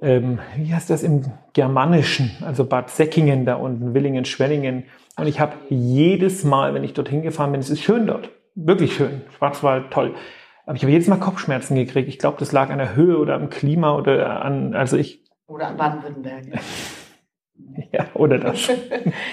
ähm, 0.00 0.40
wie 0.56 0.74
heißt 0.74 0.90
das, 0.90 1.02
im 1.02 1.32
Germanischen, 1.52 2.32
also 2.44 2.64
Bad 2.64 2.90
Säckingen 2.90 3.44
da 3.44 3.54
unten, 3.54 3.94
Willingen, 3.94 4.24
Schwellingen. 4.24 4.84
Und 5.16 5.26
ich 5.26 5.40
habe 5.40 5.52
jedes 5.68 6.42
Mal, 6.42 6.74
wenn 6.74 6.84
ich 6.84 6.94
dorthin 6.94 7.22
gefahren 7.22 7.52
bin, 7.52 7.60
es 7.60 7.70
ist 7.70 7.82
schön 7.82 8.06
dort, 8.06 8.30
wirklich 8.54 8.94
schön, 8.94 9.22
Schwarzwald, 9.36 9.90
toll. 9.90 10.14
Aber 10.64 10.76
ich 10.76 10.82
habe 10.82 10.92
jedes 10.92 11.08
Mal 11.08 11.16
Kopfschmerzen 11.16 11.74
gekriegt. 11.74 12.08
Ich 12.08 12.18
glaube, 12.18 12.38
das 12.38 12.52
lag 12.52 12.70
an 12.70 12.78
der 12.78 12.94
Höhe 12.94 13.18
oder 13.18 13.34
am 13.34 13.50
Klima 13.50 13.96
oder 13.96 14.42
an, 14.44 14.74
also 14.74 14.96
ich, 14.96 15.22
Oder 15.46 15.68
an 15.68 15.76
Baden-Württemberg. 15.76 16.44
ja, 17.92 18.06
oder 18.14 18.38
das. 18.38 18.68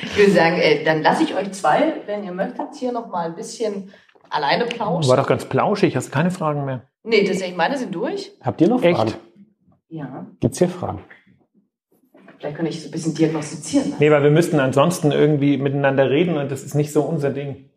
Ich 0.02 0.18
würde 0.18 0.32
sagen, 0.32 0.58
äh, 0.58 0.84
dann 0.84 1.02
lasse 1.02 1.24
ich 1.24 1.36
euch 1.36 1.52
zwei, 1.52 1.94
wenn 2.06 2.24
ihr 2.24 2.32
möchtet, 2.32 2.76
hier 2.76 2.92
noch 2.92 3.08
mal 3.08 3.28
ein 3.28 3.36
bisschen 3.36 3.92
alleine 4.30 4.66
plauschen. 4.66 5.10
War 5.10 5.18
doch 5.18 5.28
ganz 5.28 5.46
plauschig, 5.46 5.96
hast 5.96 6.12
keine 6.12 6.32
Fragen 6.32 6.66
mehr. 6.66 6.84
Nee, 7.04 7.24
tatsächlich, 7.24 7.58
meine 7.58 7.78
sind 7.78 7.94
durch. 7.94 8.32
Habt 8.42 8.62
ihr 8.62 8.68
noch 8.68 8.84
Echt? 8.84 8.98
Fragen? 8.98 9.14
Ja. 9.90 10.28
Gibt's 10.40 10.60
hier 10.60 10.70
Fragen? 10.70 11.04
Vielleicht 12.38 12.56
kann 12.56 12.66
ich 12.66 12.82
so 12.82 12.88
ein 12.88 12.92
bisschen 12.92 13.16
diagnostizieren. 13.16 13.94
Nee, 14.00 14.12
weil 14.12 14.24
wir 14.24 14.32
müssten 14.32 14.60
ansonsten 14.60 15.12
irgendwie 15.12 15.58
miteinander 15.58 16.10
reden 16.10 16.38
und 16.38 16.52
das 16.52 16.64
ist 16.64 16.74
nicht 16.74 16.94
so 16.94 17.02
unser 17.02 17.32
Ding. 17.32 17.69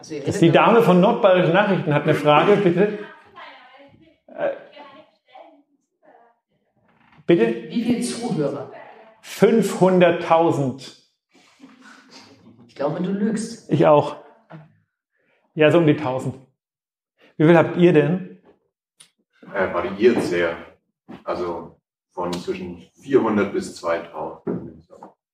Also 0.00 0.14
Das 0.16 0.26
redet 0.36 0.40
die. 0.40 0.50
Dame 0.50 0.82
von 0.82 0.98
Nordbayerischen 1.00 1.52
Nachrichten 1.52 1.92
hat 1.92 2.04
eine 2.04 2.14
Frage, 2.14 2.56
bitte. 2.64 2.98
Äh, 4.28 4.50
bitte? 7.26 7.46
Wie 7.68 7.82
viele 7.84 8.00
Zuhörer? 8.00 8.72
500.000. 9.22 10.96
glaube, 12.74 13.02
du 13.02 13.12
lügst. 13.12 13.70
Ich 13.70 13.86
auch. 13.86 14.16
Ja, 15.54 15.70
so 15.70 15.76
um 15.78 15.86
die 15.86 15.98
1000. 15.98 16.34
Wie 17.36 17.44
viel 17.44 17.56
habt 17.58 17.76
ihr 17.76 17.92
denn? 17.92 18.40
Äh, 19.54 19.74
variiert 19.74 20.22
sehr. 20.22 20.56
Also 21.24 21.76
von 22.12 22.32
zwischen 22.32 22.82
400 23.02 23.52
bis 23.52 23.76
2000. 23.76 24.42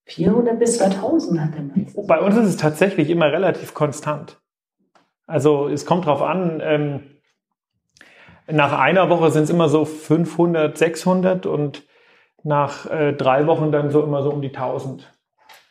400 0.07 0.59
bis 0.59 0.79
2000 0.79 1.41
hat 1.41 1.55
der 1.55 1.63
meistens. 1.63 2.07
Bei 2.09 2.21
uns 2.21 2.37
ist 2.37 2.47
es 2.49 2.57
tatsächlich 2.57 3.11
immer 3.11 3.31
relativ 3.31 3.75
konstant. 3.75 4.41
Also 5.27 5.69
es 5.69 5.87
kommt 5.87 6.07
drauf 6.07 6.23
an, 6.23 6.61
ähm, 6.65 7.01
nach 8.49 8.79
einer 8.79 9.11
Woche 9.11 9.31
sind 9.31 9.45
es 9.45 9.51
immer 9.51 9.69
so 9.69 9.85
500, 9.85 10.79
600 10.79 11.47
und 11.47 11.83
nach 12.45 12.89
äh, 12.89 13.13
drei 13.13 13.47
Wochen 13.47 13.73
dann 13.73 13.91
so 13.91 14.03
immer 14.03 14.23
so 14.23 14.31
um 14.31 14.41
die 14.41 14.55
1000. 14.55 15.13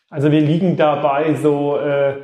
Also 0.10 0.32
wir 0.32 0.42
liegen 0.42 0.76
dabei 0.76 1.34
so, 1.36 1.78
äh, 1.78 2.16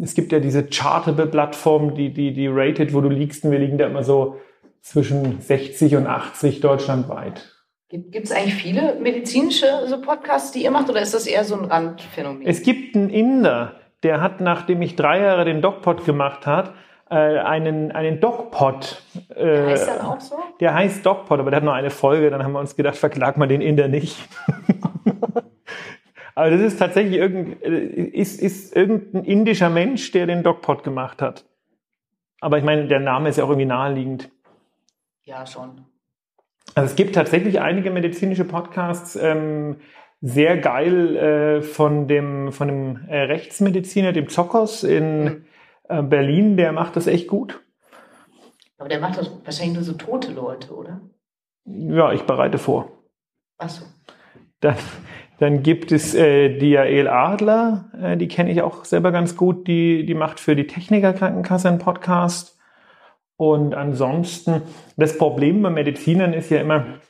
es 0.00 0.14
gibt 0.14 0.32
ja 0.32 0.38
diese 0.38 0.64
Chartable-Plattform, 0.64 1.94
die, 1.94 2.12
die, 2.12 2.32
die 2.32 2.46
rated, 2.46 2.94
wo 2.94 3.00
du 3.00 3.08
liegst, 3.08 3.44
und 3.44 3.50
wir 3.50 3.58
liegen 3.58 3.78
da 3.78 3.86
immer 3.86 4.04
so 4.04 4.36
zwischen 4.80 5.40
60 5.40 5.96
und 5.96 6.06
80 6.06 6.60
deutschlandweit. 6.60 7.48
Gibt 7.88 8.14
es 8.14 8.32
eigentlich 8.32 8.54
viele 8.54 8.94
medizinische 9.00 9.66
so 9.86 10.00
Podcasts, 10.00 10.52
die 10.52 10.62
ihr 10.62 10.70
macht, 10.70 10.88
oder 10.88 11.02
ist 11.02 11.12
das 11.12 11.26
eher 11.26 11.44
so 11.44 11.56
ein 11.56 11.66
Randphänomen? 11.66 12.46
Es 12.46 12.62
gibt 12.62 12.96
einen 12.96 13.10
Inder, 13.10 13.81
der 14.02 14.20
hat, 14.20 14.40
nachdem 14.40 14.82
ich 14.82 14.96
drei 14.96 15.20
Jahre 15.20 15.44
den 15.44 15.62
DocPod 15.62 16.04
gemacht 16.04 16.46
hat, 16.46 16.74
äh, 17.10 17.14
einen, 17.14 17.92
einen 17.92 18.20
DocPod. 18.20 19.02
Äh, 19.36 19.66
heißt 19.66 19.88
dann 19.88 20.00
auch 20.00 20.20
so? 20.20 20.36
Der 20.60 20.74
heißt 20.74 21.04
DocPod, 21.04 21.40
aber 21.40 21.50
der 21.50 21.58
hat 21.58 21.64
nur 21.64 21.74
eine 21.74 21.90
Folge, 21.90 22.30
dann 22.30 22.42
haben 22.42 22.52
wir 22.52 22.60
uns 22.60 22.74
gedacht, 22.74 22.96
verklag 22.96 23.36
mal 23.36 23.48
den 23.48 23.60
Inder 23.60 23.88
nicht. 23.88 24.16
aber 26.34 26.50
das 26.50 26.60
ist 26.60 26.78
tatsächlich 26.78 27.16
irgendein, 27.16 27.62
äh, 27.62 28.02
ist, 28.02 28.40
ist 28.40 28.74
irgendein 28.74 29.24
indischer 29.24 29.68
Mensch, 29.68 30.10
der 30.12 30.26
den 30.26 30.42
DocPod 30.42 30.84
gemacht 30.84 31.20
hat. 31.20 31.44
Aber 32.40 32.58
ich 32.58 32.64
meine, 32.64 32.88
der 32.88 33.00
Name 33.00 33.28
ist 33.28 33.36
ja 33.36 33.44
auch 33.44 33.50
irgendwie 33.50 33.66
naheliegend. 33.66 34.30
Ja, 35.22 35.46
schon. 35.46 35.84
Also 36.74 36.90
es 36.90 36.96
gibt 36.96 37.14
tatsächlich 37.14 37.60
einige 37.60 37.90
medizinische 37.90 38.44
Podcasts, 38.44 39.16
ähm, 39.16 39.76
sehr 40.22 40.56
geil 40.56 41.16
äh, 41.16 41.62
von 41.62 42.06
dem, 42.06 42.52
von 42.52 42.68
dem 42.68 43.08
äh, 43.08 43.22
Rechtsmediziner, 43.22 44.12
dem 44.12 44.28
Zokos 44.28 44.84
in 44.84 45.24
Mhm. 45.24 45.44
äh, 45.88 46.02
Berlin, 46.02 46.56
der 46.56 46.72
macht 46.72 46.96
das 46.96 47.08
echt 47.08 47.26
gut. 47.26 47.60
Aber 48.78 48.88
der 48.88 49.00
macht 49.00 49.18
doch 49.18 49.30
wahrscheinlich 49.44 49.74
nur 49.74 49.84
so 49.84 49.92
tote 49.92 50.32
Leute, 50.32 50.74
oder? 50.74 51.00
Ja, 51.64 52.12
ich 52.12 52.22
bereite 52.22 52.58
vor. 52.58 52.90
Achso. 53.58 53.84
Dann, 54.60 54.76
dann 55.38 55.62
gibt 55.62 55.92
es 55.92 56.14
äh, 56.14 56.56
die 56.56 56.70
Jael 56.70 57.08
Adler, 57.08 57.90
äh, 58.00 58.16
die 58.16 58.28
kenne 58.28 58.50
ich 58.50 58.62
auch 58.62 58.84
selber 58.84 59.12
ganz 59.12 59.36
gut, 59.36 59.66
die, 59.66 60.06
die 60.06 60.14
macht 60.14 60.40
für 60.40 60.56
die 60.56 60.66
Techniker 60.66 61.12
Krankenkasse 61.12 61.68
einen 61.68 61.78
Podcast. 61.78 62.58
Und 63.36 63.74
ansonsten, 63.74 64.62
das 64.96 65.18
Problem 65.18 65.62
bei 65.62 65.70
Medizinern 65.70 66.32
ist 66.32 66.50
ja 66.50 66.60
immer, 66.60 67.00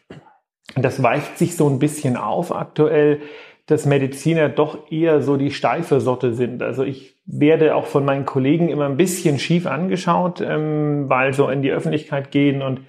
das 0.77 1.03
weicht 1.03 1.39
sich 1.39 1.57
so 1.57 1.69
ein 1.69 1.79
bisschen 1.79 2.17
auf 2.17 2.55
aktuell, 2.55 3.21
dass 3.67 3.87
Mediziner 3.87 4.49
doch 4.49 4.91
eher 4.91 5.23
so 5.23 5.37
die 5.37 5.51
steife 5.51 6.01
Sorte 6.01 6.35
sind. 6.35 6.63
Also 6.63 6.83
ich 6.83 7.17
werde 7.27 7.75
auch 7.77 7.87
von 7.87 8.05
meinen 8.05 8.25
Kollegen 8.25 8.69
immer 8.69 8.87
ein 8.87 8.97
bisschen 8.97 9.39
schief 9.39 9.67
angeschaut, 9.67 10.41
ähm, 10.41 11.09
weil 11.09 11.33
so 11.33 11.49
in 11.49 11.63
die 11.63 11.71
Öffentlichkeit 11.71 12.31
gehen 12.31 12.63
und 12.63 12.81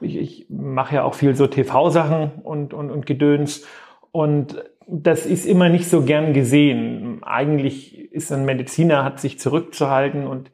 ich, 0.00 0.16
ich 0.16 0.46
mache 0.48 0.96
ja 0.96 1.04
auch 1.04 1.14
viel 1.14 1.34
so 1.34 1.46
TV-Sachen 1.46 2.32
und, 2.42 2.72
und, 2.72 2.90
und 2.90 3.04
Gedöns. 3.04 3.66
Und 4.12 4.64
das 4.86 5.26
ist 5.26 5.44
immer 5.44 5.68
nicht 5.68 5.88
so 5.88 6.02
gern 6.02 6.32
gesehen. 6.32 7.22
Eigentlich 7.22 8.10
ist 8.12 8.32
ein 8.32 8.44
Mediziner, 8.44 9.04
hat 9.04 9.20
sich 9.20 9.38
zurückzuhalten 9.38 10.26
und 10.26 10.50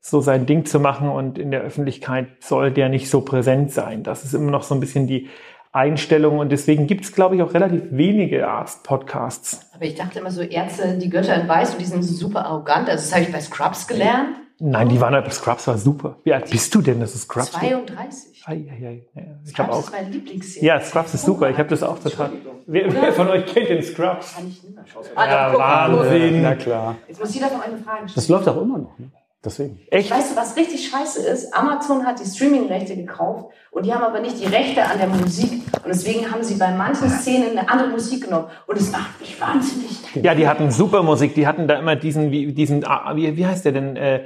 so 0.00 0.20
sein 0.20 0.46
Ding 0.46 0.64
zu 0.64 0.80
machen 0.80 1.08
und 1.08 1.38
in 1.38 1.50
der 1.50 1.62
Öffentlichkeit 1.62 2.28
soll 2.40 2.70
der 2.70 2.88
nicht 2.88 3.10
so 3.10 3.22
präsent 3.22 3.70
sein. 3.70 4.02
Das 4.02 4.24
ist 4.24 4.34
immer 4.34 4.50
noch 4.50 4.62
so 4.62 4.74
ein 4.74 4.80
bisschen 4.80 5.06
die 5.06 5.28
Einstellung 5.72 6.38
und 6.38 6.50
deswegen 6.50 6.86
gibt 6.86 7.04
es, 7.04 7.12
glaube 7.12 7.36
ich, 7.36 7.42
auch 7.42 7.54
relativ 7.54 7.82
wenige 7.90 8.48
Arzt-Podcasts. 8.48 9.70
Aber 9.74 9.84
ich 9.84 9.94
dachte 9.94 10.18
immer 10.18 10.30
so, 10.30 10.42
Ärzte, 10.42 10.98
die 10.98 11.08
Götter 11.08 11.40
in 11.40 11.48
Weiß 11.48 11.72
und 11.74 11.80
die 11.80 11.84
sind 11.84 12.02
super 12.02 12.44
arrogant. 12.46 12.88
Also 12.88 13.02
das 13.04 13.12
habe 13.14 13.22
ich 13.24 13.32
bei 13.32 13.40
Scrubs 13.40 13.86
gelernt. 13.86 14.36
Nein, 14.62 14.88
die 14.90 15.00
waren 15.00 15.14
halt, 15.14 15.32
Scrubs 15.32 15.66
war 15.68 15.78
super. 15.78 16.16
Wie 16.24 16.34
alt 16.34 16.50
bist 16.50 16.74
du 16.74 16.82
denn, 16.82 17.00
dass 17.00 17.12
du 17.12 17.18
Scrubs 17.18 17.52
32. 17.52 18.42
Ei, 18.46 18.52
ei, 18.52 18.86
ei. 18.86 19.06
Ja, 19.14 19.22
ich 19.44 19.50
Scrubs 19.52 19.70
auch. 19.70 19.80
ist 19.84 19.92
meine 19.92 20.08
Lieblingsserie. 20.10 20.66
Ja, 20.68 20.80
Scrubs 20.80 21.14
ist 21.14 21.24
super. 21.24 21.48
Ich 21.50 21.56
habe 21.56 21.68
das 21.68 21.82
auch 21.82 21.98
total. 21.98 22.30
Wer, 22.66 22.92
wer 22.92 23.12
von 23.12 23.28
euch 23.28 23.46
kennt 23.46 23.70
den 23.70 23.82
Scrubs? 23.82 24.34
Kann 24.34 24.48
ich 24.48 24.62
nicht 24.62 24.74
mehr 24.74 24.84
schauen. 24.86 25.04
Ja, 25.16 25.22
Ah, 25.48 25.88
guck. 25.88 26.00
Wahnsinn. 26.00 26.42
Na 26.42 26.54
klar. 26.56 26.96
Jetzt 27.08 27.20
muss 27.20 27.34
jeder 27.34 27.46
noch 27.46 27.64
eine 27.64 27.78
Frage 27.78 28.00
stellen. 28.08 28.12
Das 28.16 28.28
läuft 28.28 28.48
auch 28.48 28.60
immer 28.60 28.78
noch. 28.78 28.98
Ne? 28.98 29.10
Deswegen. 29.42 29.80
Echt? 29.90 30.10
Weißt 30.10 30.32
du, 30.32 30.36
was 30.36 30.54
richtig 30.56 30.86
scheiße 30.90 31.26
ist? 31.26 31.54
Amazon 31.54 32.04
hat 32.04 32.20
die 32.20 32.26
Streaming-Rechte 32.26 32.94
gekauft 32.94 33.46
und 33.70 33.86
die 33.86 33.94
haben 33.94 34.04
aber 34.04 34.20
nicht 34.20 34.38
die 34.38 34.44
Rechte 34.46 34.84
an 34.84 34.98
der 34.98 35.06
Musik. 35.08 35.50
Und 35.82 35.86
deswegen 35.88 36.30
haben 36.30 36.42
sie 36.42 36.56
bei 36.56 36.70
manchen 36.72 37.08
Szenen 37.08 37.56
eine 37.56 37.66
andere 37.70 37.88
Musik 37.88 38.24
genommen. 38.24 38.48
Und 38.66 38.76
es 38.76 38.92
macht 38.92 39.18
mich 39.18 39.40
wahnsinnig. 39.40 39.92
Ja, 40.22 40.34
die 40.34 40.46
hatten 40.46 40.70
super 40.70 41.02
Musik. 41.02 41.34
Die 41.34 41.46
hatten 41.46 41.66
da 41.66 41.78
immer 41.78 41.96
diesen, 41.96 42.30
wie, 42.30 42.52
diesen, 42.52 42.84
ah, 42.84 43.12
wie, 43.16 43.34
wie 43.34 43.46
heißt 43.46 43.64
der 43.64 43.72
denn? 43.72 43.96
Äh, 43.96 44.24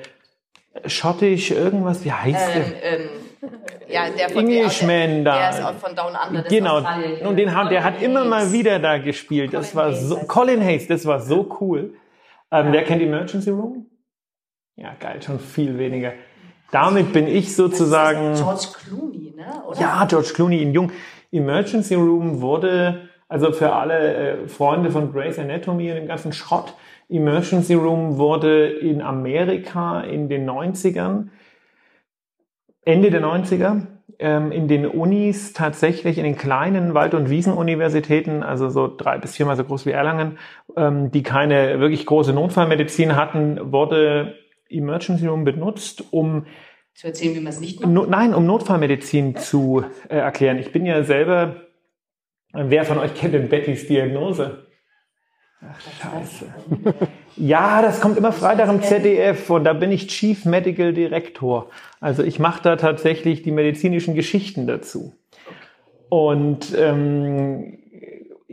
schottisch, 0.87 1.53
irgendwas, 1.53 2.05
wie 2.05 2.11
heißt 2.13 2.51
Ähm, 2.57 2.63
der? 2.83 2.83
ähm, 3.01 3.09
ja, 3.89 4.11
der 4.11 4.31
von 4.31 4.49
Englishman 4.49 5.23
der, 5.23 5.33
da. 5.33 5.39
Der 5.39 5.51
ist 5.51 5.65
auch 5.65 5.75
von 5.75 5.95
Down 5.95 6.13
Under. 6.27 6.43
Das 6.43 6.51
Genau. 6.53 6.79
Und 7.29 7.37
den 7.37 7.55
hat, 7.55 7.71
der 7.71 7.85
hat 7.85 7.99
Colin 7.99 8.11
immer 8.11 8.25
mal 8.25 8.41
Hayes. 8.41 8.53
wieder 8.53 8.79
da 8.81 8.99
gespielt. 8.99 9.55
Das 9.55 9.71
Colin 9.71 9.77
war 9.77 9.93
Hayes 9.93 10.01
so, 10.09 10.17
Colin 10.27 10.61
Hayes, 10.65 10.87
das 10.89 11.07
war 11.07 11.21
so 11.21 11.57
cool. 11.61 11.95
Ähm, 12.51 12.69
wer 12.73 12.83
kennt 12.83 13.01
Emergency 13.03 13.51
Room? 13.51 13.87
Ja, 14.77 14.95
geil, 14.99 15.23
schon 15.23 15.39
viel 15.39 15.79
weniger. 15.79 16.13
Damit 16.71 17.13
bin 17.13 17.29
ich 17.29 17.55
sozusagen. 17.55 18.35
George 18.35 18.67
Clooney, 18.73 19.35
ne? 19.37 19.63
Oder? 19.69 19.81
Ja, 19.81 20.05
George 20.07 20.33
Clooney 20.35 20.63
in 20.63 20.73
Jung. 20.73 20.91
Emergency 21.31 21.95
Room 21.95 22.41
wurde, 22.41 23.09
also 23.29 23.53
für 23.53 23.73
alle 23.73 24.15
äh, 24.15 24.49
Freunde 24.49 24.91
von 24.91 25.13
Grey's 25.13 25.39
Anatomy 25.39 25.91
und 25.91 25.97
dem 25.97 26.07
ganzen 26.07 26.33
Schrott, 26.33 26.75
Emergency 27.09 27.75
Room 27.75 28.19
wurde 28.19 28.69
in 28.69 29.03
Amerika 29.03 30.01
in 30.01 30.29
den 30.29 30.49
90ern, 30.49 31.29
Ende 32.85 33.11
der 33.11 33.23
90er, 33.23 33.87
ähm, 34.19 34.53
in 34.53 34.69
den 34.69 34.87
Unis 34.87 35.53
tatsächlich, 35.53 36.19
in 36.19 36.25
den 36.25 36.37
kleinen 36.37 36.95
Wald- 36.95 37.15
und 37.15 37.31
Wiesenuniversitäten, 37.31 38.43
also 38.43 38.69
so 38.69 38.93
drei 38.95 39.19
bis 39.19 39.37
viermal 39.37 39.57
so 39.57 39.65
groß 39.65 39.87
wie 39.87 39.91
Erlangen, 39.91 40.39
ähm, 40.77 41.11
die 41.11 41.23
keine 41.23 41.81
wirklich 41.81 42.07
große 42.07 42.33
Notfallmedizin 42.33 43.17
hatten, 43.17 43.73
wurde 43.73 44.35
Emergency 44.77 45.27
Room 45.27 45.45
benutzt, 45.45 46.05
um 46.11 46.47
Zu 46.95 47.09
erzählen, 47.09 47.35
wie 47.35 47.41
man 47.41 47.53
es 47.53 47.61
nicht 47.61 47.81
macht. 47.81 47.91
No, 47.91 48.07
nein, 48.07 48.35
um 48.35 48.47
Notfallmedizin 48.47 49.37
zu 49.37 49.85
äh, 50.09 50.17
erklären. 50.17 50.59
Ich 50.59 50.73
bin 50.73 50.87
ja 50.87 51.03
selber, 51.05 51.57
äh, 52.53 52.65
wer 52.67 52.85
von 52.85 52.99
euch 52.99 53.15
kennt 53.15 53.35
denn 53.35 53.49
Bettys 53.49 53.87
Diagnose? 53.87 54.67
Ach, 55.61 55.81
scheiße. 55.81 56.47
Ja, 57.37 57.83
das 57.83 58.01
kommt 58.01 58.17
immer 58.17 58.33
Freitag 58.33 58.69
im 58.69 58.81
ZDF 58.81 59.51
und 59.51 59.65
da 59.65 59.73
bin 59.73 59.91
ich 59.91 60.07
Chief 60.07 60.45
Medical 60.45 60.93
Director. 60.93 61.69
Also 62.01 62.23
ich 62.23 62.39
mache 62.39 62.63
da 62.63 62.77
tatsächlich 62.77 63.43
die 63.43 63.51
medizinischen 63.51 64.15
Geschichten 64.15 64.69
dazu. 64.69 65.15
Und 66.09 66.73
ähm, 66.79 67.79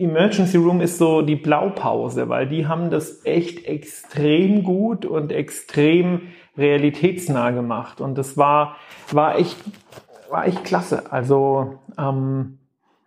Emergency 0.02 0.58
Room 0.58 0.82
ist 0.82 0.98
so 0.98 1.22
die 1.22 1.36
Blaupause, 1.36 2.30
weil 2.30 2.48
die 2.48 2.68
haben 2.68 2.90
das 2.90 3.26
echt 3.26 3.66
extrem 3.66 4.64
gut 4.64 5.06
und 5.06 5.32
extrem 5.32 6.24
realitätsnah 6.58 7.52
gemacht. 7.52 8.02
Und 8.02 8.18
das 8.18 8.38
war, 8.38 8.78
war 9.12 9.38
echt, 9.38 9.58
war 10.30 10.48
echt 10.48 10.64
klasse. 10.64 11.12
Also, 11.12 11.80
ähm, 11.98 12.58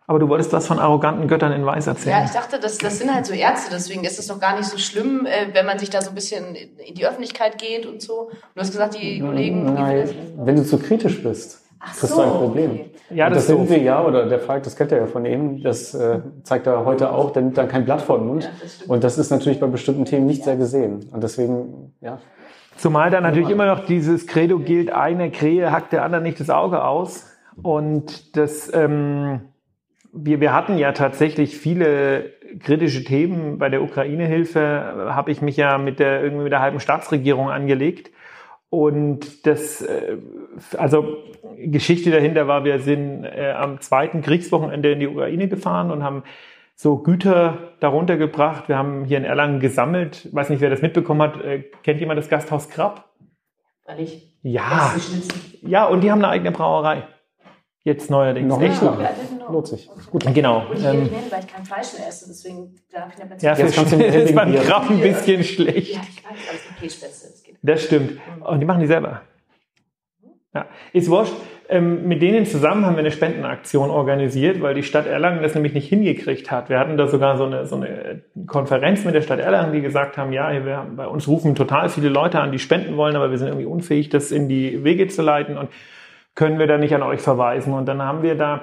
aber 0.07 0.19
du 0.19 0.29
wolltest 0.29 0.53
was 0.53 0.67
von 0.67 0.79
arroganten 0.79 1.29
Göttern 1.29 1.53
in 1.53 1.65
Weiß 1.65 1.87
erzählen. 1.87 2.19
Ja, 2.19 2.25
ich 2.25 2.31
dachte, 2.31 2.61
das, 2.61 2.77
das 2.79 2.99
sind 2.99 3.13
halt 3.15 3.25
so 3.25 3.33
Ärzte, 3.33 3.71
deswegen 3.73 4.05
ist 4.05 4.19
es 4.19 4.27
doch 4.27 4.39
gar 4.39 4.57
nicht 4.57 4.69
so 4.69 4.77
schlimm, 4.77 5.25
äh, 5.25 5.55
wenn 5.55 5.65
man 5.65 5.79
sich 5.79 5.89
da 5.89 6.03
so 6.03 6.11
ein 6.11 6.15
bisschen 6.15 6.55
in 6.55 6.95
die 6.95 7.07
Öffentlichkeit 7.07 7.59
geht 7.59 7.87
und 7.87 8.03
so. 8.03 8.31
Du 8.55 8.61
hast 8.61 8.71
gesagt, 8.71 8.95
die 9.01 9.21
Kollegen. 9.21 9.67
die 9.67 9.73
Nein, 9.73 10.09
wenn 10.37 10.57
du 10.57 10.65
zu 10.65 10.79
kritisch 10.79 11.23
bist, 11.23 11.63
Ach 11.81 11.97
kriegst 11.97 12.15
so, 12.15 12.23
du 12.23 12.23
ein 12.23 12.39
Problem. 12.39 12.71
okay. 12.73 12.91
Ja, 13.11 13.29
das 13.29 13.47
das 13.47 13.51
ist 13.51 13.57
sind 13.57 13.71
wir 13.71 13.83
ja, 13.83 14.03
oder 14.03 14.27
der 14.27 14.39
Falk, 14.39 14.63
das 14.63 14.77
kennt 14.77 14.91
er 14.93 14.99
ja 14.99 15.07
von 15.07 15.27
ihm, 15.27 15.63
das 15.63 15.95
äh, 15.95 16.21
zeigt 16.43 16.67
er 16.67 16.85
heute 16.85 17.13
auch, 17.13 17.33
der 17.33 17.43
nimmt 17.43 17.59
dann 17.59 17.69
kein 17.69 17.85
Blatt 17.85 18.01
vor 18.01 18.19
den 18.19 18.29
Mund. 18.29 18.45
Ja, 18.45 18.51
das 18.63 18.75
stimmt. 18.77 18.91
und 18.91 19.05
das 19.05 19.19
ist 19.19 19.31
natürlich 19.31 19.61
bei 19.61 19.67
bestimmten 19.67 20.05
Themen 20.05 20.27
nicht 20.27 20.43
sehr 20.45 20.57
gesehen. 20.57 21.09
Und 21.13 21.23
deswegen, 21.23 21.93
ja. 22.01 22.19
Zumal 22.77 23.11
da 23.11 23.21
natürlich 23.21 23.51
immer 23.51 23.67
noch 23.67 23.87
dieses 23.87 24.27
Credo 24.27 24.59
gilt, 24.59 24.91
eine 24.91 25.31
Krähe 25.31 25.71
hackt 25.71 25.93
der 25.93 26.03
anderen 26.03 26.25
nicht 26.25 26.41
das 26.41 26.51
Auge 26.51 26.83
aus. 26.83 27.31
Und 27.63 28.37
das, 28.37 28.73
ähm, 28.75 29.43
wir, 30.13 30.41
wir 30.41 30.53
hatten 30.53 30.77
ja 30.77 30.93
tatsächlich 30.93 31.57
viele 31.57 32.33
kritische 32.61 33.05
Themen. 33.05 33.59
Bei 33.59 33.69
der 33.69 33.83
Ukraine-Hilfe 33.83 34.61
äh, 34.61 35.11
habe 35.13 35.31
ich 35.31 35.41
mich 35.43 35.57
ja 35.57 35.79
mit 35.79 35.99
der, 35.99 36.23
irgendwie 36.23 36.45
mit 36.45 36.53
der 36.53 36.61
halben 36.61 36.81
Staatsregierung 36.81 37.51
angelegt. 37.51 38.11
Und 38.75 39.47
das, 39.47 39.83
äh, 39.83 40.17
also 40.77 41.19
Geschichte 41.59 42.11
dahinter 42.11 42.49
war, 42.49 42.65
wir 42.65 42.81
sind 42.81 43.25
äh, 43.25 43.53
am 43.57 43.81
zweiten 43.81 44.21
Kriegswochenende 44.21 44.93
in 44.93 45.01
die 45.01 45.07
Ukraine 45.07 45.49
gefahren 45.49 45.91
und 45.91 46.03
haben 46.03 46.25
so 46.75 46.99
Güter 46.99 47.75
darunter 47.79 48.17
gebracht. 48.17 48.69
Wir 48.69 48.77
haben 48.77 49.05
hier 49.05 49.19
in 49.19 49.25
Erlangen 49.25 49.61
gesammelt. 49.61 50.29
Weiß 50.35 50.51
nicht, 50.51 50.61
wer 50.61 50.71
das 50.71 50.83
mitbekommen 50.83 51.23
hat. 51.23 51.41
Äh, 51.41 51.65
kennt 51.85 52.01
jemand 52.01 52.19
das 52.19 52.29
Gasthaus 52.29 52.69
Krabb? 52.69 53.09
Weil 53.87 54.01
ich 54.01 54.37
Ja. 54.43 54.95
Ja, 55.63 55.87
und 55.87 56.03
die 56.03 56.11
haben 56.11 56.19
eine 56.19 56.29
eigene 56.29 56.51
Brauerei. 56.51 57.05
Jetzt 57.85 58.11
neuerdings. 58.11 58.49
Noch 58.49 58.59
nicht 58.59 58.83
noch. 58.83 58.99
lange. 58.99 59.11
Lohnt 59.47 59.67
sich. 59.67 59.91
Okay. 60.11 60.33
Genau. 60.33 60.67
Und 60.71 60.79
ich 60.79 60.85
will 60.85 60.91
Ähm, 60.91 61.11
weil 61.29 61.41
ich 61.41 61.47
kein 61.47 61.65
Fleisch 61.67 61.93
mehr 61.99 62.09
esse, 62.09 62.27
deswegen 62.29 62.75
darf 62.91 63.13
ich 63.13 63.19
nicht 63.19 63.29
mehr 63.29 63.39
ja, 63.41 63.59
Jetzt 63.59 63.75
kannst 63.75 63.93
du 63.93 63.97
mit 63.99 64.15
ist 64.15 64.35
beim 64.35 64.55
Krabb 64.55 64.89
ein 64.89 65.01
bisschen 65.01 65.45
schlecht. 65.45 65.95
Ja, 65.95 66.01
ich 66.01 66.25
weiß, 66.25 66.33
aber 66.49 66.57
es 66.57 66.65
gibt 66.65 66.81
Kässpätzle. 66.81 67.29
Das 67.31 67.43
geht. 67.43 67.57
Das 67.61 67.83
stimmt. 67.85 68.13
Und 68.41 68.61
die 68.61 68.65
machen 68.65 68.81
die 68.81 68.87
selber. 68.87 69.21
Ja, 70.55 70.67
ist 70.95 71.11
wurscht. 71.11 71.35
Ähm, 71.69 72.09
mit 72.09 72.23
denen 72.23 72.47
zusammen 72.47 72.87
haben 72.87 72.95
wir 72.95 73.01
eine 73.01 73.11
Spendenaktion 73.11 73.91
organisiert, 73.91 74.63
weil 74.63 74.75
die 74.75 74.83
Stadt 74.83 75.07
Erlangen 75.07 75.43
das 75.43 75.55
nämlich 75.55 75.75
nicht 75.75 75.89
hingekriegt 75.89 76.51
hat. 76.51 76.71
Wir 76.71 76.79
hatten 76.79 76.97
da 76.97 77.07
sogar 77.07 77.37
so 77.37 77.45
eine, 77.45 77.67
so 77.67 77.77
eine 77.77 78.23
Konferenz 78.47 79.05
mit 79.05 79.15
der 79.15 79.23
Stadt 79.23 79.41
Erlangen, 79.41 79.73
die 79.73 79.81
gesagt 79.81 80.17
haben, 80.17 80.33
ja, 80.33 80.65
wir 80.65 80.77
haben, 80.77 80.97
bei 80.97 81.07
uns 81.07 81.27
rufen 81.27 81.55
total 81.55 81.89
viele 81.89 82.09
Leute 82.09 82.41
an, 82.41 82.53
die 82.53 82.59
spenden 82.59 82.97
wollen, 82.97 83.17
aber 83.17 83.31
wir 83.31 83.39
sind 83.39 83.49
irgendwie 83.49 83.67
unfähig, 83.67 84.11
das 84.11 84.31
in 84.31 84.49
die 84.49 84.85
Wege 84.85 85.09
zu 85.09 85.23
leiten 85.23 85.59
und 85.59 85.71
können 86.35 86.59
wir 86.59 86.67
da 86.67 86.79
nicht 86.79 86.95
an 86.95 87.03
euch 87.03 87.21
verweisen. 87.21 87.73
Und 87.75 87.87
dann 87.87 88.03
haben 88.03 88.23
wir 88.23 88.35
da 88.37 88.63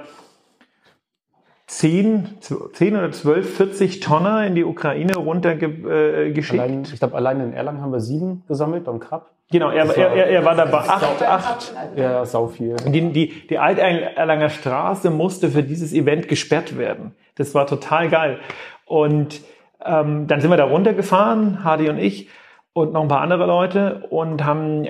10, 1.67 2.38
10 2.74 2.97
oder 2.97 3.11
12, 3.11 3.55
40 3.57 3.99
Tonner 4.01 4.45
in 4.45 4.55
die 4.55 4.65
Ukraine 4.65 5.15
runtergeschickt. 5.15 6.53
Äh. 6.53 6.59
Allein, 6.59 6.84
ich 6.84 6.99
glaube, 6.99 7.15
allein 7.15 7.39
in 7.39 7.53
Erlangen 7.53 7.82
haben 7.82 7.93
wir 7.93 8.01
sieben 8.01 8.43
gesammelt 8.47 8.84
beim 8.84 8.99
Krab. 8.99 9.30
Genau, 9.51 9.69
er, 9.69 9.84
er, 9.84 9.88
war- 9.88 9.95
er, 9.97 10.28
er 10.28 10.45
war 10.45 10.55
dabei. 10.55 10.78
Acht, 10.80 11.24
acht. 11.24 11.74
Ja, 11.95 12.26
sau 12.26 12.47
viel. 12.47 12.76
Die, 12.88 13.11
die, 13.11 13.47
die 13.47 13.57
Alterlanger 13.57 14.49
Straße 14.49 15.09
musste 15.09 15.49
für 15.49 15.63
dieses 15.63 15.93
Event 15.93 16.28
gesperrt 16.28 16.78
werden. 16.78 17.15
Das 17.36 17.53
war 17.55 17.67
total 17.67 18.09
geil. 18.09 18.39
Und 18.86 19.41
ähm, 19.86 20.28
dann 20.28 20.39
sind 20.41 20.49
wir 20.49 20.57
da 20.57 20.65
runtergefahren, 20.65 21.63
Hardy 21.63 21.89
und 21.89 21.97
ich 21.97 22.30
und 22.74 22.93
noch 22.93 23.01
ein 23.01 23.07
paar 23.07 23.22
andere 23.22 23.45
Leute 23.45 24.07
und 24.09 24.45
haben 24.45 24.88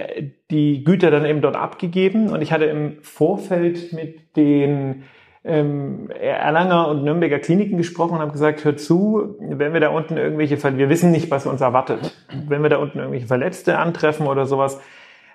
die 0.51 0.83
Güter 0.83 1.09
dann 1.09 1.25
eben 1.25 1.41
dort 1.41 1.55
abgegeben. 1.55 2.29
Und 2.29 2.41
ich 2.41 2.51
hatte 2.51 2.65
im 2.65 3.01
Vorfeld 3.01 3.91
mit 3.93 4.35
den 4.35 5.03
ähm, 5.43 6.09
Erlanger 6.11 6.87
und 6.89 7.03
Nürnberger 7.03 7.39
Kliniken 7.39 7.77
gesprochen 7.77 8.13
und 8.13 8.19
habe 8.19 8.31
gesagt, 8.31 8.63
hört 8.63 8.79
zu, 8.79 9.35
wenn 9.39 9.73
wir 9.73 9.79
da 9.79 9.89
unten 9.89 10.17
irgendwelche, 10.17 10.57
Ver 10.57 10.77
wir 10.77 10.89
wissen 10.89 11.11
nicht, 11.11 11.31
was 11.31 11.47
uns 11.47 11.61
erwartet. 11.61 12.15
Wenn 12.47 12.61
wir 12.61 12.69
da 12.69 12.77
unten 12.77 12.99
irgendwelche 12.99 13.27
Verletzte 13.27 13.79
antreffen 13.79 14.27
oder 14.27 14.45
sowas, 14.45 14.79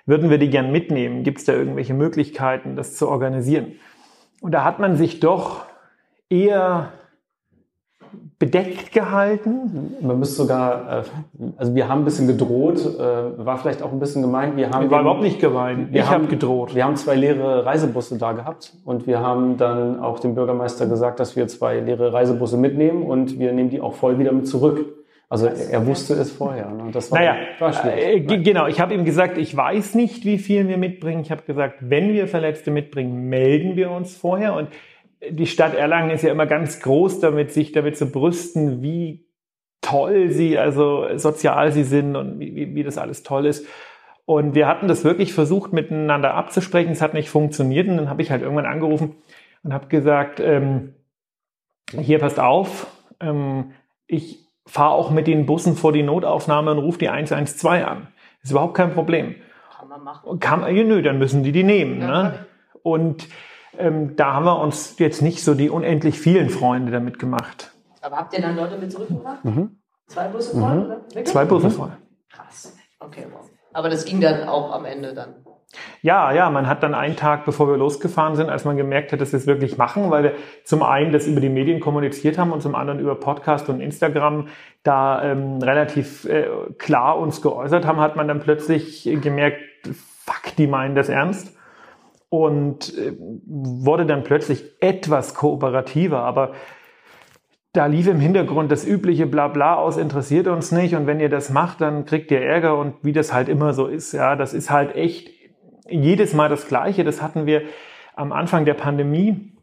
würden 0.05 0.29
wir 0.29 0.37
die 0.37 0.49
gern 0.49 0.71
mitnehmen? 0.71 1.23
Gibt 1.23 1.39
es 1.39 1.45
da 1.45 1.53
irgendwelche 1.53 1.93
Möglichkeiten, 1.93 2.77
das 2.77 2.95
zu 2.95 3.09
organisieren? 3.09 3.73
Und 4.39 4.51
da 4.53 4.63
hat 4.63 4.79
man 4.79 4.95
sich 4.95 5.19
doch 5.19 5.65
eher 6.29 6.93
bedeckt 8.39 8.91
gehalten. 8.91 9.95
Man 10.01 10.19
müsste 10.19 10.35
sogar, 10.35 10.99
äh, 10.99 11.03
also 11.57 11.73
wir 11.73 11.87
haben 11.87 12.01
ein 12.01 12.05
bisschen 12.05 12.27
gedroht, 12.27 12.79
äh, 12.79 12.99
war 13.45 13.57
vielleicht 13.57 13.81
auch 13.81 13.91
ein 13.91 13.99
bisschen 13.99 14.21
gemeint. 14.21 14.55
Wir 14.57 14.69
haben 14.69 14.85
Ich 14.85 14.91
war 14.91 15.01
überhaupt 15.01 15.23
nicht 15.23 15.39
geweint. 15.39 15.91
Wir 15.91 16.01
ich 16.01 16.05
haben 16.07 16.23
habe 16.23 16.27
gedroht. 16.27 16.75
Wir 16.75 16.85
haben 16.85 16.95
zwei 16.97 17.15
leere 17.15 17.65
Reisebusse 17.65 18.17
da 18.17 18.33
gehabt 18.33 18.73
und 18.85 19.07
wir 19.07 19.19
haben 19.21 19.57
dann 19.57 19.99
auch 19.99 20.19
dem 20.19 20.35
Bürgermeister 20.35 20.85
gesagt, 20.85 21.19
dass 21.19 21.35
wir 21.35 21.47
zwei 21.47 21.79
leere 21.79 22.13
Reisebusse 22.13 22.57
mitnehmen 22.57 23.03
und 23.03 23.39
wir 23.39 23.51
nehmen 23.53 23.69
die 23.71 23.81
auch 23.81 23.93
voll 23.95 24.19
wieder 24.19 24.31
mit 24.31 24.47
zurück. 24.47 24.85
Also 25.29 25.47
er, 25.47 25.85
wusste 25.85 26.13
es 26.13 26.31
vorher. 26.31 26.69
Ne? 26.69 26.83
Das 26.93 27.11
war, 27.11 27.19
Naja, 27.19 27.35
war 27.59 27.73
schwierig. 27.73 28.01
äh, 28.01 28.19
ge- 28.21 28.43
genau. 28.43 28.67
Ich 28.67 28.79
habe 28.79 28.93
ihm 28.93 29.03
gesagt, 29.03 29.37
ich 29.37 29.57
weiß 29.57 29.95
nicht, 29.95 30.23
wie 30.23 30.37
viel 30.37 30.69
wir 30.69 30.77
mitbringen. 30.77 31.19
Ich 31.19 31.31
habe 31.31 31.41
gesagt, 31.41 31.79
wenn 31.81 32.13
wir 32.13 32.27
Verletzte 32.27 32.71
mitbringen, 32.71 33.27
melden 33.27 33.75
wir 33.75 33.91
uns 33.91 34.15
vorher. 34.15 34.53
Und 34.55 34.69
die 35.29 35.47
Stadt 35.47 35.73
Erlangen 35.73 36.11
ist 36.11 36.23
ja 36.23 36.31
immer 36.31 36.45
ganz 36.45 36.79
groß 36.79 37.19
damit, 37.19 37.51
sich 37.51 37.71
damit 37.71 37.97
zu 37.97 38.11
brüsten, 38.11 38.81
wie 38.81 39.25
toll 39.81 40.29
sie, 40.29 40.57
also 40.57 41.07
sozial 41.17 41.71
sie 41.71 41.83
sind 41.83 42.15
und 42.15 42.39
wie, 42.39 42.55
wie, 42.55 42.75
wie 42.75 42.83
das 42.83 42.97
alles 42.97 43.23
toll 43.23 43.45
ist. 43.45 43.65
Und 44.25 44.55
wir 44.55 44.67
hatten 44.67 44.89
das 44.89 45.05
wirklich 45.05 45.33
versucht, 45.33 45.71
miteinander 45.71 46.33
abzusprechen. 46.33 46.91
Es 46.91 47.01
hat 47.01 47.13
nicht 47.13 47.29
funktioniert. 47.29 47.87
Und 47.87 47.95
dann 47.95 48.09
habe 48.09 48.21
ich 48.21 48.29
halt 48.29 48.41
irgendwann 48.41 48.65
angerufen 48.65 49.15
und 49.63 49.73
habe 49.73 49.87
gesagt, 49.87 50.41
ähm, 50.41 50.95
hier 51.89 52.19
passt 52.19 52.39
auf, 52.39 52.87
ähm, 53.21 53.71
ich 54.05 54.45
fahre 54.65 54.91
auch 54.91 55.11
mit 55.11 55.27
den 55.27 55.45
Bussen 55.45 55.77
vor 55.77 55.93
die 55.93 56.03
Notaufnahme 56.03 56.71
und 56.71 56.79
rufe 56.79 56.99
die 56.99 57.07
112 57.07 57.87
an. 57.87 58.07
ist 58.43 58.51
überhaupt 58.51 58.73
kein 58.73 58.93
Problem. 58.93 59.35
Kann 59.77 59.87
man 59.87 60.03
machen. 60.03 60.39
Kann, 60.41 60.75
ja, 60.75 60.83
nö, 60.83 61.01
dann 61.01 61.19
müssen 61.19 61.43
die 61.43 61.53
die 61.53 61.63
nehmen. 61.63 62.01
Ja, 62.01 62.23
ne? 62.23 62.45
Und 62.83 63.29
ähm, 63.77 64.15
da 64.15 64.33
haben 64.33 64.45
wir 64.45 64.59
uns 64.59 64.97
jetzt 64.99 65.21
nicht 65.21 65.43
so 65.43 65.53
die 65.53 65.69
unendlich 65.69 66.19
vielen 66.19 66.49
Freunde 66.49 66.91
damit 66.91 67.19
gemacht. 67.19 67.71
Aber 68.01 68.17
habt 68.17 68.33
ihr 68.33 68.41
dann 68.41 68.55
Leute 68.55 68.77
mit 68.77 68.91
zurückgebracht? 68.91 69.43
Mhm. 69.43 69.79
Zwei 70.07 70.27
Busse 70.29 70.51
voll, 70.57 70.79
oder? 70.79 71.01
Wirklich? 71.01 71.25
Zwei 71.25 71.45
Busse 71.45 71.69
voll. 71.69 71.91
Krass. 72.31 72.75
Okay, 72.99 73.27
wow. 73.31 73.49
Aber 73.73 73.89
das 73.89 74.05
ging 74.05 74.21
dann 74.21 74.47
auch 74.47 74.71
am 74.71 74.85
Ende 74.85 75.13
dann. 75.13 75.35
Ja, 76.01 76.31
ja, 76.31 76.49
man 76.49 76.67
hat 76.67 76.81
dann 76.81 76.95
einen 76.95 77.17
Tag, 77.17 77.45
bevor 77.45 77.67
wir 77.67 77.77
losgefahren 77.77 78.35
sind, 78.35 78.49
als 78.49 78.63
man 78.63 78.77
gemerkt 78.77 79.11
hat, 79.11 79.19
dass 79.19 79.33
wir 79.33 79.37
es 79.37 79.47
wirklich 79.47 79.77
machen, 79.77 80.09
weil 80.09 80.23
wir 80.23 80.33
zum 80.63 80.81
einen 80.81 81.11
das 81.11 81.27
über 81.27 81.41
die 81.41 81.49
Medien 81.49 81.81
kommuniziert 81.81 82.37
haben 82.37 82.53
und 82.53 82.61
zum 82.61 82.73
anderen 82.73 82.99
über 82.99 83.15
Podcast 83.15 83.67
und 83.67 83.81
Instagram 83.81 84.47
da 84.83 85.21
ähm, 85.23 85.61
relativ 85.61 86.23
äh, 86.25 86.47
klar 86.77 87.19
uns 87.19 87.41
geäußert 87.41 87.85
haben, 87.85 87.99
hat 87.99 88.15
man 88.15 88.27
dann 88.27 88.39
plötzlich 88.39 89.03
gemerkt, 89.21 89.59
fuck, 90.25 90.55
die 90.57 90.67
meinen 90.67 90.95
das 90.95 91.09
ernst. 91.09 91.56
Und 92.29 92.97
äh, 92.97 93.13
wurde 93.17 94.05
dann 94.05 94.23
plötzlich 94.23 94.63
etwas 94.81 95.33
kooperativer, 95.33 96.19
aber 96.19 96.53
da 97.77 97.85
lief 97.85 98.07
im 98.07 98.19
Hintergrund 98.19 98.71
das 98.71 98.85
übliche 98.85 99.27
Blabla 99.27 99.75
aus, 99.75 99.97
interessiert 99.97 100.47
uns 100.47 100.71
nicht. 100.71 100.95
Und 100.95 101.05
wenn 101.05 101.19
ihr 101.19 101.29
das 101.29 101.51
macht, 101.51 101.79
dann 101.81 102.05
kriegt 102.05 102.31
ihr 102.31 102.41
Ärger. 102.41 102.77
Und 102.77 102.95
wie 103.03 103.13
das 103.13 103.33
halt 103.33 103.49
immer 103.49 103.73
so 103.73 103.85
ist, 103.85 104.13
ja, 104.13 104.35
das 104.35 104.53
ist 104.53 104.71
halt 104.71 104.95
echt 104.95 105.29
jedes 105.87 106.33
Mal 106.33 106.49
das 106.49 106.67
Gleiche. 106.67 107.03
Das 107.03 107.21
hatten 107.21 107.45
wir 107.45 107.61
am 108.15 108.31
Anfang 108.31 108.65
der 108.65 108.73
Pandemie. 108.73 109.53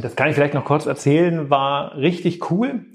Das 0.00 0.16
kann 0.16 0.28
ich 0.28 0.34
vielleicht 0.34 0.54
noch 0.54 0.64
kurz 0.64 0.86
erzählen, 0.86 1.48
war 1.48 1.96
richtig 1.96 2.50
cool. 2.50 2.86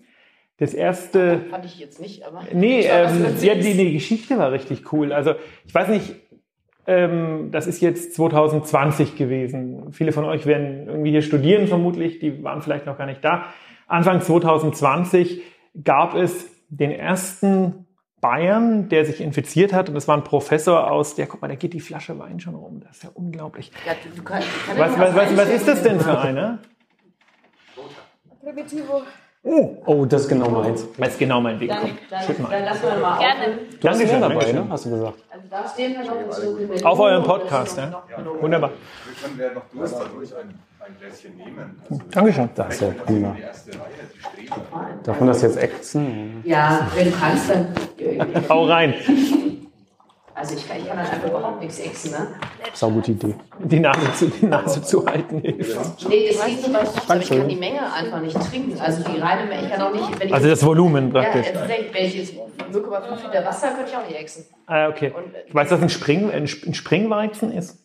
Das 0.58 0.74
erste, 0.74 1.46
Fand 1.50 1.66
ich 1.66 1.78
jetzt 1.78 2.02
nicht, 2.02 2.26
aber. 2.26 2.44
Nee, 2.52 2.82
ähm, 2.82 3.36
ja, 3.42 3.54
die, 3.54 3.78
die 3.78 3.94
Geschichte 3.94 4.40
war 4.40 4.52
richtig 4.52 4.92
cool. 4.92 5.14
Also 5.14 5.36
ich 5.66 5.74
weiß 5.74 5.88
nicht, 5.90 6.16
das 6.88 7.68
ist 7.68 7.82
jetzt 7.82 8.16
2020 8.16 9.18
gewesen. 9.18 9.92
Viele 9.92 10.14
von 10.14 10.24
euch 10.24 10.46
werden 10.46 10.88
irgendwie 10.88 11.12
hier 11.12 11.22
studieren 11.22 11.68
vermutlich, 11.68 12.20
die 12.20 12.44
waren 12.44 12.62
vielleicht 12.62 12.86
noch 12.86 12.98
gar 12.98 13.08
nicht 13.08 13.24
da. 13.26 13.48
Anfang 13.88 14.22
2020 14.22 15.42
gab 15.84 16.16
es 16.16 16.50
den 16.70 16.92
ersten 16.92 17.88
Bayern, 18.22 18.88
der 18.88 19.06
sich 19.06 19.20
infiziert 19.20 19.74
hat 19.74 19.90
und 19.90 19.96
das 19.96 20.08
war 20.08 20.16
ein 20.16 20.24
Professor 20.24 20.90
aus 20.90 21.16
der, 21.16 21.28
guck 21.28 21.42
mal, 21.42 21.50
da 21.50 21.56
geht 21.56 21.74
die 21.74 21.82
Flasche 21.82 22.18
Wein 22.20 22.40
schon 22.40 22.56
rum, 22.56 22.80
das 22.80 22.98
ist 22.98 23.04
ja 23.04 23.10
unglaublich. 23.14 23.70
Ja, 23.86 23.94
du, 24.02 24.16
du 24.16 24.24
kann, 24.24 24.42
ich 24.42 24.66
kann 24.66 24.78
Was, 24.78 24.98
was, 24.98 25.14
was, 25.14 25.38
was 25.38 25.50
ist 25.50 25.68
das 25.68 25.84
denn 25.84 26.00
für 26.00 26.18
eine? 26.18 26.60
Primitivo. 28.42 29.02
Oh, 29.86 30.06
das 30.06 30.24
ist 30.24 30.28
genau 30.28 30.50
meins. 30.50 30.86
Das 30.98 31.10
ist 31.10 31.20
genau 31.20 31.40
mein 31.40 31.58
Ding. 31.58 31.70
Dann, 31.70 31.98
dann, 32.10 32.24
schütt 32.24 32.40
mal. 32.40 32.50
dann 32.50 32.66
lassen 32.66 32.84
wir 32.84 32.98
mal 32.98 33.18
Gerne. 33.18 33.58
Du 33.80 33.88
hast 33.88 34.00
Dankeschön, 34.00 34.20
mehr 34.20 34.30
dabei, 34.30 34.52
ne? 34.52 34.66
hast 34.70 34.86
du 34.86 34.90
gesagt. 34.90 35.14
Also 35.30 35.46
da 35.50 35.70
stehen 35.70 35.96
wir 35.96 36.76
noch. 36.76 36.86
Auf 36.86 37.00
eurem 37.00 37.24
Podcast, 37.24 37.78
das 37.78 37.92
ja? 37.92 38.04
Wunderbar. 38.42 38.72
Wir 38.72 39.24
können, 39.24 39.34
wer 39.38 39.54
noch 39.54 39.64
Durst 39.74 39.96
ruhig 40.16 40.34
ein, 40.36 40.60
ein 40.80 40.96
Gläschen 41.00 41.38
nehmen. 41.38 41.82
Also, 41.90 42.04
Dankeschön. 42.12 42.50
Das 42.56 42.74
ist 42.74 42.82
ja 42.82 42.88
prima. 43.06 43.36
Darf 45.04 45.20
man 45.20 45.28
das 45.28 45.42
jetzt 45.42 45.58
ächzen? 45.58 46.42
Ja, 46.44 46.88
wenn 46.96 47.12
du 47.12 47.18
kannst, 47.18 47.50
dann. 47.50 47.68
Hau 48.50 48.66
rein. 48.66 48.96
Also 50.40 50.56
ich 50.56 50.68
kann, 50.68 50.78
ich 50.78 50.88
kann 50.88 50.98
dann 50.98 51.08
einfach 51.08 51.28
überhaupt 51.30 51.60
nichts 51.62 51.80
exen, 51.80 52.12
ne? 52.12 52.28
Sau 52.74 52.92
gute 52.92 53.12
Idee. 53.12 53.34
Die 53.60 53.80
Nase 53.80 54.14
zu, 54.14 54.28
die 54.28 54.46
Nase 54.46 54.82
zu 54.84 55.04
halten 55.06 55.40
hilft. 55.40 56.08
Nee, 56.08 56.28
das 56.32 56.46
geht 56.46 56.58
nicht, 56.68 56.70
ich, 56.70 57.10
aber 57.10 57.20
ich 57.22 57.30
kann 57.30 57.48
die 57.50 57.56
Menge 57.56 57.92
einfach 57.92 58.22
nicht 58.22 58.36
trinken. 58.40 58.80
Also 58.80 59.04
die 59.04 59.20
reine 59.20 59.46
Menge, 59.50 59.66
ich 59.66 59.72
kann 59.74 59.82
auch 59.82 59.94
nicht, 59.94 60.20
wenn 60.20 60.28
ich 60.28 60.34
Also 60.34 60.48
das 60.48 60.64
Volumen 60.64 61.12
ja, 61.14 61.22
praktisch. 61.24 61.48
jetzt, 61.48 61.68
denk- 61.68 61.94
wenn 61.94 62.06
ich 62.06 62.16
jetzt 62.16 62.34
0,5 62.34 63.24
Liter 63.26 63.46
Wasser 63.46 63.70
könnte 63.70 63.90
ich 63.92 63.98
auch 63.98 64.08
nicht 64.08 64.20
exen. 64.20 64.46
Ah, 64.68 64.90
okay. 64.90 65.12
Und, 65.16 65.34
äh, 65.34 65.44
Ich 65.48 65.56
weiß, 65.56 65.70
dass 65.70 65.82
ein, 65.82 65.90
Spring, 65.90 66.30
ein 66.30 66.44
Sp- 66.46 66.68
ein 66.70 66.74
Springweizen 66.76 67.52
ist. 67.52 67.80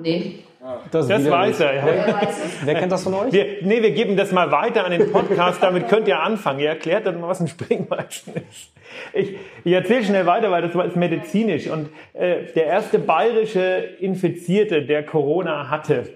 Nee, 0.00 0.44
Das 0.92 1.08
widerlich. 1.08 1.30
weiß 1.30 1.60
er, 1.60 1.74
ja. 1.74 1.82
wer? 1.84 2.28
Wer 2.64 2.74
kennt 2.76 2.92
das 2.92 3.02
von 3.02 3.14
euch? 3.14 3.32
Wir, 3.32 3.46
nee, 3.62 3.82
wir 3.82 3.90
geben 3.90 4.16
das 4.16 4.30
mal 4.30 4.52
weiter 4.52 4.84
an 4.84 4.92
den 4.92 5.10
Podcast, 5.10 5.60
damit 5.60 5.88
könnt 5.88 6.06
ihr 6.06 6.20
anfangen. 6.20 6.60
Ihr 6.60 6.68
erklärt 6.68 7.06
dann 7.06 7.20
mal, 7.20 7.28
was 7.28 7.40
ein 7.40 7.48
Springweizen 7.48 8.34
ist. 8.34 8.72
Ich, 9.12 9.36
ich 9.64 9.72
erzähle 9.72 10.04
schnell 10.04 10.26
weiter, 10.26 10.50
weil 10.52 10.62
das 10.62 10.74
ist 10.74 10.96
medizinisch. 10.96 11.68
Und 11.68 11.88
äh, 12.12 12.44
der 12.54 12.66
erste 12.66 13.00
bayerische 13.00 13.60
Infizierte, 13.98 14.82
der 14.82 15.04
Corona 15.04 15.68
hatte, 15.68 16.08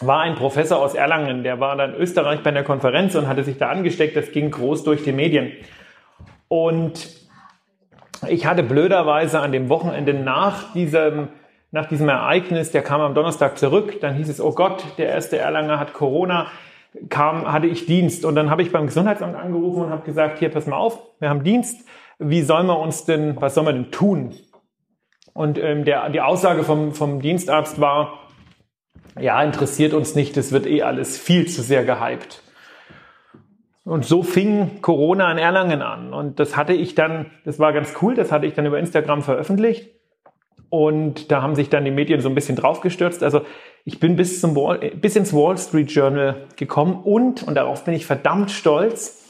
war 0.00 0.20
ein 0.20 0.36
Professor 0.36 0.78
aus 0.78 0.94
Erlangen. 0.94 1.42
Der 1.42 1.58
war 1.58 1.74
dann 1.76 1.94
in 1.94 2.00
Österreich 2.00 2.42
bei 2.44 2.50
einer 2.50 2.62
Konferenz 2.62 3.16
und 3.16 3.26
hatte 3.26 3.42
sich 3.42 3.58
da 3.58 3.70
angesteckt. 3.70 4.16
Das 4.16 4.30
ging 4.30 4.52
groß 4.52 4.84
durch 4.84 5.02
die 5.02 5.12
Medien. 5.12 5.52
Und 6.46 7.08
ich 8.28 8.46
hatte 8.46 8.62
blöderweise 8.62 9.40
an 9.40 9.50
dem 9.50 9.68
Wochenende 9.68 10.14
nach 10.14 10.72
diesem, 10.72 11.28
nach 11.70 11.86
diesem 11.86 12.08
Ereignis, 12.08 12.70
der 12.70 12.82
kam 12.82 13.00
am 13.00 13.14
Donnerstag 13.14 13.58
zurück, 13.58 14.00
dann 14.00 14.14
hieß 14.14 14.28
es, 14.28 14.40
oh 14.40 14.52
Gott, 14.52 14.84
der 14.96 15.08
erste 15.08 15.38
Erlanger 15.38 15.78
hat 15.78 15.92
Corona. 15.92 16.48
kam, 17.10 17.52
hatte 17.52 17.66
ich 17.66 17.84
Dienst 17.86 18.24
und 18.24 18.34
dann 18.34 18.50
habe 18.50 18.62
ich 18.62 18.72
beim 18.72 18.86
Gesundheitsamt 18.86 19.36
angerufen 19.36 19.82
und 19.82 19.90
habe 19.90 20.04
gesagt, 20.04 20.38
hier, 20.38 20.50
pass 20.50 20.66
mal 20.66 20.76
auf, 20.76 20.98
wir 21.20 21.28
haben 21.28 21.44
Dienst, 21.44 21.86
wie 22.18 22.42
sollen 22.42 22.66
wir 22.66 22.78
uns 22.78 23.04
denn, 23.04 23.40
was 23.40 23.54
sollen 23.54 23.66
wir 23.66 23.72
denn 23.72 23.90
tun? 23.90 24.34
Und 25.34 25.58
ähm, 25.58 25.84
der, 25.84 26.08
die 26.08 26.20
Aussage 26.20 26.64
vom, 26.64 26.94
vom 26.94 27.20
Dienstarzt 27.20 27.80
war, 27.80 28.18
ja, 29.20 29.42
interessiert 29.42 29.94
uns 29.94 30.14
nicht, 30.14 30.36
das 30.36 30.52
wird 30.52 30.66
eh 30.66 30.82
alles 30.82 31.18
viel 31.18 31.46
zu 31.46 31.62
sehr 31.62 31.84
gehypt. 31.84 32.42
Und 33.84 34.04
so 34.04 34.22
fing 34.22 34.80
Corona 34.82 35.30
in 35.30 35.38
Erlangen 35.38 35.82
an. 35.82 36.12
Und 36.12 36.40
das 36.40 36.56
hatte 36.56 36.72
ich 36.72 36.94
dann, 36.94 37.30
das 37.44 37.58
war 37.58 37.72
ganz 37.72 37.94
cool, 38.02 38.14
das 38.14 38.32
hatte 38.32 38.46
ich 38.46 38.54
dann 38.54 38.66
über 38.66 38.78
Instagram 38.78 39.22
veröffentlicht. 39.22 39.97
Und 40.70 41.30
da 41.30 41.42
haben 41.42 41.54
sich 41.54 41.70
dann 41.70 41.84
die 41.84 41.90
Medien 41.90 42.20
so 42.20 42.28
ein 42.28 42.34
bisschen 42.34 42.56
draufgestürzt. 42.56 43.22
Also 43.22 43.42
ich 43.84 44.00
bin 44.00 44.16
bis, 44.16 44.40
zum 44.40 44.54
Wall, 44.54 44.78
bis 44.96 45.16
ins 45.16 45.32
Wall 45.32 45.56
Street 45.56 45.90
Journal 45.90 46.46
gekommen 46.56 47.00
und, 47.04 47.42
und 47.42 47.54
darauf 47.54 47.84
bin 47.84 47.94
ich 47.94 48.04
verdammt 48.04 48.50
stolz, 48.50 49.24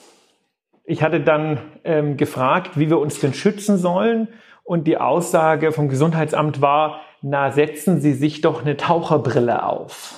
ich 0.90 1.02
hatte 1.02 1.20
dann 1.20 1.58
ähm, 1.84 2.16
gefragt, 2.16 2.78
wie 2.78 2.88
wir 2.88 2.98
uns 2.98 3.20
denn 3.20 3.34
schützen 3.34 3.76
sollen. 3.76 4.28
Und 4.64 4.86
die 4.86 4.96
Aussage 4.96 5.70
vom 5.70 5.90
Gesundheitsamt 5.90 6.62
war, 6.62 7.02
na, 7.20 7.50
setzen 7.50 8.00
Sie 8.00 8.14
sich 8.14 8.40
doch 8.40 8.62
eine 8.62 8.78
Taucherbrille 8.78 9.64
auf. 9.64 10.14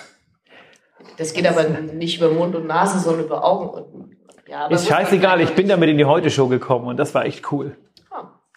Das 1.19 1.33
geht 1.35 1.49
aber 1.49 1.65
nicht 1.93 2.19
über 2.19 2.31
Mund 2.31 2.55
und 2.55 2.69
Nase, 2.69 3.01
sondern 3.01 3.27
über 3.27 3.45
Augen. 3.45 3.69
Und, 3.69 4.17
ja, 4.47 4.69
ist 4.69 4.87
scheißegal, 4.87 5.41
ich 5.41 5.57
bin 5.57 5.67
damit 5.67 5.89
in 5.89 5.99
die 5.99 6.05
Heute-Show 6.05 6.47
gekommen 6.47 6.87
und 6.87 6.99
das 6.99 7.17
war 7.17 7.25
echt 7.25 7.51
cool. 7.51 7.77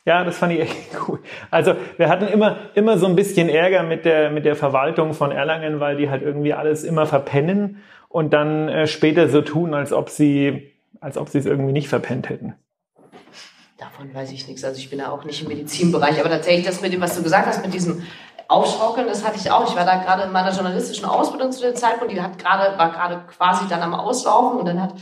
Ja, 0.06 0.24
das 0.24 0.38
fand 0.38 0.54
ich 0.54 0.60
echt 0.60 0.78
cool. 1.08 1.20
Also 1.50 1.76
wir 1.98 2.10
hatten 2.10 2.28
immer, 2.28 2.58
immer 2.74 2.98
so 2.98 3.06
ein 3.06 3.16
bisschen 3.16 3.50
Ärger 3.50 3.84
mit 3.84 4.06
der, 4.06 4.32
mit 4.32 4.46
der 4.46 4.56
Verwaltung 4.56 5.14
von 5.14 5.32
Erlangen, 5.32 5.80
weil 5.80 5.96
die 5.96 6.10
halt 6.10 6.22
irgendwie 6.22 6.54
alles 6.54 6.84
immer 6.84 7.06
verpennen 7.06 7.82
und 8.10 8.34
dann 8.34 8.70
äh, 8.70 8.88
später 8.88 9.30
so 9.30 9.42
tun, 9.42 9.74
als 9.74 9.94
ob 9.94 10.10
sie, 10.10 10.74
als 11.00 11.18
ob 11.18 11.30
sie 11.30 11.40
es 11.40 11.46
irgendwie 11.46 11.74
nicht 11.74 11.88
verpennt 11.88 12.30
hätten. 12.30 12.54
Davon 13.78 14.14
weiß 14.14 14.32
ich 14.32 14.48
nichts. 14.48 14.64
Also 14.64 14.78
ich 14.78 14.90
bin 14.90 15.00
da 15.00 15.10
auch 15.10 15.24
nicht 15.24 15.42
im 15.42 15.48
Medizinbereich, 15.48 16.20
aber 16.20 16.30
tatsächlich 16.30 16.66
das 16.66 16.82
mit 16.82 16.94
dem, 16.94 17.02
was 17.02 17.16
du 17.16 17.24
gesagt 17.24 17.48
hast, 17.48 17.64
mit 17.64 17.74
diesem 17.74 18.04
Aufschaukeln, 18.48 19.08
das 19.08 19.26
hatte 19.26 19.38
ich 19.38 19.50
auch. 19.50 19.68
Ich 19.68 19.76
war 19.76 19.86
da 19.86 20.04
gerade 20.04 20.24
in 20.24 20.32
meiner 20.32 20.52
journalistischen 20.52 21.06
Ausbildung 21.06 21.52
zu 21.52 21.62
dem 21.62 21.76
Zeitpunkt, 21.76 22.14
die 22.14 22.22
hat 22.22 22.38
gerade, 22.38 22.78
war 22.78 22.92
gerade 22.92 23.22
quasi 23.28 23.68
dann 23.68 23.82
am 23.82 23.94
Auslaufen 23.94 24.60
und 24.60 24.66
dann 24.68 24.82
hat 24.82 24.94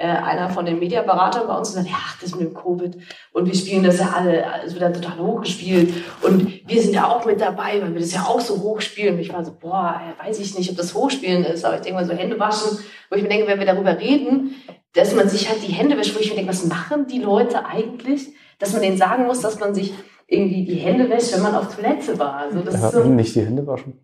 äh, 0.00 0.06
einer 0.06 0.48
von 0.48 0.64
den 0.64 0.78
Mediaberatern 0.78 1.46
bei 1.46 1.56
uns 1.56 1.68
gesagt, 1.68 1.88
ja, 1.88 1.98
das 2.20 2.34
mit 2.34 2.40
dem 2.40 2.54
Covid 2.54 2.96
und 3.32 3.46
wir 3.46 3.54
spielen 3.54 3.84
das 3.84 4.00
ja 4.00 4.14
alle, 4.16 4.44
es 4.64 4.72
wird 4.72 4.82
dann 4.82 4.94
total 4.94 5.18
hochgespielt 5.18 5.92
und 6.22 6.66
wir 6.66 6.82
sind 6.82 6.94
ja 6.94 7.06
auch 7.06 7.26
mit 7.26 7.40
dabei, 7.40 7.82
weil 7.82 7.92
wir 7.92 8.00
das 8.00 8.14
ja 8.14 8.22
auch 8.22 8.40
so 8.40 8.62
hochspielen. 8.62 9.16
Und 9.16 9.20
ich 9.20 9.32
war 9.32 9.44
so, 9.44 9.52
boah, 9.52 10.00
weiß 10.24 10.40
ich 10.40 10.56
nicht, 10.56 10.70
ob 10.70 10.76
das 10.76 10.94
Hochspielen 10.94 11.44
ist, 11.44 11.64
aber 11.64 11.76
ich 11.76 11.82
denke 11.82 12.00
mal 12.00 12.06
so 12.06 12.14
Hände 12.14 12.38
waschen, 12.38 12.78
wo 13.10 13.16
ich 13.16 13.22
mir 13.22 13.28
denke, 13.28 13.46
wenn 13.46 13.58
wir 13.58 13.66
darüber 13.66 13.98
reden, 13.98 14.54
dass 14.94 15.14
man 15.14 15.28
sich 15.28 15.48
halt 15.48 15.62
die 15.62 15.72
Hände 15.72 15.98
wäscht, 15.98 16.14
wo 16.16 16.20
ich 16.20 16.30
mir 16.30 16.36
denke, 16.36 16.50
was 16.50 16.64
machen 16.64 17.06
die 17.06 17.20
Leute 17.20 17.66
eigentlich, 17.66 18.32
dass 18.58 18.72
man 18.72 18.82
denen 18.82 18.96
sagen 18.96 19.26
muss, 19.26 19.40
dass 19.40 19.60
man 19.60 19.74
sich 19.74 19.92
irgendwie 20.26 20.64
die 20.64 20.76
Hände 20.76 21.10
wäscht, 21.10 21.34
wenn 21.34 21.42
man 21.42 21.54
auf 21.54 21.74
Toilette 21.74 22.18
war. 22.18 22.36
Also 22.36 22.60
das 22.60 22.74
ja, 22.74 22.88
ist 22.88 22.94
so, 22.94 23.04
nicht 23.04 23.34
die 23.34 23.42
Hände 23.42 23.66
waschen. 23.66 23.98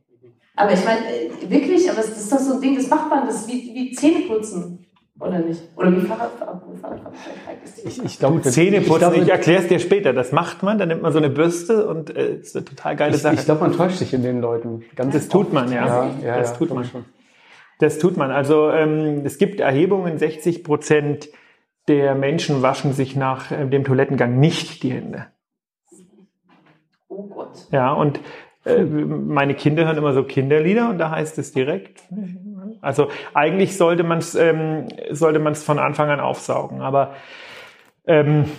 Aber 0.57 0.73
ich 0.73 0.85
meine, 0.85 1.01
äh, 1.07 1.51
wirklich, 1.51 1.89
aber 1.89 1.99
das 1.99 2.17
ist 2.17 2.33
doch 2.33 2.39
so 2.39 2.55
ein 2.55 2.61
Ding, 2.61 2.77
das 2.77 2.89
macht 2.89 3.11
man, 3.11 3.27
das 3.27 3.43
ist 3.43 3.49
wie, 3.49 3.75
wie 3.75 3.93
Zähneputzen. 3.93 4.86
Oder 5.19 5.39
nicht? 5.39 5.63
Oder 5.77 5.97
wie 5.97 6.01
Fahrradfahren? 6.03 6.61
Ich, 7.85 8.05
ich 8.05 8.19
glaube, 8.19 8.43
Zähneputzen, 8.43 9.15
ich, 9.15 9.23
ich 9.23 9.29
erkläre 9.31 9.63
es 9.63 9.69
dir 9.69 9.79
später. 9.79 10.13
Das 10.13 10.33
macht 10.33 10.63
man, 10.63 10.79
dann 10.79 10.89
nimmt 10.89 11.03
man 11.03 11.13
so 11.13 11.19
eine 11.19 11.31
Bürste 11.31 11.87
und 11.87 12.15
äh, 12.15 12.37
ist 12.37 12.55
eine 12.55 12.67
total 12.67 12.97
geile 12.97 13.17
ich, 13.17 13.23
Sache. 13.23 13.35
Ich 13.35 13.45
glaube, 13.45 13.63
man 13.63 13.73
täuscht 13.73 13.97
sich 13.97 14.13
in 14.13 14.23
den 14.23 14.41
Leuten. 14.41 14.85
Ganz 14.95 15.15
das 15.15 15.29
tut 15.29 15.53
man, 15.53 15.73
ja. 15.73 15.87
ja, 15.87 16.11
ja 16.23 16.39
das 16.39 16.51
ja, 16.51 16.57
tut 16.57 16.75
man 16.75 16.85
schon. 16.85 17.07
Das 17.79 17.99
tut 17.99 18.17
man. 18.17 18.31
Also 18.31 18.71
ähm, 18.71 19.23
es 19.25 19.39
gibt 19.39 19.61
Erhebungen, 19.61 20.19
60 20.19 20.65
Prozent 20.65 21.29
der 21.89 22.15
Menschen 22.15 22.63
waschen 22.63 22.93
sich 22.93 23.17
nach 23.17 23.51
äh, 23.51 23.67
dem 23.67 23.85
Toilettengang 23.85 24.39
nicht 24.39 24.83
die 24.83 24.93
Hände. 24.93 25.27
Oh 27.09 27.23
Gott. 27.25 27.69
Ja, 27.71 27.93
und 27.93 28.21
äh, 28.65 28.83
meine 28.85 29.55
Kinder 29.55 29.87
hören 29.87 29.97
immer 29.97 30.13
so 30.13 30.25
Kinderlieder 30.25 30.91
und 30.91 30.99
da 30.99 31.11
heißt 31.11 31.39
es 31.39 31.53
direkt. 31.53 32.03
Also 32.81 33.09
eigentlich 33.35 33.77
sollte 33.77 34.03
man 34.03 34.19
es 34.19 34.35
ähm, 34.35 34.89
sollte 35.11 35.39
man 35.39 35.53
es 35.53 35.63
von 35.63 35.79
Anfang 35.79 36.11
an 36.11 36.21
aufsaugen, 36.21 36.81
aber 36.81 37.15
ähm, 38.07 38.51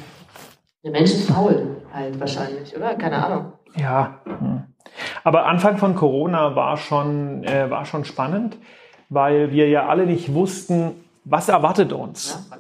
der 0.84 0.92
Mensch 0.92 1.12
ist 1.12 1.30
faul 1.30 1.78
halt 1.94 2.20
wahrscheinlich, 2.20 2.76
oder? 2.76 2.96
Keine 2.96 3.24
Ahnung. 3.26 3.54
Ja. 3.76 4.22
Hm. 4.26 4.64
Aber 5.24 5.46
Anfang 5.46 5.78
von 5.78 5.96
Corona 5.96 6.56
war 6.56 6.78
schon 6.78 7.44
äh, 7.44 7.70
war 7.70 7.86
schon 7.86 8.06
spannend, 8.06 8.58
weil 9.10 9.52
wir 9.52 9.70
ja 9.70 9.88
alle 9.88 10.06
nicht 10.06 10.34
wussten, 10.34 10.94
was 11.24 11.50
erwartet 11.50 11.94
uns. 11.94 12.48
Ja, 12.50 12.58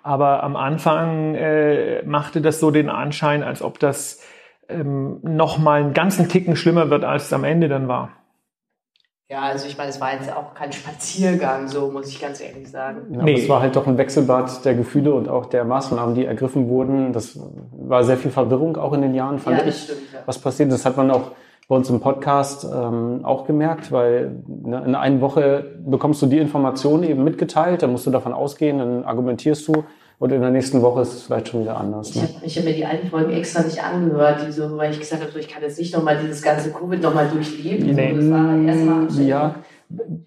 Aber 0.03 0.43
am 0.43 0.57
Anfang 0.57 1.37
äh, 1.37 2.03
machte 2.03 2.41
das 2.41 2.59
so 2.59 2.73
den 2.73 2.91
Anschein, 2.91 3.45
als 3.45 3.63
ob 3.63 3.79
das 3.79 4.21
ähm, 4.69 5.21
noch 5.23 5.59
mal 5.59 5.81
einen 5.81 5.95
ganzen 5.95 6.29
Ticken 6.29 6.57
schlimmer 6.57 6.91
wird, 6.91 7.05
als 7.05 7.27
es 7.27 7.33
am 7.33 7.45
Ende 7.45 7.69
dann 7.69 7.87
war. 7.87 8.11
Ja, 9.29 9.41
also 9.41 9.67
ich 9.67 9.77
meine, 9.77 9.91
es 9.91 10.01
war 10.01 10.13
jetzt 10.13 10.33
auch 10.33 10.55
kein 10.55 10.73
Spaziergang, 10.73 11.67
so 11.69 11.91
muss 11.91 12.09
ich 12.09 12.21
ganz 12.21 12.41
ehrlich 12.41 12.71
sagen. 12.71 13.13
Ja, 13.13 13.23
nee. 13.23 13.35
Es 13.35 13.49
war 13.49 13.61
halt 13.61 13.75
doch 13.75 13.87
ein 13.87 13.99
Wechselbad 13.99 14.65
der 14.65 14.75
Gefühle 14.75 15.15
und 15.15 15.29
auch 15.29 15.47
der 15.47 15.65
Maßnahmen, 15.65 16.15
die 16.15 16.25
ergriffen 16.25 16.69
wurden. 16.69 17.13
Das 17.13 17.39
war 17.73 18.05
sehr 18.05 18.17
viel 18.17 18.31
Verwirrung 18.31 18.77
auch 18.77 18.93
in 18.93 19.03
den 19.03 19.15
Jahren, 19.15 19.39
fand 19.39 19.59
ja, 19.59 19.67
ich, 19.67 19.83
stimmt, 19.83 20.01
ja. 20.13 20.21
was 20.27 20.39
passiert. 20.39 20.71
Das 20.71 20.87
hat 20.87 20.97
man 20.97 21.11
auch 21.11 21.33
bei 21.69 21.75
uns 21.75 21.91
im 21.91 21.99
Podcast 21.99 22.65
ähm, 22.65 23.25
auch 23.25 23.45
gemerkt, 23.45 23.91
weil 23.91 24.37
ne, 24.47 24.85
in 24.87 24.95
einer 24.95 25.21
Woche 25.21 25.75
bekommst 25.85 26.23
du 26.23 26.27
die 26.27 26.39
Informationen 26.39 27.03
eben 27.03 27.25
mitgeteilt, 27.25 27.83
dann 27.83 27.91
musst 27.91 28.07
du 28.07 28.13
davon 28.13 28.33
ausgehen, 28.33 28.79
dann 28.79 29.05
argumentierst 29.05 29.67
du 29.67 29.85
und 30.19 30.33
in 30.33 30.41
der 30.41 30.51
nächsten 30.51 30.81
Woche 30.81 31.03
ist 31.03 31.13
es 31.13 31.23
vielleicht 31.25 31.49
schon 31.49 31.63
wieder 31.63 31.77
anders. 31.77 32.15
Ne? 32.15 32.29
Ich 32.43 32.57
habe 32.57 32.61
hab 32.61 32.65
mir 32.65 32.73
die 32.75 32.87
alten 32.87 33.09
Folgen 33.09 33.33
extra 33.33 33.63
nicht 33.63 33.83
angehört, 33.83 34.47
die 34.47 34.53
so, 34.53 34.77
weil 34.79 34.91
ich 34.91 34.99
gesagt 34.99 35.23
habe, 35.23 35.31
so, 35.31 35.39
ich 35.39 35.49
kann 35.49 35.63
jetzt 35.63 35.79
nicht 35.79 35.95
nochmal 35.95 36.19
dieses 36.19 36.41
ganze 36.41 36.71
Covid 36.71 37.03
nochmal 37.03 37.29
durchleben. 37.29 37.95
Nee. 37.95 38.15
So, 38.15 38.21
das 38.21 38.31
war 38.31 38.57
erstmal 38.57 39.27
ja, 39.27 39.55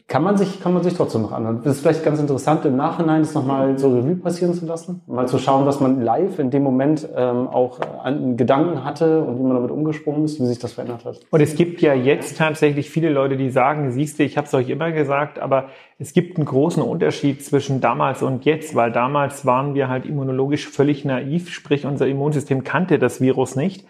kann 0.08 0.24
man 0.24 0.38
sich, 0.38 0.62
kann 0.62 0.74
man 0.74 0.84
sich 0.84 0.94
trotzdem 0.94 1.22
noch 1.22 1.34
anhören. 1.34 1.62
Das 1.64 1.76
ist 1.76 1.82
vielleicht 1.82 2.04
ganz 2.04 2.20
interessant, 2.20 2.64
im 2.66 2.78
Nachhinein 2.78 3.22
das 3.22 3.34
nochmal 3.34 3.78
so 3.78 3.90
Revue 3.94 4.16
passieren 4.16 4.54
zu 4.54 4.66
lassen. 4.66 5.02
Mal 5.06 5.28
zu 5.28 5.38
schauen, 5.38 5.66
was 5.66 5.82
man 5.82 6.02
live 6.02 6.40
in 6.40 6.50
dem 6.50 6.64
Moment 6.64 7.08
ähm, 7.14 7.48
auch 7.48 7.80
an 8.04 8.38
Gedanken 8.38 8.86
hatte 8.86 9.22
und 9.22 9.38
wie 9.38 9.44
man 9.44 9.56
damit 9.56 9.72
umgesprungen 9.72 10.24
ist, 10.24 10.40
wie 10.40 10.46
sich 10.46 10.60
das 10.60 10.74
verändert 10.74 11.04
hat. 11.04 11.20
Und 11.30 11.42
es 11.42 11.56
gibt 11.56 11.82
ja 11.82 11.94
jetzt 11.94 12.38
tatsächlich 12.38 12.90
viele 12.90 13.10
Leute, 13.10 13.36
die 13.36 13.50
sagen, 13.50 13.92
siehst 13.92 14.20
du, 14.20 14.24
ich 14.24 14.38
habe 14.38 14.48
es 14.48 14.54
euch 14.54 14.70
immer 14.70 14.92
gesagt, 14.92 15.40
aber 15.40 15.66
es 16.00 16.14
gibt 16.14 16.38
einen 16.38 16.46
großen 16.46 16.82
Unterschied 16.82 17.44
zwischen 17.44 17.82
damals 17.82 18.24
und 18.24 18.46
jetzt, 18.46 18.76
weil 18.76 18.92
damals 18.94 19.46
waren 19.46 19.74
wir 19.74 19.90
halt 19.90 20.06
immunologisch 20.06 20.70
völlig 20.70 21.04
naiv, 21.04 21.50
sprich 21.50 21.86
unser 21.86 22.08
Immunsystem 22.08 22.64
kannte 22.64 22.98
das 22.98 23.20
Virus 23.20 23.58
nicht. 23.58 23.86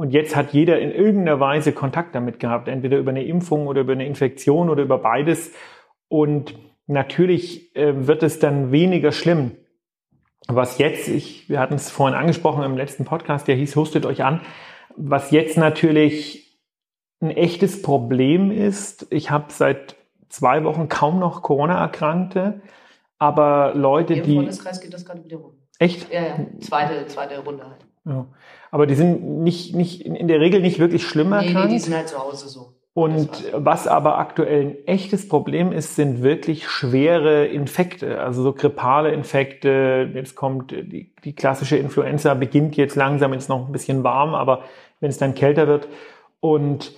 Und 0.00 0.12
jetzt 0.12 0.34
hat 0.34 0.54
jeder 0.54 0.80
in 0.80 0.92
irgendeiner 0.92 1.40
Weise 1.40 1.72
Kontakt 1.72 2.14
damit 2.14 2.40
gehabt, 2.40 2.68
entweder 2.68 2.96
über 2.96 3.10
eine 3.10 3.22
Impfung 3.22 3.66
oder 3.66 3.82
über 3.82 3.92
eine 3.92 4.06
Infektion 4.06 4.70
oder 4.70 4.82
über 4.82 4.96
beides. 4.96 5.52
Und 6.08 6.54
natürlich 6.86 7.76
äh, 7.76 8.06
wird 8.06 8.22
es 8.22 8.38
dann 8.38 8.72
weniger 8.72 9.12
schlimm. 9.12 9.58
Was 10.48 10.78
jetzt, 10.78 11.06
ich, 11.06 11.50
wir 11.50 11.60
hatten 11.60 11.74
es 11.74 11.90
vorhin 11.90 12.18
angesprochen 12.18 12.64
im 12.64 12.78
letzten 12.78 13.04
Podcast, 13.04 13.46
der 13.46 13.56
hieß, 13.56 13.76
hustet 13.76 14.06
euch 14.06 14.24
an. 14.24 14.40
Was 14.96 15.32
jetzt 15.32 15.58
natürlich 15.58 16.58
ein 17.20 17.30
echtes 17.30 17.82
Problem 17.82 18.50
ist, 18.50 19.06
ich 19.10 19.30
habe 19.30 19.52
seit 19.52 19.96
zwei 20.30 20.64
Wochen 20.64 20.88
kaum 20.88 21.18
noch 21.18 21.42
Corona-Erkrankte, 21.42 22.62
aber 23.18 23.74
Leute, 23.74 24.14
Im 24.14 24.22
die. 24.24 24.34
Freundeskreis 24.36 24.80
geht 24.80 24.94
das 24.94 25.04
gerade 25.04 25.22
wieder 25.22 25.36
rum. 25.36 25.58
Echt? 25.78 26.10
Ja, 26.10 26.22
ja. 26.22 26.46
Zweite, 26.60 27.06
zweite 27.06 27.38
Runde 27.40 27.64
halt. 27.68 27.89
Ja. 28.10 28.26
Aber 28.70 28.86
die 28.86 28.94
sind 28.94 29.42
nicht, 29.42 29.74
nicht, 29.74 30.02
in 30.02 30.28
der 30.28 30.40
Regel 30.40 30.60
nicht 30.60 30.78
wirklich 30.78 31.06
schlimm 31.06 31.30
Nee, 31.30 31.52
nee, 31.52 31.68
die 31.68 31.78
sind 31.78 31.94
halt 31.94 32.08
zu 32.08 32.18
Hause 32.18 32.48
so. 32.48 32.74
Und 32.92 33.30
was 33.54 33.86
aber 33.86 34.18
aktuell 34.18 34.62
ein 34.62 34.86
echtes 34.86 35.28
Problem 35.28 35.70
ist, 35.70 35.94
sind 35.94 36.22
wirklich 36.22 36.68
schwere 36.68 37.46
Infekte, 37.46 38.20
also 38.20 38.42
so 38.42 38.52
grippale 38.52 39.12
Infekte. 39.12 40.10
Jetzt 40.12 40.34
kommt 40.34 40.72
die, 40.72 41.14
die 41.24 41.34
klassische 41.34 41.76
Influenza, 41.76 42.34
beginnt 42.34 42.76
jetzt 42.76 42.96
langsam, 42.96 43.32
ist 43.32 43.48
noch 43.48 43.66
ein 43.66 43.72
bisschen 43.72 44.02
warm, 44.02 44.34
aber 44.34 44.64
wenn 44.98 45.08
es 45.08 45.18
dann 45.18 45.34
kälter 45.34 45.68
wird. 45.68 45.86
Und 46.40 46.92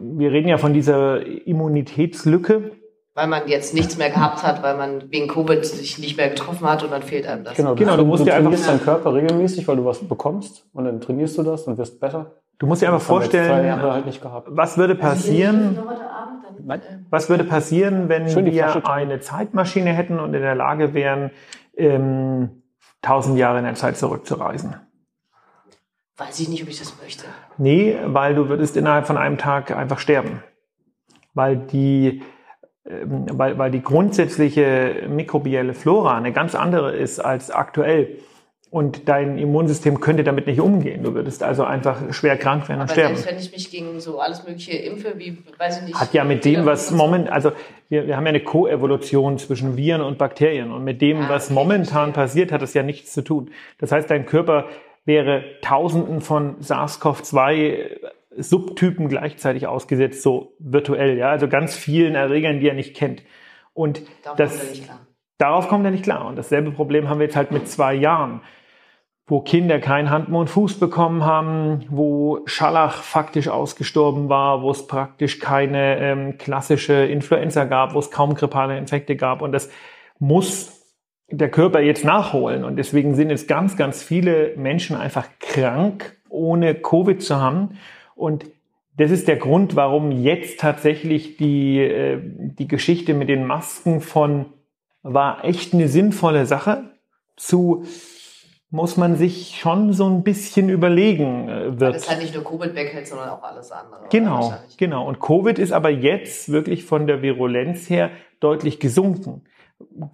wir 0.00 0.30
reden 0.30 0.48
ja 0.48 0.58
von 0.58 0.72
dieser 0.72 1.26
Immunitätslücke. 1.46 2.70
Weil 3.14 3.26
man 3.26 3.46
jetzt 3.46 3.74
nichts 3.74 3.98
mehr 3.98 4.08
gehabt 4.08 4.42
hat, 4.42 4.62
weil 4.62 4.74
man 4.76 5.10
wegen 5.12 5.28
Covid 5.28 5.64
sich 5.66 5.98
nicht 5.98 6.16
mehr 6.16 6.30
getroffen 6.30 6.66
hat 6.66 6.82
und 6.82 6.90
dann 6.90 7.02
fehlt 7.02 7.26
einem 7.26 7.44
das. 7.44 7.56
Genau, 7.56 7.74
Genau, 7.74 7.92
du, 7.92 7.98
du 7.98 8.04
musst 8.06 8.20
du 8.22 8.24
dir 8.24 8.34
einfach- 8.34 8.50
trainierst 8.50 8.68
deinen 8.70 8.82
Körper 8.82 9.14
regelmäßig, 9.14 9.68
weil 9.68 9.76
du 9.76 9.84
was 9.84 9.98
bekommst 9.98 10.64
und 10.72 10.84
dann 10.86 11.00
trainierst 11.00 11.36
du 11.36 11.42
das 11.42 11.64
und 11.64 11.76
wirst 11.76 12.00
besser. 12.00 12.32
Du 12.58 12.66
musst 12.66 12.80
dir 12.80 12.90
einfach 12.92 13.04
vorstellen, 13.04 13.82
halt 13.82 14.06
nicht 14.06 14.22
gehabt. 14.22 14.48
was 14.50 14.78
würde 14.78 14.94
passieren, 14.94 15.76
Also, 15.76 15.90
heute 15.90 16.10
Abend, 16.10 16.44
dann, 16.44 16.66
Nein. 16.66 16.80
äh, 16.80 16.98
Was 17.10 17.28
würde 17.28 17.44
passieren, 17.44 18.08
wenn 18.08 18.26
wir 18.26 18.84
eine 18.86 19.20
Zeitmaschine 19.20 19.90
hätten 19.92 20.18
und 20.18 20.32
in 20.32 20.40
der 20.42 20.54
Lage 20.54 20.94
wären, 20.94 21.32
ähm, 21.76 22.62
tausend 23.02 23.36
Jahre 23.36 23.58
in 23.58 23.64
der 23.64 23.74
Zeit 23.74 23.96
zurückzureisen? 23.98 24.76
weiß 26.16 26.38
ich 26.40 26.48
nicht, 26.48 26.62
ob 26.62 26.68
ich 26.68 26.78
das 26.78 26.94
möchte. 27.02 27.24
Nee, 27.58 27.96
weil 28.06 28.34
du 28.36 28.48
würdest 28.48 28.76
innerhalb 28.76 29.06
von 29.06 29.16
einem 29.16 29.38
Tag 29.38 29.76
einfach 29.76 29.98
sterben. 29.98 30.42
Weil 31.34 31.56
die, 31.56 32.18
ähm, 32.18 32.22
weil, 33.04 33.58
weil 33.58 33.70
die 33.70 33.82
grundsätzliche 33.82 35.06
mikrobielle 35.08 35.74
Flora 35.74 36.16
eine 36.16 36.32
ganz 36.32 36.54
andere 36.54 36.92
ist 36.94 37.18
als 37.20 37.50
aktuell. 37.50 38.18
Und 38.70 39.06
dein 39.06 39.36
Immunsystem 39.36 40.00
könnte 40.00 40.24
damit 40.24 40.46
nicht 40.46 40.58
umgehen. 40.58 41.02
Du 41.02 41.12
würdest 41.12 41.42
also 41.42 41.62
einfach 41.62 42.10
schwer 42.14 42.38
krank 42.38 42.70
werden 42.70 42.80
und 42.80 42.84
Aber 42.84 42.92
sterben. 42.94 43.16
selbst 43.16 43.30
wenn 43.30 43.38
ich 43.38 43.52
mich 43.52 43.70
gegen 43.70 44.00
so 44.00 44.18
alles 44.18 44.46
Mögliche 44.46 44.72
impfe, 44.72 45.12
wie, 45.18 45.36
weiß 45.58 45.80
ich 45.80 45.88
nicht. 45.88 46.00
Hat 46.00 46.14
ja 46.14 46.24
mit 46.24 46.46
dem, 46.46 46.64
was 46.64 46.90
moment, 46.90 47.30
also 47.30 47.52
wir, 47.90 48.06
wir 48.06 48.16
haben 48.16 48.24
ja 48.24 48.30
eine 48.30 48.40
Koevolution 48.40 49.36
zwischen 49.36 49.76
Viren 49.76 50.00
und 50.00 50.16
Bakterien 50.16 50.72
und 50.72 50.84
mit 50.84 51.02
dem, 51.02 51.18
Ah, 51.18 51.28
was 51.28 51.50
momentan 51.50 52.14
verstehe. 52.14 52.46
passiert, 52.46 52.52
hat 52.52 52.62
es 52.62 52.72
ja 52.72 52.82
nichts 52.82 53.12
zu 53.12 53.20
tun. 53.22 53.50
Das 53.76 53.92
heißt, 53.92 54.10
dein 54.10 54.24
Körper 54.24 54.64
wäre 55.04 55.44
Tausenden 55.60 56.22
von 56.22 56.56
SARS-CoV-2 56.62 57.90
Subtypen 58.36 59.08
gleichzeitig 59.08 59.66
ausgesetzt, 59.66 60.22
so 60.22 60.54
virtuell, 60.58 61.18
ja, 61.18 61.30
also 61.30 61.48
ganz 61.48 61.76
vielen 61.76 62.14
Erregern, 62.14 62.60
die 62.60 62.68
er 62.68 62.74
nicht 62.74 62.96
kennt. 62.96 63.22
Und 63.74 64.02
Darauf 64.22 64.36
das, 64.36 64.50
kommt 64.50 64.62
er 64.62 64.70
nicht 64.70 64.84
klar. 64.84 65.00
darauf 65.38 65.68
kommt 65.68 65.84
er 65.84 65.90
nicht 65.90 66.04
klar. 66.04 66.26
Und 66.26 66.36
dasselbe 66.36 66.70
Problem 66.70 67.08
haben 67.08 67.18
wir 67.18 67.26
jetzt 67.26 67.36
halt 67.36 67.52
mit 67.52 67.68
zwei 67.68 67.94
Jahren, 67.94 68.40
wo 69.26 69.40
Kinder 69.40 69.78
kein 69.78 70.10
Hand, 70.10 70.28
Mund, 70.28 70.50
Fuß 70.50 70.78
bekommen 70.78 71.24
haben, 71.24 71.84
wo 71.88 72.40
Scharlach 72.44 73.02
faktisch 73.02 73.48
ausgestorben 73.48 74.28
war, 74.28 74.62
wo 74.62 74.70
es 74.70 74.86
praktisch 74.86 75.38
keine 75.38 75.98
ähm, 75.98 76.38
klassische 76.38 76.94
Influenza 77.06 77.64
gab, 77.64 77.94
wo 77.94 77.98
es 77.98 78.10
kaum 78.10 78.34
grippale 78.34 78.76
Infekte 78.76 79.16
gab. 79.16 79.40
Und 79.40 79.52
das 79.52 79.70
muss 80.18 80.82
der 81.30 81.50
Körper 81.50 81.80
jetzt 81.80 82.04
nachholen. 82.04 82.64
Und 82.64 82.76
deswegen 82.76 83.14
sind 83.14 83.30
jetzt 83.30 83.48
ganz, 83.48 83.76
ganz 83.76 84.02
viele 84.02 84.54
Menschen 84.56 84.96
einfach 84.96 85.28
krank, 85.40 86.16
ohne 86.28 86.74
Covid 86.74 87.22
zu 87.22 87.40
haben. 87.40 87.78
Und 88.22 88.46
das 88.96 89.10
ist 89.10 89.26
der 89.26 89.36
Grund, 89.36 89.74
warum 89.74 90.12
jetzt 90.12 90.60
tatsächlich 90.60 91.36
die, 91.36 91.80
äh, 91.80 92.20
die 92.22 92.68
Geschichte 92.68 93.14
mit 93.14 93.28
den 93.28 93.46
Masken 93.46 94.00
von 94.00 94.46
war 95.02 95.44
echt 95.44 95.74
eine 95.74 95.88
sinnvolle 95.88 96.46
Sache 96.46 96.84
zu 97.36 97.84
muss 98.70 98.96
man 98.96 99.16
sich 99.16 99.58
schon 99.60 99.92
so 99.92 100.06
ein 100.08 100.22
bisschen 100.22 100.70
überlegen 100.70 101.48
äh, 101.48 101.66
Weil 101.66 101.80
wird. 101.80 101.96
es 101.96 102.08
halt 102.08 102.20
nicht 102.20 102.34
nur 102.34 102.42
Covid 102.42 102.74
weghält, 102.74 103.06
sondern 103.06 103.28
auch 103.28 103.42
alles 103.42 103.70
andere. 103.70 104.06
Genau, 104.10 104.54
genau. 104.78 105.06
Und 105.06 105.20
Covid 105.20 105.58
ist 105.58 105.72
aber 105.72 105.90
jetzt 105.90 106.50
wirklich 106.50 106.84
von 106.84 107.06
der 107.06 107.20
Virulenz 107.20 107.90
her 107.90 108.10
deutlich 108.40 108.80
gesunken. 108.80 109.44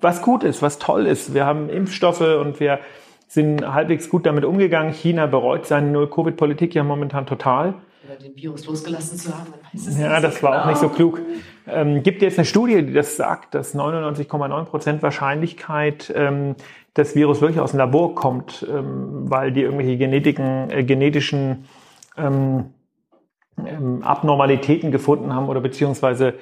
Was 0.01 0.23
gut 0.23 0.43
ist, 0.43 0.61
was 0.61 0.79
toll 0.81 1.07
ist. 1.07 1.35
Wir 1.35 1.47
haben 1.47 1.69
Impfstoffe 1.69 2.21
und 2.21 2.59
wir 2.59 2.81
sind 3.29 3.65
halbwegs 3.65 4.09
gut 4.09 4.27
damit 4.27 4.45
umgegangen. 4.45 4.93
China 4.93 5.27
bereut 5.27 5.67
seine 5.67 5.89
Null-Covid-Politik 5.93 6.75
ja 6.75 6.83
momentan 6.83 7.27
total. 7.27 7.75
Oder 8.09 8.17
den 8.17 8.35
Virus 8.37 8.65
losgelassen 8.65 9.19
zu 9.19 9.37
haben, 9.37 9.51
man 9.51 9.61
weiß 9.73 9.87
es 9.87 9.99
Ja, 9.99 10.13
nicht. 10.13 10.25
das 10.25 10.43
war 10.43 10.51
auch 10.51 10.55
genau. 10.63 10.69
nicht 10.69 10.81
so 10.81 10.89
klug. 10.89 11.21
Ähm, 11.67 12.03
gibt 12.03 12.23
jetzt 12.23 12.39
eine 12.39 12.47
Studie, 12.47 12.83
die 12.83 12.95
das 12.95 13.17
sagt, 13.17 13.55
dass 13.55 13.75
99,9 13.75 14.65
Prozent 14.65 15.03
Wahrscheinlichkeit 15.03 16.11
ähm, 16.17 16.55
das 16.95 17.15
Virus 17.15 17.43
wirklich 17.43 17.61
aus 17.61 17.73
dem 17.73 17.79
Labor 17.79 18.15
kommt, 18.15 18.67
ähm, 18.69 19.31
weil 19.31 19.53
die 19.53 19.61
irgendwelche 19.61 19.99
Genetiken, 19.99 20.71
äh, 20.71 20.85
genetischen 20.85 21.67
ähm, 22.17 22.71
ähm, 23.67 24.03
Abnormalitäten 24.03 24.91
gefunden 24.91 25.35
haben 25.35 25.49
oder 25.51 25.61
beziehungsweise 25.61 26.35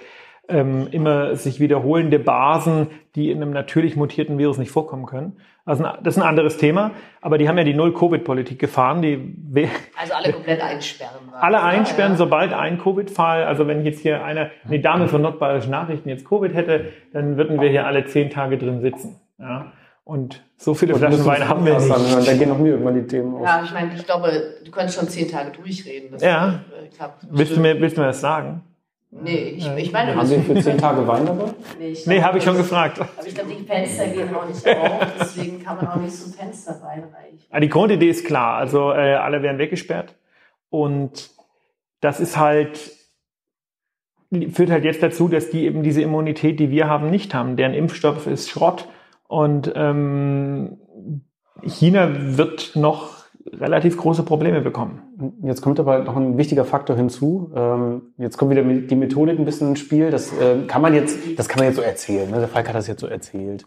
ähm, 0.49 0.89
immer 0.91 1.35
sich 1.37 1.59
wiederholende 1.61 2.19
Basen, 2.19 2.89
die 3.15 3.31
in 3.31 3.43
einem 3.43 3.53
natürlich 3.53 3.97
mutierten 3.97 4.39
Virus 4.39 4.59
nicht 4.59 4.71
vorkommen 4.71 5.07
können. 5.07 5.37
Also 5.65 5.83
das 6.03 6.17
ist 6.17 6.23
ein 6.23 6.29
anderes 6.29 6.59
Thema, 6.59 6.93
aber 7.21 7.39
die 7.39 7.49
haben 7.49 7.59
ja 7.59 7.65
die 7.65 7.75
Null-Covid-Politik 7.75 8.59
gefahren. 8.61 9.03
Die 9.03 9.69
Also 10.01 10.15
alle 10.15 10.33
komplett 10.33 10.61
einsperren. 10.63 11.11
alle 11.41 11.61
einsperren, 11.63 12.13
Ja. 12.13 12.19
sobald 12.19 12.53
ein 12.53 12.79
Covid-Fall, 12.79 13.43
also 13.45 13.67
wenn 13.67 13.85
jetzt 13.85 14.01
hier 14.01 14.25
eine, 14.25 14.51
eine 14.65 14.79
Dame 14.81 15.09
von 15.09 15.23
Nordbayerischen 15.23 15.73
Nachrichten 15.73 16.09
jetzt 16.09 16.25
Covid 16.25 16.55
hätte, 16.55 16.93
dann 17.13 17.37
würden 17.37 17.61
wir 17.61 17.69
hier 17.69 17.85
alle 17.87 18.05
zehn 18.05 18.31
Tage 18.31 18.59
drin 18.59 18.81
sitzen. 18.81 19.17
Ja? 19.41 19.73
Und 20.05 20.45
so 20.57 20.73
viele 20.75 20.95
Flaschen 20.95 21.27
Wein 21.27 21.49
haben 21.49 21.67
wir 21.67 21.75
nicht. 21.75 21.91
anhören, 21.91 22.25
Da 22.25 22.33
gehen 22.35 22.49
noch 22.49 22.59
mir 22.59 22.69
irgendwann 22.75 22.95
die 22.95 23.07
Themen 23.09 23.35
aus. 23.35 23.43
Ja, 23.45 23.61
ich 23.65 23.73
meine, 23.75 23.93
ich 23.93 24.05
glaube, 24.07 24.31
du 24.65 24.71
könntest 24.71 24.97
schon 25.01 25.09
zehn 25.09 25.29
Tage 25.29 25.51
durchreden. 25.51 26.11
Das 26.13 26.23
Ja. 26.23 26.61
äh, 26.81 26.87
klappt. 26.95 27.27
Willst 27.29 27.57
du 27.57 27.61
mir, 27.61 27.81
willst 27.81 27.97
du 27.97 28.03
mir 28.03 28.07
das 28.07 28.21
sagen? 28.21 28.63
Nee, 29.23 29.55
ich, 29.57 29.67
ich 29.67 29.93
meine, 29.93 30.15
Haben 30.15 30.27
Sie 30.27 30.41
für 30.41 30.61
zehn 30.61 30.79
Tage 30.79 31.07
Wein 31.07 31.27
dabei? 31.27 31.45
nee, 31.79 31.89
ich 31.89 32.07
Nee, 32.07 32.23
habe 32.23 32.39
ich 32.39 32.45
schon 32.45 32.57
gefragt. 32.57 33.01
Aber 33.01 33.27
ich 33.27 33.35
glaube, 33.35 33.51
die 33.55 33.65
Fenster 33.65 34.07
gehen 34.09 34.35
auch 34.35 34.47
nicht 34.47 34.67
auf, 34.69 35.07
deswegen 35.21 35.63
kann 35.63 35.77
man 35.77 35.89
auch 35.89 35.97
nicht 35.97 36.15
zum 36.15 36.33
Fenster 36.33 36.73
reinreichen. 36.83 37.39
Ja, 37.53 37.61
die 37.61 37.69
Grundidee 37.69 38.09
ist 38.11 38.27
klar. 38.27 38.57
Also 38.59 38.93
äh, 38.93 39.15
alle 39.15 39.43
werden 39.43 39.59
weggesperrt. 39.59 40.15
Und 40.69 41.31
das 42.01 42.21
ist 42.21 42.37
halt, 42.37 42.91
führt 44.53 44.71
halt 44.71 44.85
jetzt 44.85 45.03
dazu, 45.03 45.29
dass 45.29 45.51
die 45.51 45.65
eben 45.65 45.83
diese 45.83 46.03
Immunität, 46.03 46.61
die 46.61 46.71
wir 46.71 46.89
haben, 46.89 47.11
nicht 47.11 47.33
haben. 47.35 47.57
Deren 47.57 47.75
Impfstoff 47.75 48.27
ist 48.27 48.51
Schrott. 48.51 48.89
Und 49.29 49.73
ähm, 49.75 50.79
China 51.63 52.09
wird 52.13 52.77
noch 52.77 53.16
relativ 53.53 53.97
große 53.97 54.23
Probleme 54.23 54.61
bekommen. 54.61 55.35
Jetzt 55.43 55.63
kommt 55.63 55.81
aber 55.81 56.01
noch 56.01 56.17
ein 56.17 56.37
wichtiger 56.39 56.65
Faktor 56.65 56.97
hinzu. 56.97 57.51
Ähm, 57.55 58.03
jetzt 58.19 58.37
kommt 58.37 58.51
wieder 58.51 58.63
die 58.63 58.97
Methodik 58.97 59.39
ein 59.39 59.45
bisschen 59.45 59.71
ins 59.71 59.81
Spiel. 59.81 60.11
Das 60.11 60.33
äh, 60.33 60.67
kann 60.67 60.83
man 60.83 60.95
jetzt, 60.95 61.19
das 61.37 61.49
kann 61.49 61.61
man 61.61 61.69
jetzt 61.69 61.77
so 61.77 61.83
erzählen. 61.83 62.31
Ne? 62.31 62.39
Der 62.39 62.49
Falk 62.49 62.69
hat 62.69 62.75
das 62.75 62.87
jetzt 62.87 63.01
so 63.01 63.07
erzählt. 63.07 63.67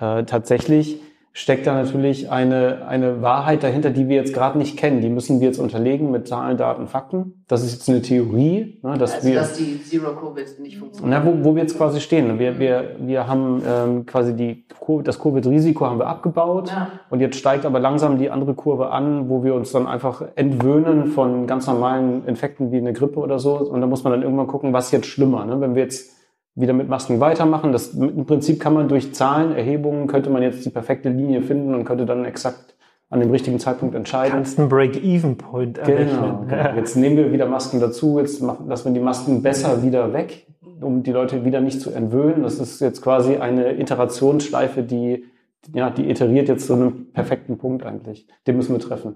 Äh, 0.00 0.24
tatsächlich 0.24 1.00
steckt 1.38 1.66
da 1.66 1.74
natürlich 1.74 2.30
eine, 2.30 2.88
eine 2.88 3.20
Wahrheit 3.20 3.62
dahinter, 3.62 3.90
die 3.90 4.08
wir 4.08 4.16
jetzt 4.16 4.32
gerade 4.32 4.56
nicht 4.56 4.78
kennen. 4.78 5.02
Die 5.02 5.10
müssen 5.10 5.38
wir 5.38 5.48
jetzt 5.48 5.58
unterlegen 5.58 6.10
mit 6.10 6.26
Zahlen, 6.26 6.56
Daten, 6.56 6.86
Fakten. 6.86 7.44
Das 7.46 7.62
ist 7.62 7.72
jetzt 7.74 7.88
eine 7.90 8.00
Theorie, 8.00 8.78
ne, 8.82 8.96
dass 8.96 9.16
Also, 9.16 9.28
wir 9.28 9.34
dass 9.34 9.52
die 9.52 9.78
Zero-Covid 9.84 10.60
nicht 10.60 10.78
funktioniert. 10.78 11.22
na, 11.22 11.30
wo, 11.30 11.44
wo 11.44 11.54
wir 11.54 11.60
jetzt 11.60 11.76
quasi 11.76 12.00
stehen. 12.00 12.38
Wir, 12.38 12.58
wir, 12.58 12.96
wir 13.00 13.26
haben 13.28 13.60
ähm, 13.68 14.06
quasi 14.06 14.34
die, 14.34 14.64
das 15.04 15.18
Covid-Risiko 15.20 15.84
haben 15.84 15.98
wir 15.98 16.06
abgebaut 16.06 16.70
Ja. 16.70 16.88
und 17.10 17.20
jetzt 17.20 17.36
steigt 17.36 17.66
aber 17.66 17.80
langsam 17.80 18.16
die 18.18 18.30
andere 18.30 18.54
Kurve 18.54 18.88
an, 18.88 19.28
wo 19.28 19.44
wir 19.44 19.54
uns 19.54 19.72
dann 19.72 19.86
einfach 19.86 20.22
entwöhnen 20.36 21.08
von 21.08 21.46
ganz 21.46 21.66
normalen 21.66 22.24
Infekten 22.26 22.72
wie 22.72 22.78
eine 22.78 22.94
Grippe 22.94 23.20
oder 23.20 23.38
so. 23.38 23.56
Und 23.58 23.82
da 23.82 23.86
muss 23.86 24.04
man 24.04 24.14
dann 24.14 24.22
irgendwann 24.22 24.46
gucken, 24.46 24.72
was 24.72 24.90
jetzt 24.90 25.06
schlimmer. 25.06 25.44
Ne? 25.44 25.60
Wenn 25.60 25.74
wir 25.74 25.82
jetzt 25.82 26.15
wieder 26.56 26.72
mit 26.72 26.88
Masken 26.88 27.20
weitermachen, 27.20 27.70
das 27.70 27.94
im 27.94 28.24
Prinzip 28.24 28.58
kann 28.58 28.72
man 28.72 28.88
durch 28.88 29.14
Zahlen, 29.14 29.54
Erhebungen, 29.54 30.06
könnte 30.06 30.30
man 30.30 30.42
jetzt 30.42 30.64
die 30.64 30.70
perfekte 30.70 31.10
Linie 31.10 31.42
finden 31.42 31.74
und 31.74 31.84
könnte 31.84 32.06
dann 32.06 32.24
exakt 32.24 32.76
an 33.10 33.20
dem 33.20 33.30
richtigen 33.30 33.60
Zeitpunkt 33.60 33.94
entscheiden. 33.94 34.32
Kannst 34.32 34.58
einen 34.58 34.68
Break-Even-Point 34.68 35.78
errechnen. 35.78 36.08
Genau. 36.08 36.44
genau. 36.48 36.76
Jetzt 36.76 36.96
nehmen 36.96 37.16
wir 37.16 37.32
wieder 37.32 37.46
Masken 37.46 37.78
dazu, 37.78 38.18
jetzt 38.18 38.42
machen, 38.42 38.66
lassen 38.68 38.86
wir 38.86 38.94
die 38.94 39.04
Masken 39.04 39.42
besser 39.42 39.82
wieder 39.82 40.12
weg, 40.12 40.46
um 40.80 41.02
die 41.02 41.12
Leute 41.12 41.44
wieder 41.44 41.60
nicht 41.60 41.80
zu 41.80 41.90
entwöhnen. 41.90 42.42
Das 42.42 42.58
ist 42.58 42.80
jetzt 42.80 43.02
quasi 43.02 43.36
eine 43.36 43.78
Iterationsschleife, 43.78 44.82
die, 44.82 45.24
ja, 45.72 45.90
die 45.90 46.10
iteriert 46.10 46.48
jetzt 46.48 46.66
zu 46.66 46.72
einem 46.72 47.12
perfekten 47.12 47.58
Punkt 47.58 47.84
eigentlich. 47.84 48.26
Den 48.46 48.56
müssen 48.56 48.72
wir 48.72 48.80
treffen. 48.80 49.14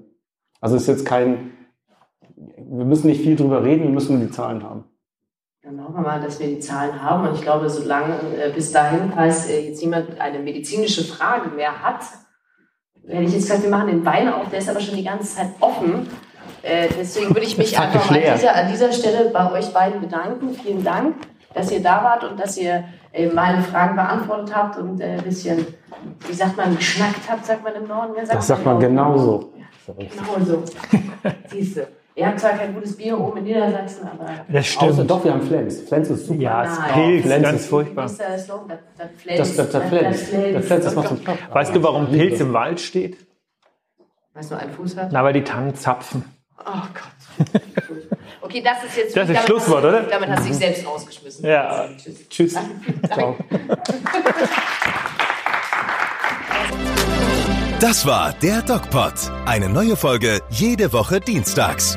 Also 0.61 0.77
es 0.77 0.83
ist 0.83 0.89
jetzt 0.89 1.07
kein, 1.07 1.53
wir 2.37 2.85
müssen 2.85 3.09
nicht 3.09 3.23
viel 3.23 3.35
drüber 3.35 3.65
reden, 3.65 3.85
wir 3.85 3.91
müssen 3.91 4.19
nur 4.19 4.25
die 4.25 4.31
Zahlen 4.31 4.63
haben. 4.63 4.85
Dann 5.63 5.79
hoffen 5.85 5.97
wir 5.97 6.01
mal, 6.01 6.21
dass 6.21 6.41
wir 6.41 6.47
die 6.47 6.59
Zahlen 6.59 7.03
haben. 7.03 7.29
Und 7.29 7.35
ich 7.35 7.43
glaube, 7.43 7.69
solange 7.69 8.15
äh, 8.43 8.51
bis 8.51 8.73
dahin, 8.73 9.13
falls 9.15 9.47
äh, 9.47 9.69
jetzt 9.69 9.83
jemand 9.83 10.19
eine 10.19 10.39
medizinische 10.39 11.05
Frage 11.05 11.51
mehr 11.51 11.83
hat, 11.83 12.01
wenn 13.03 13.25
ich 13.25 13.35
jetzt 13.35 13.43
gesagt, 13.43 13.63
wir 13.63 13.71
machen 13.71 13.89
den 13.89 14.05
Wein 14.07 14.33
auf, 14.33 14.49
der 14.49 14.61
ist 14.61 14.71
aber 14.71 14.81
schon 14.81 14.97
die 14.97 15.05
ganze 15.05 15.37
Zeit 15.37 15.51
offen. 15.61 16.09
Äh, 16.63 16.89
deswegen 16.99 17.29
würde 17.29 17.43
ich 17.43 17.59
mich 17.59 17.79
einfach 17.79 18.11
an 18.11 18.21
dieser, 18.35 18.55
an 18.55 18.69
dieser 18.73 18.91
Stelle 18.91 19.29
bei 19.29 19.53
euch 19.53 19.71
beiden 19.75 20.01
bedanken. 20.01 20.55
Vielen 20.55 20.83
Dank, 20.83 21.17
dass 21.53 21.71
ihr 21.71 21.83
da 21.83 22.05
wart 22.05 22.25
und 22.25 22.41
dass 22.41 22.57
ihr 22.57 22.85
äh, 23.13 23.27
meine 23.27 23.63
Fragen 23.63 23.97
beantwortet 23.97 24.57
habt 24.57 24.79
und 24.79 25.03
ein 25.03 25.23
bisschen, 25.23 25.67
wie 26.27 26.33
sagt 26.33 26.57
man, 26.57 26.75
geschnackt 26.75 27.31
habt, 27.31 27.45
sagt 27.45 27.63
man 27.63 27.75
im 27.75 27.87
Norden. 27.87 28.13
Wer 28.15 28.25
Das 28.25 28.47
sagt 28.47 28.65
man 28.65 28.81
genauso. 28.81 29.53
Genau 29.87 30.43
so. 30.43 30.65
Siehst 31.49 31.81
Ihr 32.17 32.27
habt 32.27 32.41
zwar 32.41 32.51
kein 32.53 32.75
gutes 32.75 32.97
Bier 32.97 33.19
oben 33.19 33.39
in 33.39 33.45
Niedersachsen, 33.45 34.07
aber 34.07 34.27
Das 34.49 34.67
stimmt. 34.67 34.93
Außer, 34.93 35.05
doch, 35.05 35.25
wir 35.25 35.33
haben 35.33 35.43
Flens. 35.43 35.81
Flens 35.83 36.11
ist 36.11 36.27
super. 36.27 36.41
ja, 36.41 36.65
es 36.65 36.79
Nein. 36.79 36.93
Pilz, 36.93 37.23
Flens 37.27 37.43
ganz 37.45 37.61
ist- 37.61 37.69
furchtbar. 37.71 38.03
Das 38.03 38.13
ist 38.13 38.21
der 38.21 38.39
Slogan, 38.39 38.69
das, 38.69 38.79
das 38.99 39.09
Das, 39.09 39.23
Flens. 39.23 39.57
das, 39.73 39.89
Flens. 39.89 40.31
Das 40.55 40.67
Flens, 40.67 40.85
das 40.85 40.95
macht 40.95 41.25
Plop. 41.25 41.39
Weißt 41.53 41.75
du, 41.75 41.83
warum 41.83 42.11
Pilz 42.11 42.41
im 42.41 42.53
Wald 42.53 42.81
steht? 42.81 43.17
Weißt 44.35 44.51
du, 44.51 44.57
einen 44.57 44.73
Fuß 44.73 44.97
hat? 44.97 45.11
Na, 45.13 45.25
weil 45.25 45.33
die 45.33 45.45
Tannen 45.45 45.75
zapfen. 45.75 46.25
Oh 46.59 46.63
Gott. 46.65 47.63
Okay, 48.43 48.63
das 48.65 48.83
ist 48.83 48.97
jetzt. 48.97 49.17
Das 49.17 49.29
ist 49.29 49.37
damit 49.37 49.49
Schlusswort, 49.49 49.85
hast 49.85 49.89
oder? 49.91 50.03
Damit 50.11 50.29
hast 50.31 50.43
du 50.43 50.49
dich 50.49 50.57
selbst 50.57 50.85
rausgeschmissen. 50.85 51.47
Ja. 51.47 51.87
Tschüss. 51.97 52.29
Tschüss. 52.29 52.59
Ciao. 53.13 53.37
Das 57.81 58.05
war 58.05 58.35
der 58.35 58.61
DocPod. 58.61 59.15
Eine 59.47 59.71
neue 59.71 59.97
Folge 59.97 60.43
jede 60.51 60.93
Woche 60.93 61.19
dienstags. 61.19 61.97